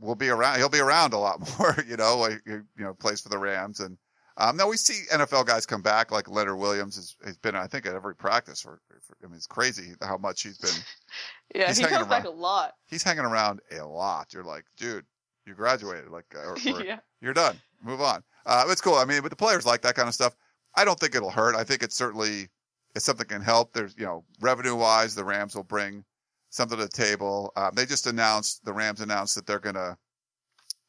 will 0.00 0.14
be 0.14 0.28
around. 0.28 0.58
He'll 0.58 0.68
be 0.68 0.80
around 0.80 1.12
a 1.12 1.18
lot 1.18 1.40
more, 1.58 1.76
you 1.86 1.96
know. 1.96 2.18
Like, 2.18 2.40
you 2.46 2.64
know, 2.76 2.94
plays 2.94 3.20
for 3.20 3.28
the 3.28 3.38
Rams, 3.38 3.80
and 3.80 3.96
um, 4.38 4.56
now 4.56 4.68
we 4.68 4.76
see 4.76 5.02
NFL 5.12 5.46
guys 5.46 5.66
come 5.66 5.82
back, 5.82 6.12
like 6.12 6.30
Leonard 6.30 6.58
Williams 6.58 6.94
has, 6.94 7.16
has 7.24 7.36
been, 7.36 7.56
I 7.56 7.66
think, 7.66 7.86
at 7.86 7.94
every 7.94 8.14
practice. 8.14 8.60
For, 8.60 8.80
for 8.88 9.16
I 9.22 9.26
mean, 9.26 9.36
it's 9.36 9.48
crazy 9.48 9.94
how 10.00 10.16
much 10.16 10.42
he's 10.42 10.58
been. 10.58 10.70
yeah, 11.54 11.66
he's 11.66 11.78
he 11.78 11.84
comes 11.84 12.06
back 12.06 12.24
a 12.24 12.30
lot. 12.30 12.74
He's 12.86 13.02
hanging 13.02 13.24
around 13.24 13.60
a 13.76 13.84
lot. 13.84 14.32
You're 14.32 14.44
like, 14.44 14.64
dude, 14.76 15.04
you 15.44 15.54
graduated, 15.54 16.10
like, 16.10 16.26
or, 16.34 16.52
or 16.72 16.84
yeah. 16.84 17.00
you're 17.20 17.34
done. 17.34 17.56
Move 17.82 18.00
on. 18.00 18.22
Uh, 18.46 18.64
it's 18.68 18.80
cool. 18.80 18.94
I 18.94 19.04
mean, 19.04 19.22
but 19.22 19.30
the 19.30 19.36
players 19.36 19.66
like 19.66 19.82
that 19.82 19.96
kind 19.96 20.06
of 20.06 20.14
stuff. 20.14 20.36
I 20.76 20.84
don't 20.84 20.98
think 21.00 21.16
it'll 21.16 21.30
hurt. 21.30 21.56
I 21.56 21.64
think 21.64 21.82
it's 21.82 21.96
certainly 21.96 22.48
it's 22.94 23.04
something 23.04 23.26
can 23.26 23.42
help. 23.42 23.72
There's, 23.72 23.96
you 23.98 24.04
know, 24.04 24.24
revenue 24.40 24.76
wise, 24.76 25.14
the 25.14 25.24
Rams 25.24 25.56
will 25.56 25.64
bring 25.64 26.04
something 26.50 26.78
to 26.78 26.84
the 26.84 26.90
table. 26.90 27.52
Um, 27.56 27.72
they 27.74 27.86
just 27.86 28.06
announced 28.06 28.64
the 28.64 28.72
Rams 28.72 29.00
announced 29.00 29.34
that 29.34 29.46
they're 29.46 29.58
gonna, 29.58 29.98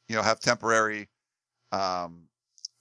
you 0.07 0.15
know, 0.15 0.21
have 0.21 0.39
temporary. 0.39 1.09
Um, 1.71 2.29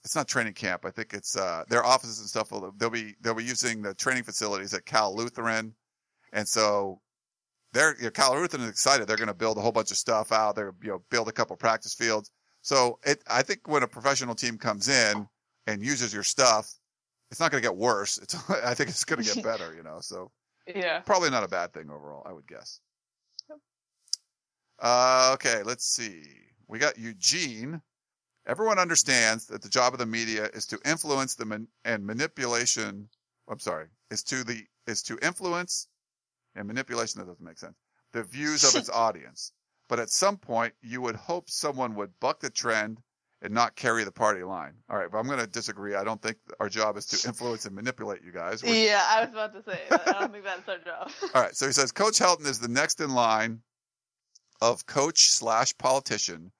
it's 0.03 0.15
not 0.15 0.27
training 0.27 0.53
camp. 0.53 0.85
I 0.85 0.91
think 0.91 1.13
it's 1.13 1.35
uh, 1.35 1.63
their 1.69 1.85
offices 1.85 2.19
and 2.19 2.27
stuff. 2.29 2.51
Will, 2.51 2.73
they'll 2.77 2.89
be 2.89 3.15
they'll 3.21 3.33
be 3.35 3.43
using 3.43 3.81
the 3.81 3.93
training 3.93 4.23
facilities 4.23 4.73
at 4.73 4.85
Cal 4.85 5.15
Lutheran, 5.15 5.73
and 6.33 6.47
so 6.47 7.01
they're 7.73 7.95
you 7.97 8.05
know, 8.05 8.11
Cal 8.11 8.33
Lutheran 8.33 8.63
is 8.63 8.69
excited. 8.69 9.07
They're 9.07 9.17
going 9.17 9.27
to 9.27 9.33
build 9.33 9.57
a 9.57 9.61
whole 9.61 9.71
bunch 9.71 9.91
of 9.91 9.97
stuff 9.97 10.31
out. 10.31 10.55
They're 10.55 10.73
you 10.81 10.89
know 10.89 11.03
build 11.09 11.27
a 11.27 11.31
couple 11.33 11.55
practice 11.57 11.93
fields. 11.93 12.31
So 12.61 12.99
it 13.05 13.21
I 13.29 13.41
think 13.41 13.67
when 13.67 13.83
a 13.83 13.87
professional 13.87 14.35
team 14.35 14.57
comes 14.57 14.87
in 14.87 15.27
and 15.67 15.83
uses 15.83 16.13
your 16.13 16.23
stuff, 16.23 16.71
it's 17.31 17.39
not 17.39 17.51
going 17.51 17.61
to 17.61 17.69
get 17.69 17.77
worse. 17.77 18.17
It's 18.17 18.35
I 18.63 18.73
think 18.73 18.89
it's 18.89 19.03
going 19.05 19.21
to 19.23 19.33
get 19.35 19.43
better. 19.51 19.73
You 19.75 19.83
know, 19.83 19.97
so 19.99 20.31
Yeah. 20.67 20.99
probably 21.01 21.29
not 21.29 21.43
a 21.43 21.47
bad 21.49 21.73
thing 21.73 21.89
overall. 21.89 22.23
I 22.27 22.33
would 22.33 22.47
guess. 22.47 22.79
Uh, 24.81 25.31
okay, 25.33 25.61
let's 25.63 25.85
see. 25.85 26.23
We 26.67 26.79
got 26.79 26.97
Eugene. 26.97 27.81
Everyone 28.47 28.79
understands 28.79 29.45
that 29.47 29.61
the 29.61 29.69
job 29.69 29.93
of 29.93 29.99
the 29.99 30.05
media 30.05 30.49
is 30.53 30.65
to 30.67 30.79
influence 30.85 31.35
the 31.35 31.45
man- 31.45 31.67
and 31.85 32.05
manipulation. 32.05 33.09
I'm 33.47 33.59
sorry, 33.59 33.87
is 34.11 34.23
to 34.23 34.43
the 34.43 34.63
is 34.87 35.03
to 35.03 35.17
influence 35.21 35.87
and 36.55 36.67
manipulation. 36.67 37.19
That 37.19 37.27
doesn't 37.27 37.45
make 37.45 37.57
sense. 37.59 37.75
The 38.13 38.23
views 38.23 38.63
of 38.63 38.75
its 38.79 38.89
audience. 38.93 39.51
But 39.87 39.99
at 39.99 40.09
some 40.11 40.37
point, 40.37 40.73
you 40.81 41.01
would 41.01 41.15
hope 41.15 41.49
someone 41.49 41.95
would 41.95 42.11
buck 42.19 42.39
the 42.39 42.49
trend 42.51 42.99
and 43.41 43.53
not 43.53 43.75
carry 43.75 44.03
the 44.03 44.11
party 44.11 44.43
line. 44.43 44.73
All 44.89 44.97
right, 44.97 45.09
but 45.11 45.17
I'm 45.17 45.25
going 45.25 45.39
to 45.39 45.47
disagree. 45.47 45.95
I 45.95 46.03
don't 46.03 46.21
think 46.21 46.37
our 46.59 46.69
job 46.69 46.95
is 46.97 47.05
to 47.07 47.27
influence 47.27 47.65
and 47.65 47.73
manipulate 47.75 48.21
you 48.23 48.31
guys. 48.31 48.61
We're- 48.61 48.85
Yeah, 48.85 49.03
I 49.09 49.21
was 49.21 49.29
about 49.31 49.53
to 49.53 49.63
say 49.63 49.79
that. 49.89 50.07
I 50.15 50.19
don't 50.19 50.31
think 50.31 50.43
that's 50.43 50.67
our 50.69 50.77
job. 50.79 51.09
all 51.33 51.41
right. 51.41 51.55
So 51.55 51.65
he 51.65 51.71
says 51.71 51.91
Coach 51.91 52.19
Helton 52.19 52.45
is 52.45 52.59
the 52.59 52.67
next 52.67 52.99
in 53.01 53.13
line 53.15 53.61
of 54.61 54.85
coach 54.85 55.29
slash 55.29 55.75
politician 55.77 56.51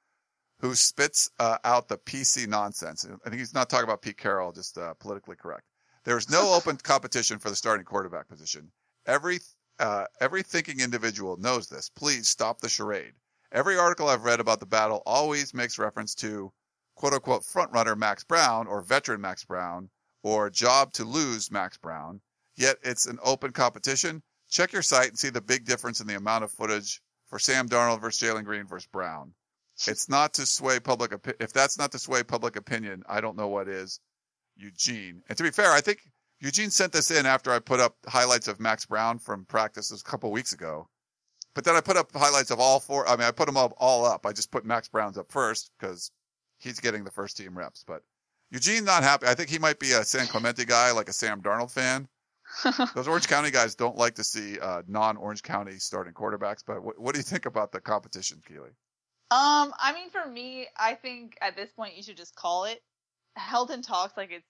who 0.60 0.76
spits 0.76 1.30
uh, 1.40 1.58
out 1.64 1.88
the 1.88 1.98
PC 1.98 2.48
nonsense. 2.48 3.06
I 3.06 3.30
think 3.30 3.40
he's 3.40 3.54
not 3.54 3.70
talking 3.70 3.86
about 3.86 4.02
Pete 4.02 4.18
Carroll, 4.18 4.52
just 4.52 4.78
uh, 4.78 4.94
politically 4.96 5.36
correct. 5.36 5.64
There's 6.04 6.30
no 6.30 6.54
open 6.56 6.78
competition 6.78 7.40
for 7.40 7.50
the 7.50 7.56
starting 7.56 7.86
quarterback 7.86 8.28
position. 8.28 8.72
Every 9.06 9.40
uh, 9.80 10.06
every 10.20 10.44
thinking 10.44 10.82
individual 10.82 11.38
knows 11.38 11.68
this. 11.68 11.90
Please 11.90 12.28
stop 12.28 12.60
the 12.60 12.68
charade. 12.68 13.14
Every 13.52 13.78
article 13.78 14.10
I've 14.10 14.26
read 14.26 14.42
about 14.42 14.60
the 14.60 14.66
battle 14.66 15.02
always 15.06 15.54
makes 15.54 15.80
reference 15.80 16.14
to 16.16 16.52
quote 16.96 17.14
unquote 17.14 17.44
frontrunner 17.44 17.98
Max 17.98 18.24
Browne 18.26 18.68
or 18.68 18.82
veteran 18.82 19.22
Max 19.22 19.46
Browne 19.46 19.90
or 20.22 20.50
job 20.50 20.92
to 20.94 21.06
lose 21.06 21.50
Max 21.50 21.78
Browne. 21.78 22.20
Yet 22.58 22.78
it's 22.84 23.06
an 23.06 23.20
open 23.24 23.54
competition. 23.54 24.22
Check 24.50 24.74
your 24.74 24.82
site 24.82 25.08
and 25.08 25.18
see 25.18 25.30
the 25.30 25.42
big 25.42 25.64
difference 25.64 26.02
in 26.02 26.08
the 26.08 26.18
amount 26.18 26.44
of 26.44 26.52
footage 26.52 27.02
for 27.28 27.40
Sam 27.40 27.70
Darnold 27.70 28.02
versus 28.02 28.22
Jalen 28.22 28.44
Greene 28.44 28.68
versus 28.68 28.88
Browne. 28.92 29.34
It's 29.88 30.10
not 30.10 30.34
to 30.36 30.46
sway 30.46 30.80
public 30.80 31.12
opinion. 31.12 31.38
If 31.40 31.54
that's 31.54 31.78
not 31.78 31.92
to 31.94 32.00
sway 32.00 32.24
public 32.24 32.56
opinion, 32.56 33.04
I 33.08 33.22
don't 33.22 33.38
know 33.38 33.48
what 33.48 33.68
is. 33.68 34.00
Eugene. 34.56 35.24
And 35.30 35.38
to 35.38 35.44
be 35.44 35.52
fair, 35.52 35.72
I 35.72 35.82
think 35.82 36.00
Eugene 36.40 36.70
sent 36.70 36.92
this 36.92 37.12
in 37.12 37.26
after 37.26 37.52
I 37.52 37.60
put 37.60 37.80
up 37.80 37.96
highlights 38.08 38.48
of 38.48 38.60
Max 38.60 38.86
Browne 38.86 39.20
from 39.20 39.46
practices 39.46 40.02
a 40.02 40.10
couple 40.10 40.32
weeks 40.32 40.54
ago. 40.54 40.90
But 41.54 41.64
then 41.64 41.76
I 41.76 41.82
put 41.82 41.98
up 41.98 42.12
highlights 42.14 42.52
of 42.52 42.60
all 42.60 42.80
four. 42.80 43.08
I 43.08 43.16
mean, 43.16 43.28
I 43.28 43.32
put 43.32 43.46
them 43.46 43.58
all, 43.58 43.74
all 43.78 44.06
up. 44.06 44.26
I 44.26 44.34
just 44.34 44.52
put 44.52 44.66
Max 44.66 44.88
Browne's 44.88 45.18
up 45.18 45.32
first 45.32 45.72
because 45.80 46.12
he's 46.58 46.80
getting 46.80 47.04
the 47.04 47.12
first 47.12 47.38
team 47.38 47.58
reps. 47.58 47.84
But 47.86 48.04
Eugene 48.52 48.86
not 48.86 49.04
happy. 49.04 49.28
I 49.28 49.34
think 49.34 49.50
he 49.50 49.60
might 49.60 49.80
be 49.80 49.92
a 49.92 50.04
San 50.04 50.28
Clemente 50.28 50.66
guy, 50.66 50.92
like 50.92 51.10
a 51.10 51.14
Sam 51.14 51.42
Darnold 51.42 51.72
fan. 51.72 52.08
Those 52.96 53.08
Orange 53.08 53.28
County 53.28 53.52
guys 53.52 53.76
don't 53.76 53.98
like 53.98 54.16
to 54.16 54.24
see 54.24 54.60
uh, 54.60 54.82
non-Orange 54.88 55.44
County 55.44 55.78
starting 55.78 56.14
quarterbacks. 56.14 56.64
But 56.66 56.84
what, 56.84 57.00
what 57.00 57.14
do 57.14 57.20
you 57.20 57.24
think 57.24 57.46
about 57.46 57.72
the 57.72 57.80
competition, 57.80 58.42
Keely? 58.48 58.72
Um, 59.32 59.74
I 59.80 59.94
mean, 59.94 60.10
for 60.10 60.28
me, 60.28 60.68
I 60.76 60.96
think 60.96 61.38
at 61.42 61.56
this 61.56 61.72
point 61.72 61.96
you 61.96 62.02
should 62.04 62.18
just 62.18 62.36
call 62.36 62.66
it. 62.66 62.82
Helton 63.38 63.86
talks 63.86 64.18
like 64.18 64.32
it's 64.32 64.48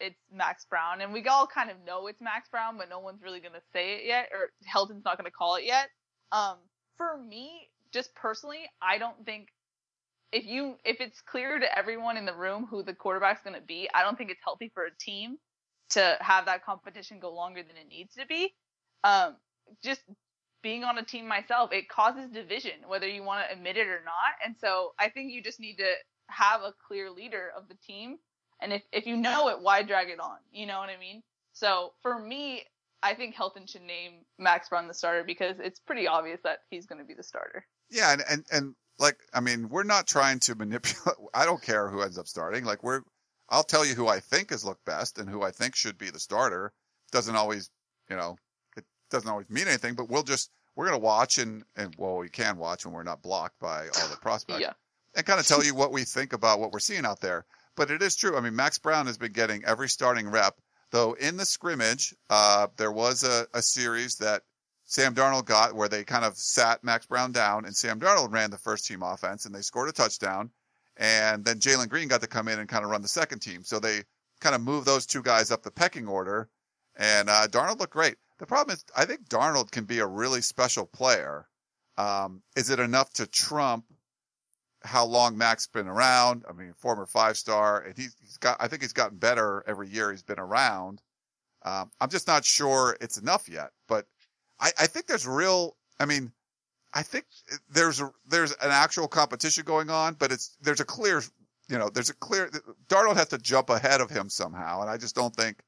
it's 0.00 0.18
Max 0.32 0.64
Browne, 0.68 1.00
and 1.00 1.12
we 1.12 1.24
all 1.26 1.46
kind 1.46 1.70
of 1.70 1.76
know 1.86 2.06
it's 2.06 2.20
Max 2.20 2.48
Browne, 2.48 2.76
but 2.76 2.88
no 2.88 3.00
one's 3.00 3.22
really 3.22 3.40
gonna 3.40 3.60
say 3.72 3.94
it 3.96 4.06
yet, 4.06 4.28
or 4.32 4.50
Helton's 4.72 5.04
not 5.04 5.16
gonna 5.16 5.30
call 5.30 5.56
it 5.56 5.64
yet. 5.64 5.88
Um, 6.32 6.56
for 6.96 7.16
me, 7.18 7.68
just 7.92 8.14
personally, 8.14 8.62
I 8.80 8.98
don't 8.98 9.24
think 9.26 9.48
if 10.32 10.46
you 10.46 10.76
if 10.84 11.00
it's 11.00 11.20
clear 11.20 11.58
to 11.58 11.78
everyone 11.78 12.16
in 12.16 12.26
the 12.26 12.34
room 12.34 12.66
who 12.70 12.82
the 12.82 12.94
quarterback's 12.94 13.42
gonna 13.44 13.60
be, 13.60 13.88
I 13.94 14.02
don't 14.02 14.16
think 14.16 14.30
it's 14.30 14.40
healthy 14.44 14.70
for 14.74 14.84
a 14.84 14.96
team 15.00 15.38
to 15.90 16.16
have 16.20 16.46
that 16.46 16.64
competition 16.64 17.20
go 17.20 17.32
longer 17.34 17.62
than 17.62 17.76
it 17.76 17.88
needs 17.88 18.14
to 18.14 18.26
be. 18.26 18.54
Um, 19.04 19.36
just 19.84 20.02
being 20.62 20.84
on 20.84 20.98
a 20.98 21.04
team 21.04 21.26
myself, 21.26 21.72
it 21.72 21.88
causes 21.88 22.30
division, 22.30 22.72
whether 22.86 23.08
you 23.08 23.22
want 23.22 23.46
to 23.46 23.52
admit 23.52 23.76
it 23.76 23.88
or 23.88 24.00
not. 24.04 24.34
And 24.44 24.54
so 24.58 24.92
I 24.98 25.08
think 25.08 25.32
you 25.32 25.42
just 25.42 25.60
need 25.60 25.76
to 25.76 25.92
have 26.28 26.62
a 26.62 26.72
clear 26.86 27.10
leader 27.10 27.50
of 27.56 27.68
the 27.68 27.74
team. 27.86 28.18
And 28.60 28.72
if, 28.72 28.82
if 28.92 29.06
you 29.06 29.16
know 29.16 29.48
it, 29.48 29.60
why 29.60 29.82
drag 29.82 30.08
it 30.08 30.20
on? 30.20 30.36
You 30.52 30.66
know 30.66 30.78
what 30.78 30.88
I 30.88 30.98
mean? 30.98 31.22
So 31.52 31.92
for 32.02 32.18
me, 32.18 32.62
I 33.02 33.14
think 33.14 33.34
Helton 33.34 33.68
should 33.68 33.82
name 33.82 34.24
Max 34.38 34.68
Browne 34.68 34.86
the 34.86 34.94
starter 34.94 35.24
because 35.24 35.56
it's 35.58 35.80
pretty 35.80 36.06
obvious 36.06 36.40
that 36.44 36.60
he's 36.70 36.86
going 36.86 37.00
to 37.00 37.04
be 37.04 37.14
the 37.14 37.22
starter. 37.22 37.66
Yeah, 37.90 38.12
and, 38.12 38.22
and 38.30 38.46
and 38.50 38.74
like 38.98 39.18
I 39.34 39.40
mean, 39.40 39.68
we're 39.68 39.82
not 39.82 40.06
trying 40.06 40.38
to 40.40 40.54
manipulate. 40.54 41.16
I 41.34 41.44
don't 41.44 41.60
care 41.60 41.88
who 41.88 42.02
ends 42.02 42.18
up 42.18 42.28
starting. 42.28 42.64
Like 42.64 42.82
we're, 42.82 43.02
I'll 43.50 43.64
tell 43.64 43.84
you 43.84 43.94
who 43.94 44.06
I 44.06 44.20
think 44.20 44.50
has 44.50 44.64
looked 44.64 44.84
best 44.84 45.18
and 45.18 45.28
who 45.28 45.42
I 45.42 45.50
think 45.50 45.74
should 45.74 45.98
be 45.98 46.10
the 46.10 46.20
starter. 46.20 46.72
Doesn't 47.10 47.36
always, 47.36 47.70
you 48.08 48.16
know, 48.16 48.36
doesn't 49.12 49.28
always 49.28 49.48
mean 49.48 49.68
anything. 49.68 49.94
But 49.94 50.08
we'll 50.08 50.22
just 50.22 50.50
we're 50.74 50.86
gonna 50.86 50.98
watch 50.98 51.38
and 51.38 51.64
and 51.76 51.94
well, 51.98 52.16
we 52.16 52.28
can 52.28 52.56
watch 52.56 52.84
when 52.84 52.94
we're 52.94 53.02
not 53.02 53.22
blocked 53.22 53.58
by 53.60 53.86
all 53.86 54.08
the 54.08 54.16
prospects. 54.20 54.60
Yeah. 54.60 54.72
And 55.14 55.26
kind 55.26 55.38
of 55.38 55.46
tell 55.46 55.62
you 55.62 55.74
what 55.74 55.92
we 55.92 56.04
think 56.04 56.32
about 56.32 56.58
what 56.58 56.72
we're 56.72 56.78
seeing 56.80 57.04
out 57.04 57.20
there. 57.20 57.44
But 57.76 57.90
it 57.90 58.02
is 58.02 58.16
true. 58.16 58.36
I 58.36 58.40
mean, 58.40 58.56
Max 58.56 58.78
Browne 58.78 59.06
has 59.06 59.18
been 59.18 59.32
getting 59.32 59.64
every 59.64 59.88
starting 59.88 60.28
rep. 60.28 60.58
Though 60.90 61.12
in 61.14 61.36
the 61.36 61.46
scrimmage, 61.46 62.14
uh, 62.28 62.66
there 62.76 62.92
was 62.92 63.22
a, 63.22 63.46
a 63.54 63.62
series 63.62 64.16
that 64.16 64.42
Sam 64.84 65.14
Darnold 65.14 65.46
got 65.46 65.74
where 65.74 65.88
they 65.88 66.04
kind 66.04 66.24
of 66.24 66.36
sat 66.36 66.84
Max 66.84 67.06
Browne 67.06 67.32
down 67.32 67.64
and 67.64 67.74
Sam 67.74 67.98
Darnold 67.98 68.32
ran 68.32 68.50
the 68.50 68.58
first 68.58 68.86
team 68.86 69.02
offense 69.02 69.46
and 69.46 69.54
they 69.54 69.62
scored 69.62 69.88
a 69.88 69.92
touchdown. 69.92 70.50
And 70.98 71.44
then 71.44 71.60
Jalen 71.60 71.88
Greene 71.88 72.08
got 72.08 72.20
to 72.20 72.26
come 72.26 72.48
in 72.48 72.58
and 72.58 72.68
kind 72.68 72.84
of 72.84 72.90
run 72.90 73.00
the 73.00 73.08
second 73.08 73.38
team. 73.38 73.64
So 73.64 73.78
they 73.78 74.02
kind 74.40 74.54
of 74.54 74.60
moved 74.60 74.86
those 74.86 75.06
two 75.06 75.22
guys 75.22 75.50
up 75.50 75.62
the 75.62 75.70
pecking 75.70 76.06
order. 76.06 76.50
And 76.96 77.30
uh, 77.30 77.48
Darnold 77.48 77.80
looked 77.80 77.94
great. 77.94 78.16
The 78.42 78.46
problem 78.46 78.74
is, 78.74 78.84
I 78.96 79.04
think 79.04 79.28
Darnold 79.28 79.70
can 79.70 79.84
be 79.84 80.00
a 80.00 80.06
really 80.06 80.40
special 80.40 80.84
player. 80.84 81.46
Um, 81.96 82.42
is 82.56 82.70
it 82.70 82.80
enough 82.80 83.12
to 83.12 83.26
trump 83.28 83.84
how 84.82 85.04
long 85.04 85.38
Mac's 85.38 85.68
been 85.68 85.86
around? 85.86 86.44
I 86.50 86.52
mean, 86.52 86.74
former 86.76 87.06
five 87.06 87.36
star, 87.36 87.82
and 87.82 87.96
he's, 87.96 88.16
he's 88.20 88.38
got. 88.38 88.56
I 88.58 88.66
think 88.66 88.82
he's 88.82 88.94
gotten 88.94 89.18
better 89.18 89.62
every 89.68 89.88
year 89.88 90.10
he's 90.10 90.24
been 90.24 90.40
around. 90.40 91.00
Um, 91.64 91.92
I'm 92.00 92.08
just 92.08 92.26
not 92.26 92.44
sure 92.44 92.96
it's 93.00 93.16
enough 93.16 93.48
yet. 93.48 93.70
But 93.86 94.06
I, 94.58 94.72
I 94.76 94.86
think 94.88 95.06
there's 95.06 95.24
real. 95.24 95.76
I 96.00 96.06
mean, 96.06 96.32
I 96.92 97.04
think 97.04 97.26
there's 97.70 98.00
a, 98.00 98.10
there's 98.26 98.50
an 98.54 98.72
actual 98.72 99.06
competition 99.06 99.62
going 99.64 99.88
on, 99.88 100.14
but 100.14 100.32
it's 100.32 100.56
there's 100.60 100.80
a 100.80 100.84
clear, 100.84 101.22
you 101.68 101.78
know, 101.78 101.90
there's 101.90 102.10
a 102.10 102.14
clear 102.14 102.50
Darnold 102.88 103.18
has 103.18 103.28
to 103.28 103.38
jump 103.38 103.70
ahead 103.70 104.00
of 104.00 104.10
him 104.10 104.28
somehow, 104.28 104.80
and 104.80 104.90
I 104.90 104.96
just 104.96 105.14
don't 105.14 105.36
think 105.36 105.62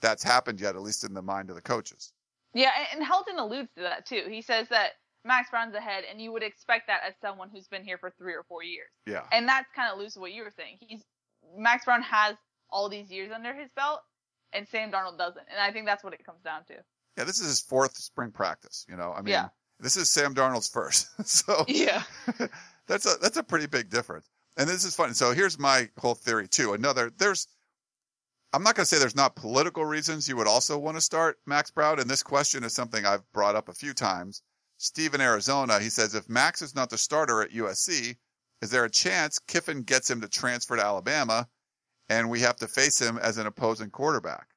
that's 0.00 0.22
happened 0.22 0.60
yet, 0.60 0.74
at 0.76 0.82
least 0.82 1.04
in 1.04 1.14
the 1.14 1.22
mind 1.22 1.50
of 1.50 1.56
the 1.56 1.62
coaches. 1.62 2.12
Yeah, 2.54 2.70
and 2.92 3.04
Helton 3.04 3.38
alludes 3.38 3.68
to 3.76 3.82
that 3.82 4.06
too. 4.06 4.24
He 4.28 4.42
says 4.42 4.68
that 4.70 4.92
Max 5.24 5.50
Browne's 5.50 5.74
ahead, 5.74 6.04
and 6.10 6.20
you 6.20 6.32
would 6.32 6.42
expect 6.42 6.86
that 6.88 7.00
as 7.06 7.14
someone 7.20 7.48
who's 7.52 7.68
been 7.68 7.84
here 7.84 7.98
for 7.98 8.10
three 8.18 8.32
or 8.34 8.42
four 8.48 8.62
years. 8.64 8.88
Yeah. 9.06 9.22
And 9.32 9.46
that's 9.48 9.68
kind 9.76 9.92
of 9.92 9.98
loose 9.98 10.16
what 10.16 10.32
you 10.32 10.42
were 10.42 10.52
saying. 10.56 10.78
He's 10.80 11.02
Max 11.56 11.84
Browne 11.84 12.02
has 12.02 12.36
all 12.70 12.88
these 12.88 13.10
years 13.10 13.30
under 13.34 13.54
his 13.54 13.68
belt, 13.76 14.00
and 14.52 14.66
Sam 14.68 14.90
Darnold 14.90 15.18
doesn't. 15.18 15.46
And 15.50 15.60
I 15.60 15.72
think 15.72 15.86
that's 15.86 16.02
what 16.02 16.12
it 16.14 16.24
comes 16.24 16.40
down 16.42 16.64
to. 16.68 16.74
Yeah, 17.16 17.24
this 17.24 17.38
is 17.40 17.46
his 17.48 17.60
fourth 17.60 17.96
spring 17.96 18.30
practice. 18.30 18.86
You 18.88 18.96
know, 18.96 19.12
I 19.12 19.18
mean, 19.18 19.32
Yeah. 19.32 19.48
this 19.78 19.96
is 19.96 20.10
Sam 20.10 20.34
Darnold's 20.34 20.68
first, 20.68 21.08
so 21.28 21.64
Yeah. 21.68 22.02
that's 22.86 23.06
a 23.06 23.16
that's 23.20 23.36
a 23.36 23.42
pretty 23.42 23.66
big 23.66 23.90
difference. 23.90 24.28
And 24.56 24.68
this 24.68 24.84
is 24.84 24.94
funny. 24.96 25.12
So 25.14 25.32
here's 25.32 25.58
my 25.58 25.88
whole 25.98 26.14
theory 26.14 26.48
too. 26.48 26.72
Another 26.72 27.12
there's 27.18 27.46
I'm 28.52 28.64
not 28.64 28.74
going 28.74 28.82
to 28.82 28.86
say 28.86 28.98
there's 28.98 29.14
not 29.14 29.36
political 29.36 29.84
reasons 29.84 30.28
you 30.28 30.36
would 30.36 30.48
also 30.48 30.76
want 30.76 30.96
to 30.96 31.00
start 31.00 31.38
Max 31.46 31.70
Browne. 31.70 32.00
And 32.00 32.10
this 32.10 32.22
question 32.22 32.64
is 32.64 32.74
something 32.74 33.06
I've 33.06 33.30
brought 33.32 33.54
up 33.54 33.68
a 33.68 33.74
few 33.74 33.94
times. 33.94 34.42
Steve 34.76 35.14
in 35.14 35.20
Arizona, 35.20 35.78
he 35.78 35.90
says, 35.90 36.14
if 36.14 36.28
Max 36.28 36.60
is 36.60 36.74
not 36.74 36.90
the 36.90 36.98
starter 36.98 37.42
at 37.42 37.52
USC, 37.52 38.16
is 38.60 38.70
there 38.70 38.84
a 38.84 38.90
chance 38.90 39.38
Kiffin 39.38 39.82
gets 39.82 40.10
him 40.10 40.20
to 40.20 40.28
transfer 40.28 40.76
to 40.76 40.84
Alabama 40.84 41.48
and 42.08 42.28
we 42.28 42.40
have 42.40 42.56
to 42.56 42.66
face 42.66 43.00
him 43.00 43.18
as 43.18 43.38
an 43.38 43.46
opposing 43.46 43.90
quarterback? 43.90 44.48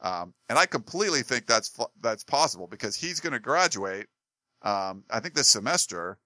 Um, 0.00 0.34
and 0.48 0.58
I 0.58 0.66
completely 0.66 1.22
think 1.22 1.46
that's, 1.46 1.76
that's 2.00 2.24
possible 2.24 2.68
because 2.68 2.94
he's 2.94 3.20
going 3.20 3.32
to 3.32 3.40
graduate, 3.40 4.06
um, 4.62 5.04
I 5.10 5.18
think 5.20 5.34
this 5.34 5.48
semester. 5.48 6.18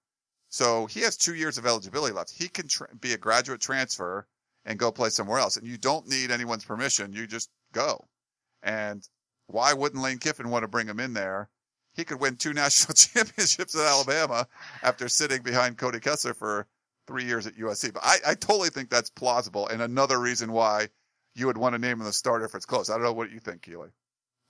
So 0.50 0.86
he 0.86 1.00
has 1.00 1.16
two 1.16 1.34
years 1.34 1.56
of 1.56 1.66
eligibility 1.66 2.14
left. 2.14 2.30
He 2.30 2.48
can 2.48 2.68
tra- 2.68 2.94
be 3.00 3.14
a 3.14 3.18
graduate 3.18 3.60
transfer 3.60 4.26
and 4.66 4.78
go 4.78 4.92
play 4.92 5.08
somewhere 5.08 5.38
else. 5.38 5.56
And 5.56 5.66
you 5.66 5.78
don't 5.78 6.08
need 6.08 6.30
anyone's 6.30 6.64
permission. 6.64 7.12
You 7.12 7.26
just 7.26 7.48
go. 7.72 8.06
And 8.62 9.02
why 9.46 9.72
wouldn't 9.72 10.02
Lane 10.02 10.18
Kiffin 10.18 10.50
want 10.50 10.64
to 10.64 10.68
bring 10.68 10.88
him 10.88 11.00
in 11.00 11.14
there? 11.14 11.48
He 11.94 12.04
could 12.04 12.20
win 12.20 12.36
two 12.36 12.52
national 12.52 12.94
championships 12.94 13.74
at 13.74 13.86
Alabama 13.86 14.46
after 14.82 15.08
sitting 15.08 15.42
behind 15.42 15.78
Cody 15.78 16.00
Kessler 16.00 16.34
for 16.34 16.66
three 17.06 17.24
years 17.24 17.46
at 17.46 17.56
USC. 17.56 17.94
But 17.94 18.02
I, 18.04 18.16
I 18.26 18.34
totally 18.34 18.68
think 18.68 18.90
that's 18.90 19.08
plausible 19.08 19.68
and 19.68 19.80
another 19.80 20.20
reason 20.20 20.52
why 20.52 20.88
you 21.36 21.46
would 21.46 21.56
want 21.56 21.74
to 21.74 21.78
name 21.78 22.00
him 22.00 22.04
the 22.04 22.12
starter 22.12 22.44
if 22.44 22.54
it's 22.54 22.66
close. 22.66 22.90
I 22.90 22.94
don't 22.94 23.04
know 23.04 23.12
what 23.12 23.30
you 23.30 23.38
think, 23.38 23.62
Keely. 23.62 23.88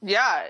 Yeah. 0.03 0.47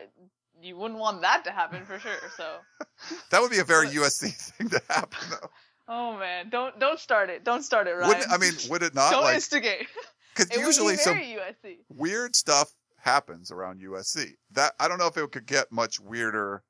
You 0.63 0.77
wouldn't 0.77 1.01
want 1.01 1.23
that 1.23 1.45
to 1.45 1.51
happen 1.51 1.85
for 1.85 1.99
sure. 1.99 2.13
So. 2.37 2.47
That 3.31 3.43
would 3.43 3.51
be 3.51 3.59
a 3.59 3.65
very 3.65 3.89
USC 3.89 4.33
thing 4.57 4.71
to 4.71 4.81
happen, 4.89 5.19
though. 5.31 5.51
Oh 5.89 6.17
man, 6.19 6.49
don't 6.51 6.79
don't 6.81 6.99
start 6.99 7.31
it. 7.31 7.45
Don't 7.45 7.63
start 7.63 7.87
it, 7.87 7.93
Ryan. 7.93 8.09
Wouldn't, 8.09 8.31
I 8.33 8.39
mean, 8.39 8.53
would 8.71 8.83
it 8.83 8.95
not? 8.95 9.11
don't 9.13 9.23
like, 9.23 9.37
instigate. 9.37 9.87
because 10.35 10.57
usually 10.67 10.95
be 10.95 10.99
some 10.99 11.17
USC. 11.17 11.77
weird 11.89 12.35
stuff 12.35 12.73
happens 12.99 13.51
around 13.53 13.81
USC. 13.81 14.33
That 14.53 14.73
I 14.81 14.89
don't 14.89 14.99
know 14.99 15.07
if 15.07 15.17
it 15.17 15.31
could 15.33 15.47
get 15.47 15.71
much 15.71 16.01
weirder 16.01 16.65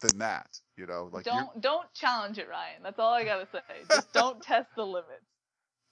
than 0.00 0.18
that. 0.20 0.48
You 0.76 0.86
know, 0.86 1.10
like 1.12 1.26
you're- 1.26 1.36
don't 1.38 1.60
don't 1.60 1.92
challenge 1.94 2.38
it, 2.38 2.48
Ryan. 2.48 2.82
That's 2.82 2.98
all 2.98 3.12
I 3.12 3.24
gotta 3.24 3.46
say. 3.52 3.60
Just 3.90 4.12
don't 4.14 4.42
test 4.42 4.68
the 4.74 4.84
limits. 4.86 5.26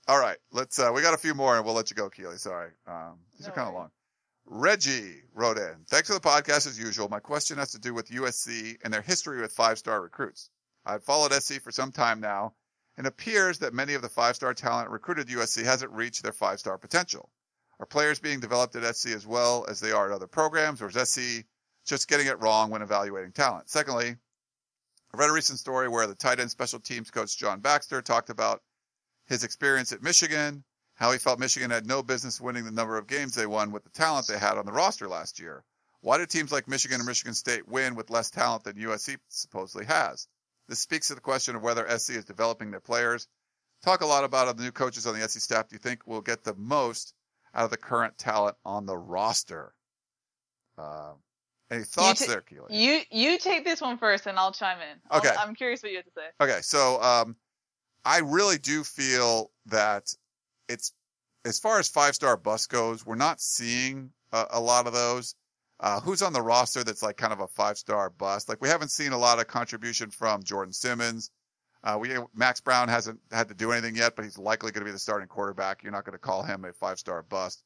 all 0.09 0.19
right. 0.19 0.39
Let's. 0.51 0.79
uh 0.79 0.91
We 0.95 1.03
got 1.03 1.13
a 1.13 1.19
few 1.19 1.35
more, 1.35 1.57
and 1.57 1.65
we'll 1.67 1.75
let 1.75 1.91
you 1.91 1.97
go, 1.97 2.09
Keely. 2.09 2.39
Sorry, 2.39 2.71
um, 2.87 3.19
these 3.37 3.47
No 3.47 3.53
are 3.53 3.57
kind 3.57 3.69
of 3.69 3.75
long. 3.75 3.91
Reggie 4.47 5.17
wrote 5.35 5.59
in. 5.59 5.75
Thanks 5.91 6.09
for 6.09 6.15
the 6.15 6.21
podcast 6.21 6.67
as 6.67 6.79
usual. 6.79 7.11
My 7.11 7.21
question 7.21 7.59
has 7.59 7.71
to 7.73 7.79
do 7.79 7.93
with 7.93 8.09
USC 8.09 8.79
and 8.83 8.91
their 8.95 9.03
history 9.03 9.43
with 9.43 9.53
five-star 9.53 10.01
recruits. 10.01 10.49
I've 10.89 11.05
followed 11.05 11.35
SC 11.35 11.61
for 11.61 11.71
some 11.71 11.93
time 11.93 12.19
now, 12.19 12.55
and 12.97 13.07
it 13.07 13.11
appears 13.11 13.59
that 13.59 13.75
many 13.75 13.93
of 13.93 14.01
the 14.01 14.09
five-star 14.09 14.55
talent 14.55 14.89
recruited 14.89 15.29
USC 15.29 15.63
hasn't 15.63 15.93
reached 15.93 16.23
their 16.23 16.33
five-star 16.33 16.79
potential. 16.79 17.29
Are 17.79 17.85
players 17.85 18.19
being 18.19 18.41
developed 18.41 18.75
at 18.75 18.97
SC 18.97 19.11
as 19.11 19.27
well 19.27 19.67
as 19.69 19.81
they 19.81 19.93
are 19.93 20.07
at 20.11 20.15
other 20.15 20.27
programs, 20.27 20.81
or 20.81 20.89
is 20.89 21.11
SC 21.11 21.45
just 21.85 22.09
getting 22.09 22.27
it 22.27 22.41
wrong 22.41 22.71
when 22.71 22.81
evaluating 22.81 23.33
talent? 23.33 23.69
Secondly, 23.69 24.17
I 25.13 25.17
read 25.19 25.29
a 25.29 25.33
recent 25.35 25.59
story 25.59 25.89
where 25.89 26.07
the 26.07 26.15
tight 26.15 26.41
end 26.41 26.51
special 26.51 26.81
teams 26.81 27.11
coach 27.11 27.37
John 27.37 27.61
Baxter 27.61 28.01
talked 28.01 28.31
about 28.31 28.63
his 29.27 29.45
experience 29.45 29.93
at 29.93 30.03
Michigan, 30.03 30.65
how 30.95 31.13
he 31.13 31.19
felt 31.19 31.39
Michigan 31.39 31.71
had 31.71 31.87
no 31.87 32.03
business 32.03 32.41
winning 32.41 32.65
the 32.65 32.71
number 32.71 32.97
of 32.97 33.07
games 33.07 33.35
they 33.35 33.47
won 33.47 33.73
with 33.73 33.85
the 33.85 33.91
talent 33.91 34.27
they 34.27 34.39
had 34.39 34.57
on 34.57 34.65
the 34.65 34.73
roster 34.73 35.07
last 35.07 35.39
year. 35.39 35.65
Why 36.01 36.17
do 36.17 36.25
teams 36.25 36.51
like 36.51 36.67
Michigan 36.67 36.99
and 36.99 37.07
Michigan 37.07 37.35
State 37.35 37.69
win 37.69 37.95
with 37.95 38.09
less 38.09 38.31
talent 38.31 38.65
than 38.65 38.77
USC 38.77 39.19
supposedly 39.29 39.85
has? 39.85 40.27
This 40.69 40.81
speaks 40.81 41.09
to 41.09 41.15
the 41.15 41.21
question 41.21 41.57
of 41.57 41.63
whether 41.63 41.89
SC 41.99 42.11
is 42.11 42.25
developing 42.25 42.71
their 42.71 42.81
players. 42.81 43.27
Talk 43.85 44.01
a 44.01 44.07
lot 44.07 44.25
about 44.25 44.57
the 44.57 44.63
new 44.63 44.73
coaches 44.73 45.07
on 45.07 45.19
the 45.19 45.27
SC 45.27 45.41
staff. 45.41 45.69
Do 45.69 45.75
you 45.75 45.79
think 45.79 46.07
will 46.07 46.21
get 46.21 46.45
the 46.45 46.55
most 46.55 47.15
out 47.55 47.65
of 47.65 47.71
the 47.71 47.77
current 47.77 48.19
talent 48.19 48.57
on 48.65 48.87
the 48.87 48.97
roster? 48.97 49.73
Uh, 50.77 51.13
any 51.71 51.85
thoughts 51.85 52.27
ta- 52.27 52.33
there, 52.33 52.41
Keely? 52.41 52.77
You 52.77 53.01
you 53.11 53.39
take 53.39 53.65
this 53.65 53.81
one 53.81 53.99
first, 53.99 54.27
and 54.27 54.39
I'll 54.39 54.53
chime 54.53 54.79
in. 54.81 55.19
Okay. 55.19 55.31
I'm 55.39 55.55
curious 55.55 55.83
what 55.83 55.91
you 55.93 55.99
have 55.99 56.07
to 56.07 56.13
say. 56.15 56.45
Okay, 56.45 56.61
so 56.63 57.01
um, 57.03 57.37
I 58.05 58.19
really 58.21 58.59
do 58.59 58.85
feel 58.85 59.51
that 59.67 60.13
it's 60.69 60.93
as 61.45 61.59
far 61.59 61.79
as 61.79 61.89
five 61.89 62.15
star 62.15 62.37
bus 62.37 62.67
goes, 62.67 63.05
we're 63.05 63.17
not 63.17 63.41
seeing 63.41 64.11
a, 64.33 64.47
a 64.53 64.61
lot 64.61 64.87
of 64.87 64.93
those. 64.93 65.35
Uh, 65.81 66.01
who's 66.01 66.23
on 66.23 66.33
the 66.33 66.43
roster 66.43 66.83
that's 66.83 67.03
like 67.03 67.17
kind 67.17 67.33
of 67.33 67.41
a 67.41 67.49
five 67.49 67.79
star 67.79 68.11
bust? 68.11 68.49
Like 68.49 68.61
we 68.61 68.69
haven't 68.69 68.91
seen 68.91 69.13
a 69.13 69.19
lot 69.19 69.39
of 69.39 69.47
contribution 69.47 70.11
from 70.11 70.43
Jordan 70.43 70.73
Simmons. 70.73 71.31
Uh, 71.85 71.97
we 72.01 72.11
Max 72.35 72.61
Browne 72.61 72.89
hasn't 72.89 73.21
had 73.31 73.49
to 73.49 73.55
do 73.55 73.71
anything 73.71 73.95
yet, 73.95 74.17
but 74.17 74.25
he's 74.25 74.39
likely 74.39 74.73
going 74.73 74.81
to 74.81 74.89
be 74.89 74.93
the 74.93 74.99
starting 74.99 75.29
quarterback. 75.29 75.83
You're 75.83 75.93
not 75.93 76.05
going 76.05 76.15
to 76.15 76.19
call 76.19 76.43
him 76.43 76.65
a 76.65 76.73
five 76.73 76.99
star 76.99 77.23
bust. 77.23 77.63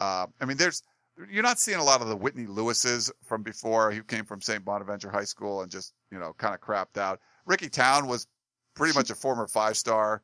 Uh, 0.00 0.26
I 0.40 0.44
mean, 0.44 0.56
there's 0.56 0.82
you're 1.30 1.42
not 1.42 1.60
seeing 1.60 1.78
a 1.78 1.84
lot 1.84 2.00
of 2.00 2.08
the 2.08 2.16
Whitney 2.16 2.46
Lewises 2.46 3.12
from 3.24 3.42
before. 3.42 3.90
He 3.92 4.00
came 4.00 4.24
from 4.24 4.40
St. 4.40 4.64
Bonaventure 4.64 5.10
High 5.10 5.24
School 5.24 5.62
and 5.62 5.70
just 5.70 5.92
you 6.10 6.18
know 6.18 6.32
kind 6.36 6.54
of 6.54 6.60
crapped 6.60 6.98
out. 6.98 7.20
Ricky 7.46 7.68
Town 7.68 8.08
was 8.08 8.26
pretty 8.74 8.94
much 8.94 9.10
a 9.10 9.14
former 9.14 9.46
five 9.46 9.76
star 9.76 10.22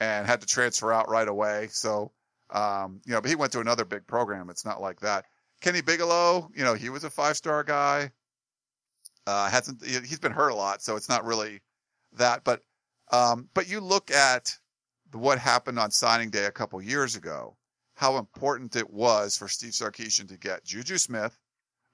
and 0.00 0.26
had 0.26 0.40
to 0.40 0.46
transfer 0.46 0.92
out 0.92 1.08
right 1.08 1.28
away. 1.28 1.68
So, 1.72 2.12
um, 2.50 3.00
you 3.04 3.12
know, 3.12 3.20
but 3.20 3.28
he 3.30 3.36
went 3.36 3.52
to 3.52 3.60
another 3.60 3.84
big 3.84 4.06
program. 4.06 4.48
It's 4.48 4.64
not 4.64 4.80
like 4.80 5.00
that. 5.00 5.26
Kenny 5.60 5.80
Bigelow, 5.80 6.50
you 6.54 6.64
know, 6.64 6.74
he 6.74 6.88
was 6.90 7.04
a 7.04 7.10
five 7.10 7.36
star 7.36 7.64
guy. 7.64 8.10
Uh, 9.26 9.50
hasn't, 9.50 9.84
he- 9.84 10.00
he's 10.06 10.20
been 10.20 10.32
hurt 10.32 10.50
a 10.50 10.54
lot, 10.54 10.82
so 10.82 10.96
it's 10.96 11.08
not 11.08 11.24
really 11.24 11.60
that. 12.14 12.44
But, 12.44 12.62
um, 13.12 13.48
but 13.54 13.68
you 13.68 13.80
look 13.80 14.10
at 14.10 14.52
what 15.12 15.38
happened 15.38 15.78
on 15.78 15.90
signing 15.90 16.30
day 16.30 16.44
a 16.44 16.50
couple 16.50 16.80
years 16.80 17.16
ago, 17.16 17.56
how 17.94 18.16
important 18.18 18.76
it 18.76 18.90
was 18.90 19.36
for 19.36 19.48
Steve 19.48 19.72
Sarkisian 19.72 20.28
to 20.28 20.38
get 20.38 20.64
Juju 20.64 20.98
Smith, 20.98 21.36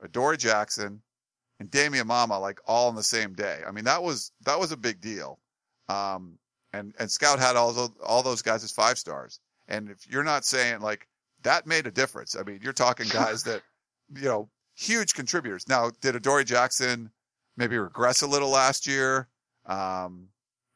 Adoree 0.02 0.36
Jackson, 0.36 1.02
and 1.60 1.70
Damien 1.70 2.06
Mama 2.06 2.38
like 2.38 2.60
all 2.66 2.88
on 2.88 2.94
the 2.94 3.02
same 3.02 3.32
day. 3.32 3.60
I 3.66 3.70
mean, 3.70 3.84
that 3.84 4.02
was, 4.02 4.32
that 4.44 4.58
was 4.58 4.72
a 4.72 4.76
big 4.76 5.00
deal. 5.00 5.38
Um, 5.88 6.38
and, 6.72 6.94
and 6.98 7.10
Scout 7.10 7.38
had 7.38 7.56
all 7.56 7.72
those, 7.72 7.90
all 8.04 8.22
those 8.22 8.42
guys 8.42 8.64
as 8.64 8.72
five 8.72 8.98
stars. 8.98 9.40
And 9.68 9.88
if 9.90 10.06
you're 10.10 10.24
not 10.24 10.44
saying 10.44 10.80
like 10.80 11.06
that 11.44 11.66
made 11.66 11.86
a 11.86 11.90
difference, 11.90 12.36
I 12.36 12.42
mean, 12.42 12.60
you're 12.62 12.72
talking 12.72 13.06
guys 13.08 13.44
that, 13.44 13.62
you 14.14 14.24
know, 14.24 14.48
huge 14.74 15.14
contributors. 15.14 15.68
Now, 15.68 15.90
did 16.00 16.16
Adoree 16.16 16.44
Jackson 16.44 17.10
maybe 17.56 17.78
regress 17.78 18.22
a 18.22 18.26
little 18.26 18.50
last 18.50 18.86
year? 18.86 19.28
Um, 19.66 20.28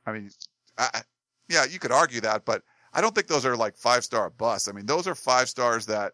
I 0.06 0.12
mean, 0.12 0.30
I, 0.78 1.02
yeah, 1.48 1.64
you 1.64 1.78
could 1.78 1.92
argue 1.92 2.20
that, 2.22 2.44
but 2.44 2.62
I 2.92 3.00
don't 3.00 3.14
think 3.14 3.26
those 3.26 3.44
are 3.44 3.56
like 3.56 3.76
five 3.76 4.04
star 4.04 4.30
busts. 4.30 4.68
I 4.68 4.72
mean, 4.72 4.86
those 4.86 5.06
are 5.06 5.14
five 5.14 5.48
stars 5.48 5.86
that 5.86 6.12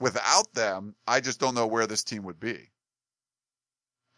without 0.00 0.52
them, 0.54 0.94
I 1.06 1.20
just 1.20 1.38
don't 1.38 1.54
know 1.54 1.66
where 1.66 1.86
this 1.86 2.02
team 2.02 2.24
would 2.24 2.40
be. 2.40 2.70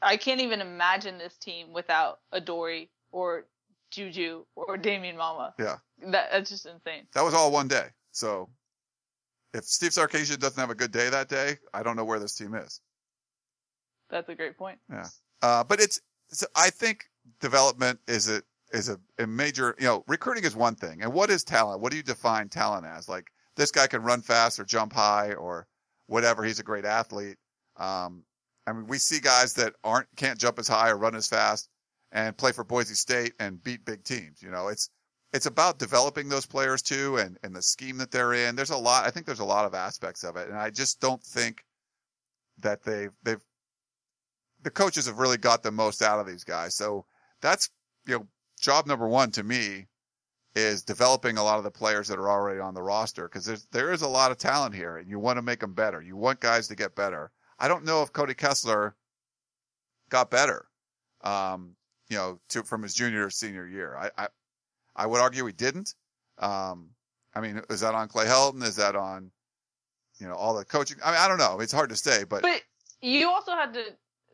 I 0.01 0.17
can't 0.17 0.41
even 0.41 0.61
imagine 0.61 1.19
this 1.19 1.37
team 1.37 1.73
without 1.73 2.21
Adoree 2.33 2.91
or 3.11 3.47
Juju 3.91 4.45
or 4.55 4.77
Damien 4.77 5.17
Mama. 5.17 5.55
Yeah. 5.59 5.79
That 6.07 6.31
that's 6.31 6.51
just 6.51 6.67
insane. 6.67 7.07
That 7.15 7.25
was 7.25 7.35
all 7.35 7.51
one 7.51 7.69
day. 7.69 7.87
So 8.13 8.49
if 9.55 9.65
Steve 9.65 9.91
Sarkisian 9.91 10.39
doesn't 10.39 10.61
have 10.61 10.71
a 10.71 10.75
good 10.75 10.93
day 10.93 11.09
that 11.09 11.29
day, 11.29 11.57
I 11.73 11.83
don't 11.83 11.97
know 11.97 12.05
where 12.05 12.19
this 12.19 12.35
team 12.35 12.55
is. 12.55 12.81
That's 14.11 14.29
a 14.29 14.35
great 14.35 14.57
point. 14.57 14.79
Yeah. 14.91 15.07
Uh, 15.43 15.65
but 15.65 15.81
it's, 15.81 16.01
it's, 16.31 16.45
I 16.57 16.71
think 16.71 17.05
development 17.41 17.99
is 18.07 18.29
a, 18.29 18.43
is 18.73 18.89
a, 18.89 18.99
a 19.19 19.27
major, 19.27 19.75
you 19.79 19.87
know, 19.87 20.05
recruiting 20.07 20.45
is 20.45 20.55
one 20.55 20.75
thing. 20.75 21.03
And 21.03 21.13
what 21.13 21.31
is 21.31 21.45
talent? 21.45 21.81
What 21.81 21.91
do 21.91 21.97
you 21.97 22.03
define 22.03 22.49
talent 22.49 22.87
as? 22.87 23.09
Like 23.09 23.27
this 23.57 23.71
guy 23.71 23.87
can 23.87 24.03
run 24.03 24.21
fast 24.21 24.59
or 24.59 24.65
jump 24.65 24.93
high 24.93 25.33
or 25.33 25.67
whatever. 26.07 26.45
He's 26.45 26.61
a 26.61 26.65
great 26.65 26.85
athlete. 26.85 27.37
Um, 27.77 28.25
I 28.67 28.73
mean, 28.73 28.87
we 28.87 28.99
see 28.99 29.21
guys 29.21 29.55
that 29.55 29.75
aren't, 29.85 30.09
can't 30.17 30.39
jump 30.39 30.59
as 30.59 30.69
high 30.69 30.91
or 30.91 30.99
run 30.99 31.15
as 31.15 31.29
fast 31.29 31.69
and 32.13 32.37
play 32.37 32.53
for 32.53 32.65
Boise 32.65 32.95
State 32.95 33.33
and 33.41 33.63
beat 33.63 33.85
big 33.85 34.05
teams. 34.05 34.43
You 34.43 34.51
know, 34.51 34.69
it's, 34.69 34.91
it's 35.33 35.47
about 35.47 35.79
developing 35.79 36.29
those 36.29 36.47
players 36.47 36.83
too 36.83 37.19
and, 37.19 37.39
and 37.43 37.55
the 37.55 37.63
scheme 37.63 37.99
that 37.99 38.11
they're 38.11 38.35
in. 38.35 38.57
There's 38.57 38.71
a 38.71 38.77
lot, 38.77 39.07
I 39.07 39.11
think 39.11 39.27
there's 39.27 39.41
a 39.41 39.45
lot 39.45 39.67
of 39.67 39.75
aspects 39.75 40.25
of 40.25 40.37
it. 40.37 40.49
And 40.49 40.57
I 40.57 40.71
just 40.71 41.01
don't 41.01 41.23
think 41.23 41.65
that 42.59 42.83
they've, 42.83 43.13
they've, 43.23 43.43
the 44.63 44.71
coaches 44.71 45.07
have 45.07 45.19
really 45.19 45.37
got 45.37 45.63
the 45.63 45.71
most 45.71 46.03
out 46.03 46.19
of 46.19 46.27
these 46.27 46.45
guys. 46.45 46.75
So 46.75 47.05
that's, 47.41 47.71
you 48.07 48.19
know, 48.19 48.27
job 48.61 48.87
number 48.87 49.07
one 49.07 49.31
to 49.33 49.43
me 49.43 49.87
is 50.55 50.83
developing 50.83 51.37
a 51.37 51.43
lot 51.43 51.59
of 51.59 51.65
the 51.65 51.71
players 51.71 52.09
that 52.09 52.19
are 52.19 52.31
already 52.31 52.59
on 52.61 52.75
the 52.75 52.83
roster 52.83 53.29
because 53.29 53.45
there's 53.45 53.67
there 53.71 53.93
is 53.93 54.03
a 54.03 54.09
lot 54.09 54.31
of 54.31 54.39
talent 54.39 54.75
here, 54.75 54.97
and 54.97 55.09
you 55.09 55.19
want 55.19 55.37
to 55.37 55.43
make 55.43 55.61
them 55.61 55.75
better. 55.75 56.03
You 56.03 56.17
want 56.17 56.41
guys 56.41 56.67
to 56.69 56.75
get 56.75 56.97
better. 56.97 57.31
I 57.59 57.69
don't 57.69 57.85
know 57.85 58.03
if 58.03 58.13
Cody 58.13 58.35
Kessler 58.35 58.97
got 60.11 60.31
better, 60.31 60.67
um, 61.23 61.77
you 62.09 62.17
know, 62.17 62.41
to, 62.49 62.63
from 62.63 62.83
his 62.83 62.95
junior 62.95 63.27
or 63.27 63.31
senior 63.31 63.67
year. 63.67 63.97
I, 63.97 64.11
I, 64.25 64.29
I 64.99 65.07
would 65.07 65.21
argue 65.21 65.47
he 65.47 65.53
didn't. 65.53 65.95
Um, 66.39 66.91
I 67.35 67.41
mean, 67.41 67.63
is 67.71 67.81
that 67.81 67.95
on 67.95 68.09
Clay 68.09 68.27
Helton? 68.27 68.63
Is 68.63 68.77
that 68.77 68.97
on, 68.97 69.31
you 70.19 70.27
know, 70.27 70.35
all 70.35 70.55
the 70.57 70.65
coaching? 70.65 70.99
I 71.05 71.13
mean, 71.13 71.21
I 71.21 71.29
don't 71.29 71.39
know. 71.39 71.61
It's 71.61 71.73
hard 71.73 71.91
to 71.91 71.97
say, 71.97 72.25
but 72.25 72.43
but 72.43 72.63
you 73.01 73.29
also 73.29 73.53
had 73.53 73.73
to 73.75 73.85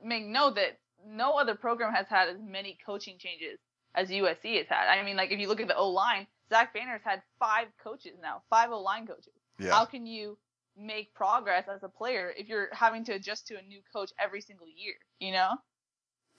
make 0.02 0.24
note 0.24 0.56
that 0.56 0.78
no 1.06 1.34
other 1.34 1.54
program 1.54 1.92
has 1.92 2.06
had 2.08 2.28
as 2.28 2.38
many 2.42 2.78
coaching 2.84 3.16
changes 3.18 3.58
as 3.94 4.08
USC 4.08 4.56
has 4.56 4.66
had. 4.68 4.88
I 4.88 5.04
mean, 5.04 5.16
like 5.16 5.30
if 5.30 5.38
you 5.38 5.48
look 5.48 5.60
at 5.60 5.68
the 5.68 5.76
O 5.76 5.90
line, 5.90 6.26
Zach 6.48 6.72
Banner's 6.72 7.02
had 7.04 7.22
five 7.38 7.68
coaches 7.82 8.12
now, 8.22 8.42
five 8.48 8.70
O 8.70 8.80
line 8.80 9.06
coaches. 9.06 9.34
yeah, 9.58 9.70
How 9.72 9.84
can 9.84 10.06
you 10.06 10.38
make 10.76 11.14
progress 11.14 11.66
as 11.72 11.82
a 11.82 11.88
player 11.88 12.32
if 12.36 12.48
you're 12.48 12.68
having 12.72 13.04
to 13.04 13.12
adjust 13.12 13.46
to 13.48 13.58
a 13.58 13.62
new 13.62 13.80
coach 13.94 14.10
every 14.18 14.40
single 14.40 14.66
year? 14.66 14.94
You 15.20 15.32
know? 15.32 15.50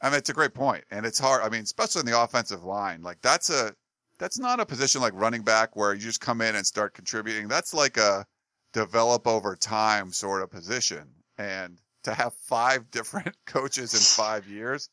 I 0.02 0.10
mean, 0.10 0.18
it's 0.18 0.30
a 0.30 0.34
great 0.34 0.54
point, 0.54 0.84
and 0.92 1.06
it's 1.06 1.20
hard. 1.20 1.42
I 1.44 1.50
mean, 1.50 1.62
especially 1.62 2.02
in 2.02 2.06
the 2.06 2.20
offensive 2.20 2.64
line, 2.64 3.02
like 3.02 3.22
that's 3.22 3.50
a 3.50 3.74
that's 4.18 4.40
not 4.40 4.60
a 4.60 4.66
position 4.66 5.02
like 5.02 5.14
running 5.16 5.44
back 5.44 5.76
where 5.76 5.94
you 5.94 6.00
just 6.00 6.22
come 6.22 6.42
in 6.42 6.56
and 6.56 6.66
start 6.66 6.94
contributing. 6.94 7.48
That's 7.48 7.74
like 7.74 7.98
a 7.98 8.26
develop 8.74 9.28
over 9.28 9.56
time 9.56 10.12
sort 10.12 10.44
of 10.44 10.50
position, 10.50 11.08
and 11.38 11.80
to 12.04 12.14
have 12.14 12.34
five 12.34 12.90
different 12.92 13.36
coaches 13.46 13.94
in 13.94 14.00
five 14.00 14.48
years, 14.48 14.90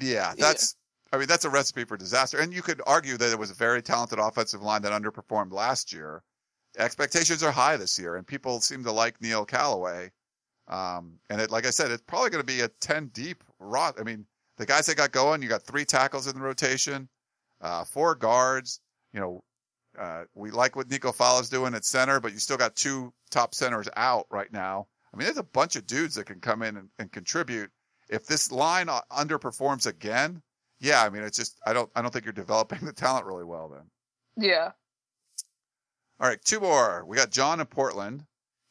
yeah, 0.00 0.34
that's. 0.36 0.76
I 1.12 1.18
mean, 1.18 1.28
that's 1.28 1.44
a 1.44 1.50
recipe 1.50 1.84
for 1.84 1.96
disaster. 1.96 2.38
And 2.38 2.52
you 2.52 2.62
could 2.62 2.82
argue 2.84 3.16
that 3.16 3.30
it 3.30 3.38
was 3.38 3.52
a 3.52 3.54
very 3.54 3.80
talented 3.80 4.18
offensive 4.18 4.60
line 4.60 4.82
that 4.82 4.90
underperformed 4.90 5.52
last 5.52 5.92
year. 5.92 6.24
Expectations 6.76 7.44
are 7.44 7.52
high 7.52 7.76
this 7.76 7.96
year, 7.96 8.16
and 8.16 8.26
people 8.26 8.60
seem 8.60 8.82
to 8.82 8.90
like 8.90 9.22
Neil 9.22 9.44
Callaway. 9.44 10.10
Um, 10.68 11.20
and 11.30 11.40
it, 11.40 11.50
like 11.50 11.64
I 11.64 11.70
said, 11.70 11.92
it's 11.92 12.02
probably 12.02 12.30
going 12.30 12.44
to 12.44 12.46
be 12.46 12.60
a 12.62 12.68
10 12.68 13.06
deep 13.14 13.44
rot. 13.60 13.94
I 14.00 14.02
mean, 14.02 14.26
the 14.56 14.66
guys 14.66 14.86
that 14.86 14.96
got 14.96 15.12
going, 15.12 15.42
you 15.42 15.48
got 15.48 15.62
three 15.62 15.84
tackles 15.84 16.26
in 16.26 16.34
the 16.34 16.42
rotation, 16.42 17.08
uh, 17.60 17.84
four 17.84 18.14
guards. 18.14 18.80
You 19.12 19.20
know, 19.20 19.44
uh, 19.98 20.24
we 20.34 20.50
like 20.50 20.76
what 20.76 20.90
Nico 20.90 21.12
Falah's 21.12 21.48
doing 21.48 21.74
at 21.74 21.84
center, 21.84 22.20
but 22.20 22.32
you 22.32 22.38
still 22.38 22.56
got 22.56 22.76
two 22.76 23.12
top 23.30 23.54
centers 23.54 23.88
out 23.96 24.26
right 24.30 24.52
now. 24.52 24.86
I 25.12 25.16
mean, 25.16 25.24
there's 25.26 25.38
a 25.38 25.42
bunch 25.42 25.76
of 25.76 25.86
dudes 25.86 26.14
that 26.16 26.26
can 26.26 26.40
come 26.40 26.62
in 26.62 26.76
and, 26.76 26.88
and 26.98 27.10
contribute. 27.10 27.70
If 28.08 28.26
this 28.26 28.52
line 28.52 28.88
uh, 28.88 29.00
underperforms 29.10 29.86
again, 29.86 30.42
yeah, 30.78 31.02
I 31.02 31.10
mean, 31.10 31.22
it's 31.22 31.38
just 31.38 31.58
I 31.66 31.72
don't 31.72 31.90
I 31.96 32.02
don't 32.02 32.10
think 32.12 32.24
you're 32.24 32.32
developing 32.32 32.80
the 32.82 32.92
talent 32.92 33.26
really 33.26 33.44
well 33.44 33.68
then. 33.68 33.90
Yeah. 34.48 34.72
All 36.20 36.28
right, 36.28 36.42
two 36.44 36.60
more. 36.60 37.04
We 37.06 37.16
got 37.16 37.30
John 37.30 37.60
in 37.60 37.66
Portland. 37.66 38.24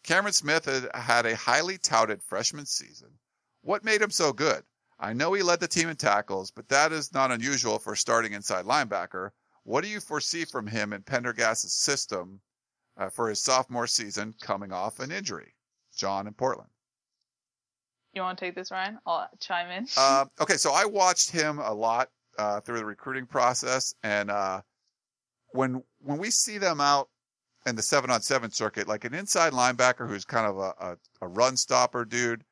Cameron 0.04 0.34
Smith 0.34 0.66
had 0.66 0.90
had 0.94 1.26
a 1.26 1.36
highly 1.36 1.78
touted 1.78 2.22
freshman 2.22 2.66
season. 2.66 3.10
What 3.62 3.84
made 3.84 4.02
him 4.02 4.12
so 4.12 4.32
good? 4.32 4.64
I 5.00 5.14
know 5.14 5.34
he 5.34 5.44
led 5.44 5.60
the 5.60 5.68
team 5.68 5.90
in 5.90 5.96
tackles, 5.98 6.52
but 6.52 6.70
that 6.70 6.92
is 6.92 7.14
not 7.14 7.32
unusual 7.32 7.80
for 7.80 7.94
a 7.94 7.98
starting 7.98 8.34
inside 8.34 8.66
linebacker. 8.66 9.32
What 9.64 9.84
do 9.84 9.90
you 9.90 10.00
foresee 10.00 10.46
from 10.46 10.68
him 10.68 10.94
in 10.94 11.02
Pendergast's 11.02 11.74
system 11.74 12.40
uh, 12.98 13.10
for 13.10 13.30
his 13.30 13.42
sophomore 13.42 13.88
season 13.88 14.34
coming 14.42 14.72
off 14.72 15.00
an 15.00 15.12
injury? 15.12 15.54
John 15.96 16.28
in 16.28 16.34
Portland. 16.34 16.70
You 18.14 18.22
want 18.22 18.38
to 18.38 18.46
take 18.46 18.56
this, 18.56 18.72
Ryan? 18.72 18.98
I'll 19.06 19.28
chime 19.42 19.70
in. 19.72 19.88
Uh, 19.98 20.26
okay, 20.40 20.56
so 20.56 20.72
I 20.74 20.86
watched 20.86 21.32
him 21.32 21.60
a 21.60 21.74
lot 21.74 22.10
uh, 22.38 22.62
through 22.62 22.78
the 22.78 22.86
recruiting 22.86 23.26
process, 23.26 23.94
and 24.04 24.32
uh, 24.32 24.62
when 25.50 25.84
when 26.00 26.18
we 26.18 26.32
see 26.32 26.58
them 26.58 26.80
out 26.80 27.10
in 27.66 27.76
the 27.76 27.82
seven 27.82 28.10
on 28.10 28.22
seven 28.22 28.52
circuit, 28.52 28.88
like 28.88 29.04
an 29.04 29.14
inside 29.14 29.52
linebacker 29.52 30.08
who's 30.08 30.24
kind 30.24 30.46
of 30.46 30.58
a, 30.58 30.74
a, 30.80 30.98
a 31.22 31.28
run 31.28 31.58
stopper 31.58 32.06
dude, 32.06 32.44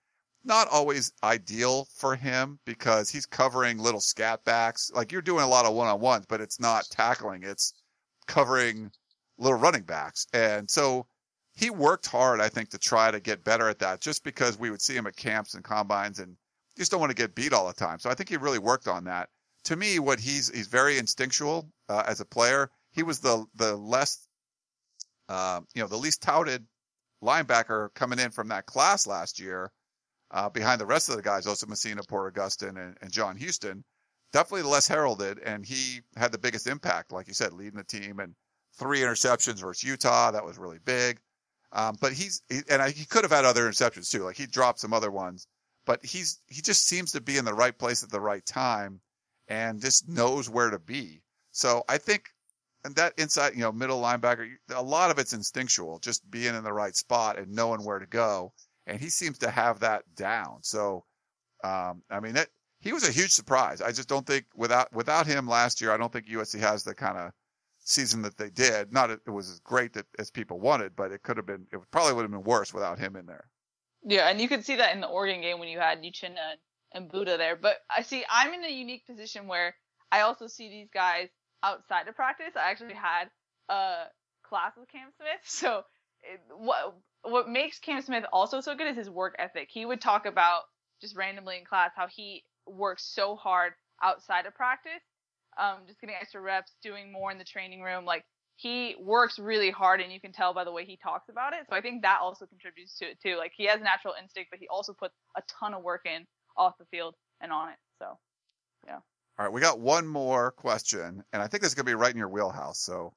not 0.44 0.68
always 0.70 1.12
ideal 1.24 1.88
for 1.96 2.16
him 2.16 2.60
because 2.66 3.10
he's 3.10 3.26
covering 3.26 3.78
little 3.78 4.02
scat 4.02 4.44
backs. 4.44 4.92
Like 4.94 5.12
you're 5.12 5.22
doing 5.22 5.44
a 5.44 5.48
lot 5.48 5.66
of 5.66 5.74
one 5.74 5.88
on 5.88 6.00
ones, 6.00 6.26
but 6.28 6.42
it's 6.42 6.60
not 6.60 6.86
tackling; 6.92 7.44
it's 7.44 7.74
covering 8.28 8.92
little 9.38 9.60
running 9.60 9.84
backs, 9.84 10.28
and 10.34 10.70
so 10.70 11.08
he 11.56 11.70
worked 11.70 12.08
hard, 12.08 12.42
I 12.42 12.50
think, 12.50 12.70
to 12.70 12.80
try 12.80 13.12
to 13.12 13.20
get 13.20 13.44
better 13.44 13.70
at 13.70 13.80
that 13.80 14.02
just 14.02 14.24
because 14.24 14.58
we 14.58 14.72
would 14.72 14.82
see 14.82 14.96
him 14.96 15.08
at 15.08 15.16
camps 15.16 15.54
and 15.54 15.64
combines 15.64 16.20
and 16.20 16.36
just 16.78 16.92
don't 16.92 17.00
want 17.00 17.12
to 17.12 17.16
get 17.16 17.36
beat 17.36 17.54
all 17.54 17.68
the 17.68 17.74
time. 17.74 18.00
So 18.00 18.10
I 18.10 18.16
think 18.16 18.30
he 18.30 18.38
really 18.38 18.60
worked 18.60 18.88
on 18.88 19.04
that. 19.04 19.30
To 19.66 19.76
me, 19.76 20.00
what 20.00 20.20
he's, 20.20 20.50
he's 20.50 20.68
very 20.68 20.98
instinctual, 20.98 21.70
uh, 21.90 22.04
as 22.08 22.20
a 22.20 22.26
player. 22.26 22.70
He 22.92 23.04
was 23.04 23.20
the, 23.20 23.46
the 23.56 23.76
less, 23.78 24.28
uh, 25.30 25.62
you 25.76 25.82
know, 25.82 25.88
the 25.88 25.96
least 25.96 26.22
touted 26.22 26.66
linebacker 27.24 27.94
coming 27.94 28.20
in 28.20 28.32
from 28.32 28.48
that 28.50 28.66
class 28.66 29.06
last 29.06 29.40
year, 29.40 29.72
uh, 30.34 30.50
behind 30.50 30.82
the 30.82 30.86
rest 30.86 31.10
of 31.10 31.16
the 31.16 31.22
guys, 31.22 31.48
Osa 31.48 31.68
Masina, 31.68 32.06
Porter 32.08 32.32
Gustin, 32.32 32.84
and, 32.84 32.98
and 33.02 33.12
John 33.12 33.38
Houston. 33.38 33.84
Definitely 34.34 34.70
less 34.70 34.88
heralded, 34.88 35.40
and 35.46 35.64
he 35.64 36.02
had 36.18 36.32
the 36.32 36.40
biggest 36.40 36.66
impact, 36.66 37.12
like 37.12 37.28
you 37.28 37.36
said, 37.36 37.54
leading 37.54 37.78
the 37.78 37.84
team 37.84 38.20
and 38.20 38.34
three 38.80 39.02
interceptions 39.02 39.62
versus 39.62 39.84
Utah. 39.84 40.32
That 40.32 40.44
was 40.44 40.58
really 40.58 40.80
big. 40.84 41.20
Um, 41.72 41.96
but 42.02 42.14
he's, 42.14 42.42
he, 42.50 42.62
and 42.70 42.82
I, 42.82 42.90
he 42.90 43.06
could 43.06 43.24
have 43.24 43.32
had 43.32 43.46
other 43.46 43.70
interceptions 43.70 44.10
too. 44.10 44.24
Like 44.24 44.36
he 44.36 44.48
dropped 44.48 44.80
some 44.80 44.92
other 44.92 45.12
ones, 45.12 45.48
but 45.86 46.04
he's, 46.04 46.42
he 46.48 46.62
just 46.62 46.88
seems 46.88 47.12
to 47.12 47.22
be 47.22 47.38
in 47.38 47.46
the 47.46 47.54
right 47.54 47.78
place 47.78 48.04
at 48.04 48.10
the 48.10 48.22
right 48.22 48.46
time 48.46 49.00
and 49.48 49.80
just 49.82 50.10
knows 50.10 50.50
where 50.50 50.72
to 50.72 50.80
be. 50.80 51.22
So 51.52 51.84
I 51.88 52.00
think, 52.00 52.26
and 52.84 52.96
that 52.96 53.14
inside, 53.18 53.54
you 53.54 53.62
know, 53.62 53.72
middle 53.72 54.02
linebacker, 54.02 54.50
a 54.74 54.82
lot 54.82 55.12
of 55.12 55.20
it's 55.20 55.34
instinctual, 55.34 56.00
just 56.00 56.30
being 56.30 56.56
in 56.56 56.64
the 56.64 56.74
right 56.74 56.96
spot 56.96 57.38
and 57.38 57.52
knowing 57.52 57.84
where 57.84 58.00
to 58.00 58.08
go. 58.08 58.52
And 58.88 59.00
he 59.00 59.10
seems 59.10 59.40
to 59.40 59.50
have 59.50 59.80
that 59.80 60.04
down. 60.16 60.60
So, 60.62 61.06
um, 61.64 62.04
I 62.10 62.20
mean, 62.20 62.36
he 62.80 62.92
was 62.92 63.08
a 63.08 63.12
huge 63.12 63.32
surprise. 63.32 63.82
I 63.82 63.92
just 63.92 64.10
don't 64.10 64.28
think 64.28 64.46
without, 64.56 64.92
without 64.94 65.26
him 65.26 65.48
last 65.48 65.80
year, 65.80 65.92
I 65.92 65.98
don't 65.98 66.12
think 66.12 66.28
USC 66.28 66.60
has 66.60 66.84
the 66.84 66.94
kind 66.94 67.18
of 67.18 67.32
season 67.84 68.22
that 68.24 68.38
they 68.38 68.50
did. 68.50 68.92
Not 68.92 69.12
it 69.12 69.30
was 69.30 69.50
as 69.50 69.60
great 69.60 69.94
that, 69.94 70.06
as 70.20 70.32
people 70.32 70.60
wanted, 70.60 70.96
but 70.96 71.12
it 71.12 71.24
could 71.24 71.38
have 71.38 71.46
been. 71.46 71.68
It 71.72 71.80
probably 71.92 72.14
would 72.14 72.24
have 72.24 72.32
been 72.32 72.44
worse 72.44 72.74
without 72.74 73.00
him 73.00 73.16
in 73.16 73.26
there. 73.26 73.46
Yeah, 74.04 74.30
and 74.30 74.42
you 74.42 74.48
could 74.48 74.66
see 74.66 74.76
that 74.76 74.94
in 74.94 75.02
the 75.02 75.08
Oregon 75.08 75.42
game 75.42 75.60
when 75.60 75.70
you 75.70 75.80
had 75.80 76.02
Uchenna 76.02 76.56
and 76.94 77.10
Buddha 77.10 77.38
there. 77.38 77.56
But 77.56 77.78
I 77.90 78.02
see 78.02 78.24
I'm 78.30 78.54
in 78.54 78.64
a 78.64 78.70
unique 78.70 79.06
position 79.06 79.48
where 79.48 79.76
I 80.12 80.22
also 80.22 80.48
see 80.48 80.70
these 80.70 80.90
guys 80.94 81.30
outside 81.62 82.08
of 82.08 82.16
practice. 82.16 82.54
I 82.56 82.70
actually 82.70 82.96
had 82.96 83.30
a 83.70 84.06
class 84.44 84.74
with 84.78 84.90
Cam 84.90 85.10
Smith, 85.18 85.42
so 85.46 85.84
it, 86.22 86.42
what 86.58 86.96
what 87.24 87.50
makes 87.50 87.80
Cam 87.80 88.02
Smith 88.02 88.26
also 88.32 88.62
so 88.62 88.76
good 88.76 88.88
is 88.88 88.98
his 88.98 89.10
work 89.10 89.36
ethic. 89.40 89.70
He 89.72 89.86
would 89.86 90.02
talk 90.02 90.26
about 90.26 90.64
just 91.02 91.16
randomly 91.16 91.58
in 91.58 91.66
class 91.66 91.92
how 91.96 92.08
he 92.08 92.44
works 92.68 93.04
so 93.04 93.36
hard 93.36 93.74
outside 94.02 94.46
of 94.46 94.56
practice 94.56 95.02
um, 95.58 95.80
just 95.88 96.00
getting 96.00 96.16
extra 96.20 96.42
reps, 96.42 96.74
doing 96.82 97.12
more 97.12 97.32
in 97.32 97.38
the 97.38 97.44
training 97.44 97.82
room. 97.82 98.06
Like 98.06 98.24
he 98.56 98.96
works 99.00 99.40
really 99.40 99.72
hard, 99.72 100.02
and 100.02 100.12
you 100.12 100.20
can 100.20 100.32
tell 100.32 100.54
by 100.54 100.64
the 100.64 100.72
way 100.72 100.86
he 100.86 100.98
talks 100.98 101.30
about 101.30 101.54
it. 101.54 101.62
So 101.70 101.76
I 101.76 101.82
think 101.82 102.02
that 102.04 102.20
also 102.22 102.46
contributes 102.46 102.98
to 103.00 103.06
it 103.06 103.20
too. 103.22 103.38
Like 103.38 103.52
he 103.56 103.66
has 103.68 103.82
natural 103.82 104.14
instinct, 104.22 104.50
but 104.52 104.60
he 104.60 104.68
also 104.68 104.94
puts 104.94 105.14
a 105.38 105.42
ton 105.60 105.74
of 105.74 105.84
work 105.84 106.02
in 106.06 106.26
off 106.58 106.74
the 106.80 106.86
field 106.86 107.16
and 107.42 107.52
on 107.52 107.70
it. 107.70 107.78
So 108.00 108.18
yeah. 108.88 109.00
All 109.40 109.46
right, 109.46 109.52
we 109.52 109.62
got 109.62 109.80
one 109.80 110.06
more 110.06 110.52
question, 110.52 111.24
and 111.34 111.42
I 111.42 111.48
think 111.48 111.64
this 111.64 111.72
is 111.72 111.76
going 111.76 111.88
to 111.88 111.92
be 111.92 111.96
right 111.96 112.12
in 112.12 112.18
your 112.18 112.30
wheelhouse. 112.30 112.80
So 112.80 113.14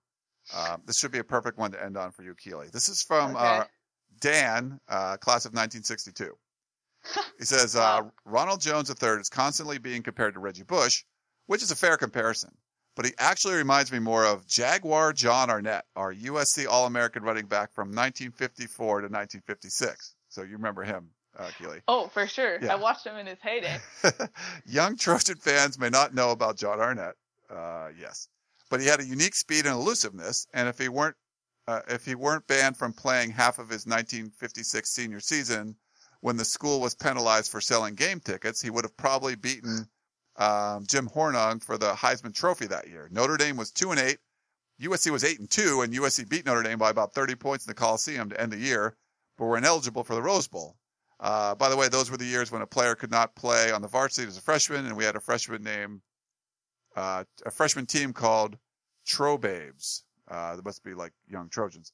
uh, 0.55 0.79
this 0.87 0.99
should 0.99 1.13
be 1.13 1.19
a 1.19 1.25
perfect 1.25 1.59
one 1.59 1.73
to 1.73 1.83
end 1.83 1.99
on 1.99 2.11
for 2.11 2.23
you, 2.23 2.35
Keely. 2.35 2.69
This 2.73 2.89
is 2.89 3.03
from 3.03 3.37
Okay. 3.37 3.47
uh, 3.47 3.65
Dan, 4.21 4.81
uh, 4.89 5.17
class 5.17 5.45
of 5.45 5.53
1962. 5.53 6.37
He 7.39 7.45
says, 7.45 7.77
uh, 7.77 8.03
Ronald 8.25 8.61
Jones 8.61 8.91
III 8.91 9.21
is 9.21 9.29
constantly 9.29 9.79
being 9.79 10.03
compared 10.03 10.35
to 10.35 10.41
Reggie 10.41 10.65
Bush, 10.65 11.05
which 11.47 11.63
is 11.63 11.71
a 11.71 11.77
fair 11.77 11.97
comparison. 11.97 12.51
But 12.97 13.05
he 13.05 13.13
actually 13.19 13.55
reminds 13.55 13.93
me 13.93 13.99
more 13.99 14.25
of 14.25 14.47
Jaguar 14.47 15.13
Jon 15.13 15.51
Arnett, 15.51 15.85
our 15.95 16.13
USC 16.15 16.67
All 16.67 16.87
American 16.87 17.23
running 17.23 17.47
back 17.47 17.73
from 17.75 17.89
1954 17.89 19.03
to 19.03 19.05
1956. 19.05 20.15
So 20.31 20.43
you 20.43 20.53
remember 20.55 20.83
him, 20.83 21.11
uh, 21.39 21.51
Keely. 21.59 21.81
Oh, 21.87 22.09
for 22.09 22.27
sure. 22.27 22.59
Yeah. 22.61 22.73
I 22.73 22.77
watched 22.77 23.07
him 23.07 23.17
in 23.17 23.27
his 23.27 23.39
heyday. 23.41 23.79
Young 24.67 24.97
Trojan 24.97 25.37
fans 25.37 25.79
may 25.79 25.91
not 25.91 26.15
know 26.15 26.31
about 26.31 26.57
Jon 26.57 26.81
Arnett. 26.81 27.15
Uh, 27.51 27.89
yes, 28.01 28.29
but 28.71 28.81
he 28.81 28.87
had 28.87 29.01
a 29.01 29.05
unique 29.05 29.35
speed 29.35 29.67
and 29.67 29.75
elusiveness, 29.75 30.47
and 30.53 30.69
if 30.69 30.79
he 30.79 30.89
weren't 30.89 31.17
uh, 31.69 31.81
if 31.89 32.05
he 32.05 32.15
weren't 32.15 32.47
banned 32.47 32.77
from 32.77 32.93
playing 32.93 33.31
half 33.31 33.59
of 33.59 33.69
his 33.69 33.87
1956 33.87 34.89
senior 34.89 35.21
season, 35.21 35.77
when 36.21 36.37
the 36.37 36.45
school 36.45 36.81
was 36.81 36.95
penalized 36.95 37.51
for 37.51 37.61
selling 37.61 37.95
game 37.95 38.21
tickets, 38.21 38.61
he 38.61 38.71
would 38.71 38.85
have 38.85 38.97
probably 38.97 39.35
beaten 39.35 39.87
um, 40.37 40.85
Jim 40.87 41.09
Hornung 41.09 41.63
for 41.63 41.79
the 41.79 41.93
Heisman 41.93 42.35
Trophy 42.35 42.67
that 42.67 42.89
year. 42.89 43.09
Notre 43.11 43.37
Dame 43.37 43.57
was 43.57 43.71
two 43.71 43.91
and 43.91 44.01
eight. 44.01 44.19
USC 44.81 45.11
was 45.11 45.25
eight 45.25 45.39
and 45.39 45.51
two, 45.51 45.81
and 45.81 45.93
USC 45.93 46.29
beat 46.29 46.45
Notre 46.45 46.63
Dame 46.63 46.79
by 46.79 46.91
about 46.91 47.15
30 47.15 47.35
points 47.37 47.65
in 47.65 47.71
the 47.71 47.75
Coliseum 47.75 48.29
to 48.29 48.41
end 48.41 48.53
the 48.53 48.59
year, 48.59 48.97
but 49.39 49.47
were 49.47 49.57
ineligible 49.57 50.05
for 50.05 50.15
the 50.15 50.23
Rose 50.23 50.49
Bowl. 50.49 50.77
Uh, 51.19 51.55
by 51.55 51.71
the 51.71 51.77
way, 51.77 51.89
those 51.89 52.11
were 52.11 52.19
the 52.19 52.27
years 52.27 52.53
when 52.53 52.61
a 52.61 52.67
player 52.67 52.95
could 52.95 53.11
not 53.11 53.35
play 53.35 53.73
on 53.73 53.81
the 53.81 53.89
varsity 53.89 54.29
as 54.29 54.37
a 54.37 54.43
freshman, 54.43 54.85
and 54.85 54.97
we 54.97 55.05
had 55.05 55.17
a 55.17 55.21
freshman 55.21 55.63
named 55.63 56.03
uh, 56.95 57.25
a 57.45 57.51
freshman 57.51 57.87
team 57.87 58.13
called 58.13 58.59
Trobabes. 59.07 60.03
Uh, 60.29 60.57
they 60.57 60.63
must 60.63 60.83
be 60.85 60.95
like 60.95 61.13
young 61.29 61.49
Trojans. 61.49 61.93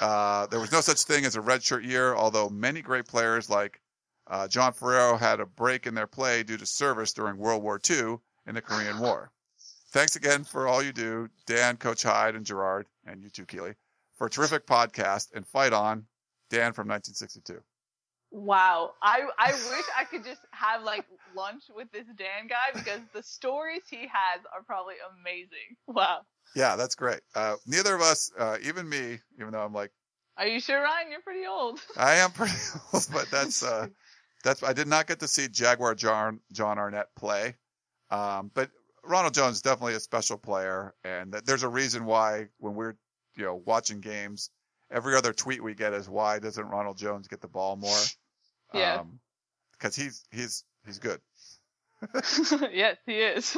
Uh, 0.00 0.46
there 0.46 0.60
was 0.60 0.72
no 0.72 0.80
such 0.80 1.02
thing 1.02 1.24
as 1.24 1.36
a 1.36 1.40
redshirt 1.40 1.84
year, 1.84 2.14
although 2.14 2.48
many 2.48 2.80
great 2.80 3.06
players 3.06 3.50
like 3.50 3.80
uh, 4.26 4.48
John 4.48 4.72
Ferraro 4.72 5.16
had 5.16 5.40
a 5.40 5.46
break 5.46 5.86
in 5.86 5.94
their 5.94 6.06
play 6.06 6.42
due 6.42 6.56
to 6.56 6.66
service 6.66 7.12
during 7.12 7.36
World 7.36 7.62
War 7.62 7.80
II 7.88 8.16
in 8.46 8.54
the 8.54 8.62
Korean 8.62 8.98
War. 8.98 9.30
Thanks 9.90 10.16
again 10.16 10.44
for 10.44 10.66
all 10.66 10.82
you 10.82 10.92
do, 10.92 11.28
Dan, 11.46 11.76
Coach 11.76 12.02
Hyde, 12.02 12.34
and 12.34 12.46
Gerard, 12.46 12.86
and 13.04 13.22
you 13.22 13.28
too, 13.28 13.44
Keely, 13.44 13.74
for 14.16 14.26
a 14.26 14.30
terrific 14.30 14.66
podcast 14.66 15.28
and 15.34 15.46
fight 15.46 15.74
on, 15.74 16.06
Dan 16.48 16.72
from 16.72 16.88
1962. 16.88 17.62
Wow. 18.32 18.94
I 19.02 19.28
I 19.38 19.52
wish 19.70 19.84
I 19.96 20.04
could 20.04 20.24
just 20.24 20.40
have 20.52 20.82
like 20.82 21.04
lunch 21.36 21.64
with 21.74 21.92
this 21.92 22.06
Dan 22.16 22.48
guy 22.48 22.72
because 22.74 23.00
the 23.14 23.22
stories 23.22 23.82
he 23.88 24.00
has 24.00 24.40
are 24.54 24.62
probably 24.66 24.94
amazing. 25.20 25.76
Wow. 25.86 26.22
Yeah, 26.56 26.76
that's 26.76 26.94
great. 26.94 27.20
Uh, 27.34 27.56
neither 27.66 27.94
of 27.94 28.02
us, 28.02 28.30
uh, 28.38 28.56
even 28.62 28.88
me, 28.88 29.18
even 29.38 29.52
though 29.52 29.62
I'm 29.62 29.72
like, 29.72 29.90
Are 30.36 30.46
you 30.46 30.60
sure, 30.60 30.82
Ryan? 30.82 31.10
You're 31.10 31.20
pretty 31.20 31.46
old. 31.46 31.80
I 31.96 32.16
am 32.16 32.30
pretty 32.30 32.54
old, 32.92 33.06
but 33.12 33.30
that's 33.30 33.62
uh, 33.62 33.86
that's 34.44 34.62
I 34.62 34.72
did 34.72 34.88
not 34.88 35.06
get 35.06 35.20
to 35.20 35.28
see 35.28 35.48
Jaguar 35.48 35.94
John 35.94 36.40
Jon 36.52 36.78
Arnett 36.78 37.14
play, 37.14 37.54
um, 38.10 38.50
but 38.54 38.70
Ronald 39.04 39.34
Jones 39.34 39.56
is 39.56 39.62
definitely 39.62 39.94
a 39.94 40.00
special 40.00 40.38
player, 40.38 40.94
and 41.04 41.32
th- 41.32 41.44
there's 41.44 41.64
a 41.64 41.68
reason 41.68 42.06
why 42.06 42.48
when 42.58 42.74
we're 42.74 42.94
you 43.36 43.44
know 43.44 43.62
watching 43.66 44.00
games, 44.00 44.50
every 44.90 45.16
other 45.16 45.32
tweet 45.32 45.62
we 45.62 45.74
get 45.74 45.92
is 45.92 46.08
why 46.08 46.38
doesn't 46.38 46.64
Ronald 46.64 46.96
Jones 46.96 47.28
get 47.28 47.40
the 47.42 47.48
ball 47.48 47.76
more? 47.76 47.98
Yeah. 48.74 49.02
because 49.72 49.94
he's 49.96 50.24
he's 50.30 50.64
he's 50.86 50.98
good. 50.98 51.20
yes, 52.72 52.96
he 53.06 53.18
is. 53.18 53.56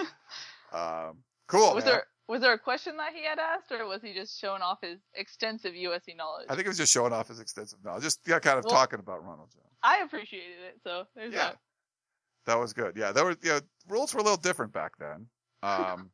Um, 0.73 1.19
cool. 1.49 1.75
was 1.75 1.85
man. 1.85 1.95
there 1.95 2.07
was 2.29 2.41
there 2.41 2.53
a 2.53 2.59
question 2.59 2.97
that 2.97 3.13
he 3.15 3.25
had 3.25 3.39
asked, 3.39 3.71
or 3.71 3.87
was 3.87 4.03
he 4.03 4.13
just 4.15 4.39
showing 4.41 4.63
off 4.63 4.79
his 4.83 4.99
extensive 5.15 5.73
USC 5.75 6.17
knowledge? 6.17 6.47
I 6.49 6.55
think 6.55 6.67
it 6.67 6.69
was 6.71 6.79
just 6.79 6.93
showing 6.93 7.13
off 7.13 7.29
his 7.29 7.41
extensive 7.41 7.79
knowledge, 7.85 8.03
just 8.03 8.21
yeah, 8.27 8.39
kind 8.39 8.59
of 8.59 8.65
Well- 8.65 8.75
talking 8.75 8.99
about 8.99 9.25
Ronald 9.25 9.51
Jones. 9.53 9.65
I 9.83 9.99
appreciated 9.99 10.61
it, 10.69 10.81
so 10.83 11.05
there's 11.15 11.33
Yeah. 11.33 11.51
that. 11.51 11.59
That 12.47 12.59
was 12.59 12.73
good. 12.73 12.97
Yeah, 12.97 13.13
there 13.13 13.25
were 13.25 13.37
you 13.43 13.51
know, 13.51 13.61
rules 13.89 14.13
were 14.15 14.21
a 14.21 14.23
little 14.23 14.37
different 14.39 14.73
back 14.73 14.93
then. 14.99 15.27
Um, 15.63 16.11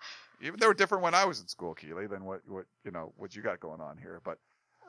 even 0.40 0.58
they 0.60 0.66
were 0.66 0.74
different 0.74 1.02
when 1.02 1.14
I 1.14 1.24
was 1.24 1.40
in 1.40 1.48
school, 1.48 1.74
Keely, 1.74 2.06
than 2.06 2.24
what 2.24 2.40
what 2.48 2.66
you 2.84 2.90
know 2.90 3.12
what 3.16 3.34
you 3.34 3.42
got 3.42 3.58
going 3.60 3.80
on 3.80 3.96
here. 3.98 4.20
But 4.24 4.38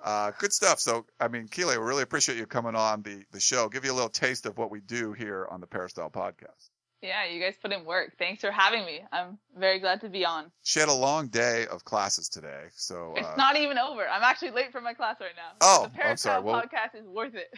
uh, 0.03 0.31
good 0.39 0.53
stuff. 0.53 0.79
So 0.79 1.05
I 1.19 1.27
mean, 1.27 1.47
Keely, 1.47 1.77
we 1.77 1.83
really 1.83 2.03
appreciate 2.03 2.37
you 2.37 2.45
coming 2.45 2.75
on 2.75 3.01
the 3.03 3.23
the 3.31 3.39
show. 3.39 3.69
Give 3.69 3.85
you 3.85 3.91
a 3.91 3.93
little 3.95 4.09
taste 4.09 4.45
of 4.45 4.57
what 4.57 4.71
we 4.71 4.81
do 4.81 5.13
here 5.13 5.47
on 5.49 5.61
the 5.61 5.67
Peristyle 5.67 6.09
Podcast. 6.09 6.69
Yeah, 7.03 7.25
you 7.25 7.39
guys 7.39 7.53
put 7.61 7.71
in 7.71 7.85
work. 7.85 8.13
Thanks 8.17 8.41
for 8.41 8.49
having 8.49 8.83
me. 8.83 9.01
I'm 9.11 9.37
very 9.55 9.77
glad 9.79 10.01
to 10.01 10.09
be 10.09 10.25
on. 10.25 10.51
She 10.63 10.79
had 10.79 10.89
a 10.89 10.93
long 10.93 11.27
day 11.27 11.67
of 11.67 11.85
classes 11.85 12.27
today, 12.27 12.63
so 12.75 13.13
It's 13.15 13.27
uh, 13.27 13.35
not 13.37 13.55
even 13.55 13.77
over. 13.77 14.07
I'm 14.07 14.23
actually 14.23 14.49
late 14.49 14.71
for 14.71 14.81
my 14.81 14.95
class 14.95 15.17
right 15.21 15.29
now. 15.35 15.51
Oh, 15.61 15.83
the 15.83 15.85
I'm 15.89 16.17
sorry. 16.17 16.41
Peristyle 16.41 16.43
Well- 16.43 16.61
podcast 16.63 16.99
is 16.99 17.05
worth 17.07 17.35
it. 17.35 17.49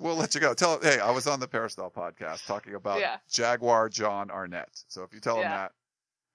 we'll 0.00 0.16
let 0.16 0.34
you 0.34 0.40
go. 0.40 0.52
Tell 0.52 0.80
hey, 0.80 0.98
I 0.98 1.12
was 1.12 1.28
on 1.28 1.38
the 1.38 1.46
Peristyle 1.46 1.92
Podcast 1.92 2.44
talking 2.46 2.74
about 2.74 2.98
Yeah. 2.98 3.18
Jaguar 3.30 3.88
Jon 3.88 4.32
Arnett. 4.32 4.70
So 4.88 5.04
if 5.04 5.14
you 5.14 5.20
tell 5.20 5.36
him 5.36 5.44
that, 5.48 5.72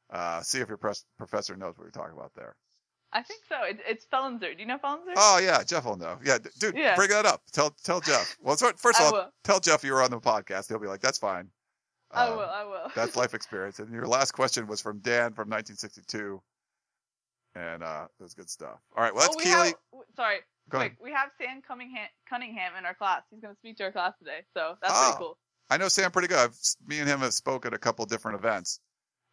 uh, 0.09 0.41
see 0.41 0.59
if 0.59 0.69
your 0.69 0.77
pres- 0.77 1.03
professor 1.17 1.57
knows 1.57 1.77
what 1.77 1.83
you're 1.83 1.91
talking 1.91 2.17
about 2.17 2.31
there. 2.33 2.55
I 3.13 3.21
think 3.21 3.43
so. 3.47 3.55
It, 3.63 3.79
it's 3.87 4.05
Fellenzer. 4.11 4.55
Do 4.55 4.59
you 4.59 4.65
know 4.65 4.77
Fellenzer? 4.77 5.13
Oh 5.15 5.39
yeah, 5.41 5.63
Jeff 5.63 5.85
will 5.85 5.97
know. 5.97 6.17
Yeah, 6.23 6.39
dude, 6.59 6.75
Yeah. 6.75 6.95
bring 6.95 7.09
that 7.09 7.25
up. 7.25 7.41
Tell 7.51 7.69
tell 7.83 8.01
Jeff. 8.01 8.35
Well, 8.41 8.55
first 8.57 8.99
of 9.01 9.13
all, 9.13 9.31
tell 9.43 9.59
Jeff 9.59 9.83
you 9.83 9.93
were 9.93 10.01
on 10.01 10.11
the 10.11 10.19
podcast. 10.19 10.67
He'll 10.69 10.79
be 10.79 10.87
like, 10.87 11.01
"That's 11.01 11.17
fine." 11.19 11.49
I 12.11 12.27
Um, 12.27 12.37
will. 12.37 12.43
I 12.43 12.63
will. 12.63 12.91
That's 12.95 13.15
life 13.15 13.33
experience. 13.39 13.79
And 13.79 13.91
your 13.93 14.07
last 14.07 14.31
question 14.33 14.67
was 14.67 14.81
from 14.81 14.99
Dan 14.99 15.33
from 15.33 15.49
1962, 15.49 16.41
and 17.55 17.83
uh, 17.83 18.05
it 18.19 18.23
was 18.23 18.33
good 18.33 18.49
stuff. 18.49 18.79
All 18.95 19.03
right, 19.03 19.13
well, 19.13 19.23
that's 19.23 19.35
oh, 19.35 19.37
we 19.37 19.43
Keely. 19.45 19.67
have, 19.67 19.75
sorry, 20.15 20.37
Go 20.69 20.77
quick. 20.79 20.91
ahead. 20.93 20.97
We 21.03 21.11
have 21.11 21.29
Sam 21.37 21.61
Cunningham, 21.67 22.07
Cunningham 22.29 22.73
in 22.77 22.85
our 22.85 22.93
class. 22.95 23.21
He's 23.29 23.41
going 23.41 23.53
to 23.53 23.59
speak 23.59 23.77
to 23.77 23.85
our 23.85 23.91
class 23.91 24.13
today, 24.19 24.39
so 24.55 24.75
that's 24.81 24.93
Oh. 24.95 25.03
pretty 25.05 25.17
cool. 25.19 25.37
I 25.69 25.77
know 25.77 25.87
Sam 25.87 26.11
pretty 26.11 26.27
good. 26.27 26.37
I've, 26.39 26.57
me 26.85 26.99
and 26.99 27.07
him 27.09 27.19
have 27.19 27.33
spoken 27.33 27.69
at 27.69 27.75
a 27.75 27.79
couple 27.79 28.05
different 28.05 28.37
events, 28.37 28.79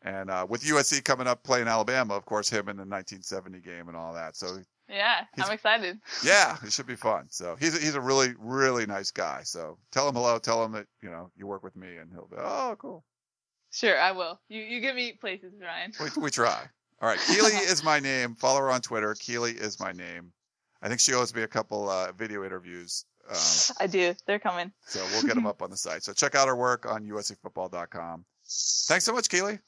and 0.02 0.30
uh, 0.30 0.46
with 0.48 0.62
USC 0.62 1.04
coming 1.04 1.26
up 1.26 1.42
playing 1.42 1.68
Alabama, 1.68 2.14
of 2.14 2.24
course, 2.24 2.48
him 2.48 2.68
in 2.68 2.76
the 2.76 2.84
1970 2.86 3.60
game 3.60 3.88
and 3.88 3.96
all 3.96 4.14
that. 4.14 4.36
So 4.36 4.58
Yeah, 4.88 5.24
I'm 5.38 5.52
excited. 5.52 5.98
yeah, 6.24 6.56
it 6.64 6.72
should 6.72 6.86
be 6.86 6.96
fun. 6.96 7.26
So 7.30 7.56
he's 7.58 7.76
a, 7.76 7.80
he's 7.80 7.94
a 7.94 8.00
really 8.00 8.34
really 8.38 8.86
nice 8.86 9.10
guy. 9.10 9.42
So 9.44 9.78
tell 9.92 10.08
him 10.08 10.14
hello. 10.14 10.38
Tell 10.38 10.64
him 10.64 10.72
that 10.72 10.86
you 11.02 11.10
know 11.10 11.30
you 11.36 11.46
work 11.46 11.62
with 11.62 11.76
me, 11.76 11.96
and 11.96 12.10
he'll 12.12 12.28
be 12.28 12.36
oh 12.38 12.76
cool. 12.78 13.04
Sure, 13.72 13.98
I 14.00 14.12
will. 14.12 14.40
You 14.48 14.62
you 14.62 14.80
give 14.80 14.96
me 14.96 15.12
places, 15.12 15.52
Ryan. 15.60 15.92
We, 16.00 16.22
we 16.22 16.30
try. 16.30 16.64
All 17.00 17.08
right. 17.08 17.20
Keely 17.26 17.52
is 17.52 17.82
my 17.84 18.00
name. 18.00 18.34
Follow 18.34 18.60
her 18.60 18.70
on 18.70 18.80
Twitter. 18.80 19.14
Keely 19.18 19.52
is 19.52 19.78
my 19.80 19.92
name. 19.92 20.32
I 20.82 20.88
think 20.88 21.00
she 21.00 21.14
owes 21.14 21.34
me 21.34 21.42
a 21.42 21.48
couple 21.48 21.88
uh, 21.88 22.12
video 22.12 22.44
interviews. 22.44 23.04
Um, 23.28 23.36
I 23.78 23.86
do. 23.86 24.14
They're 24.26 24.38
coming. 24.40 24.72
so 24.86 25.04
we'll 25.12 25.22
get 25.22 25.34
them 25.34 25.46
up 25.46 25.62
on 25.62 25.70
the 25.70 25.76
site. 25.76 26.02
So 26.02 26.12
check 26.12 26.34
out 26.34 26.48
her 26.48 26.56
work 26.56 26.84
on 26.84 27.04
uscfootball.com. 27.06 28.24
Thanks 28.88 29.04
so 29.04 29.12
much, 29.12 29.28
Keely. 29.28 29.58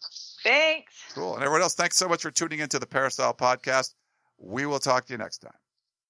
Thanks. 0.43 0.93
Cool. 1.15 1.35
And 1.35 1.45
everyone 1.45 1.63
else, 1.63 1.75
thanks 1.75 1.97
so 1.97 2.09
much 2.09 2.23
for 2.23 2.31
tuning 2.31 2.59
into 2.59 2.79
the 2.79 2.87
Peristyle 2.87 3.35
Podcast. 3.35 3.95
We 4.39 4.67
will 4.67 4.81
talk 4.81 5.07
to 5.07 5.13
you 5.13 5.19
next 5.19 5.39
time. 5.39 5.53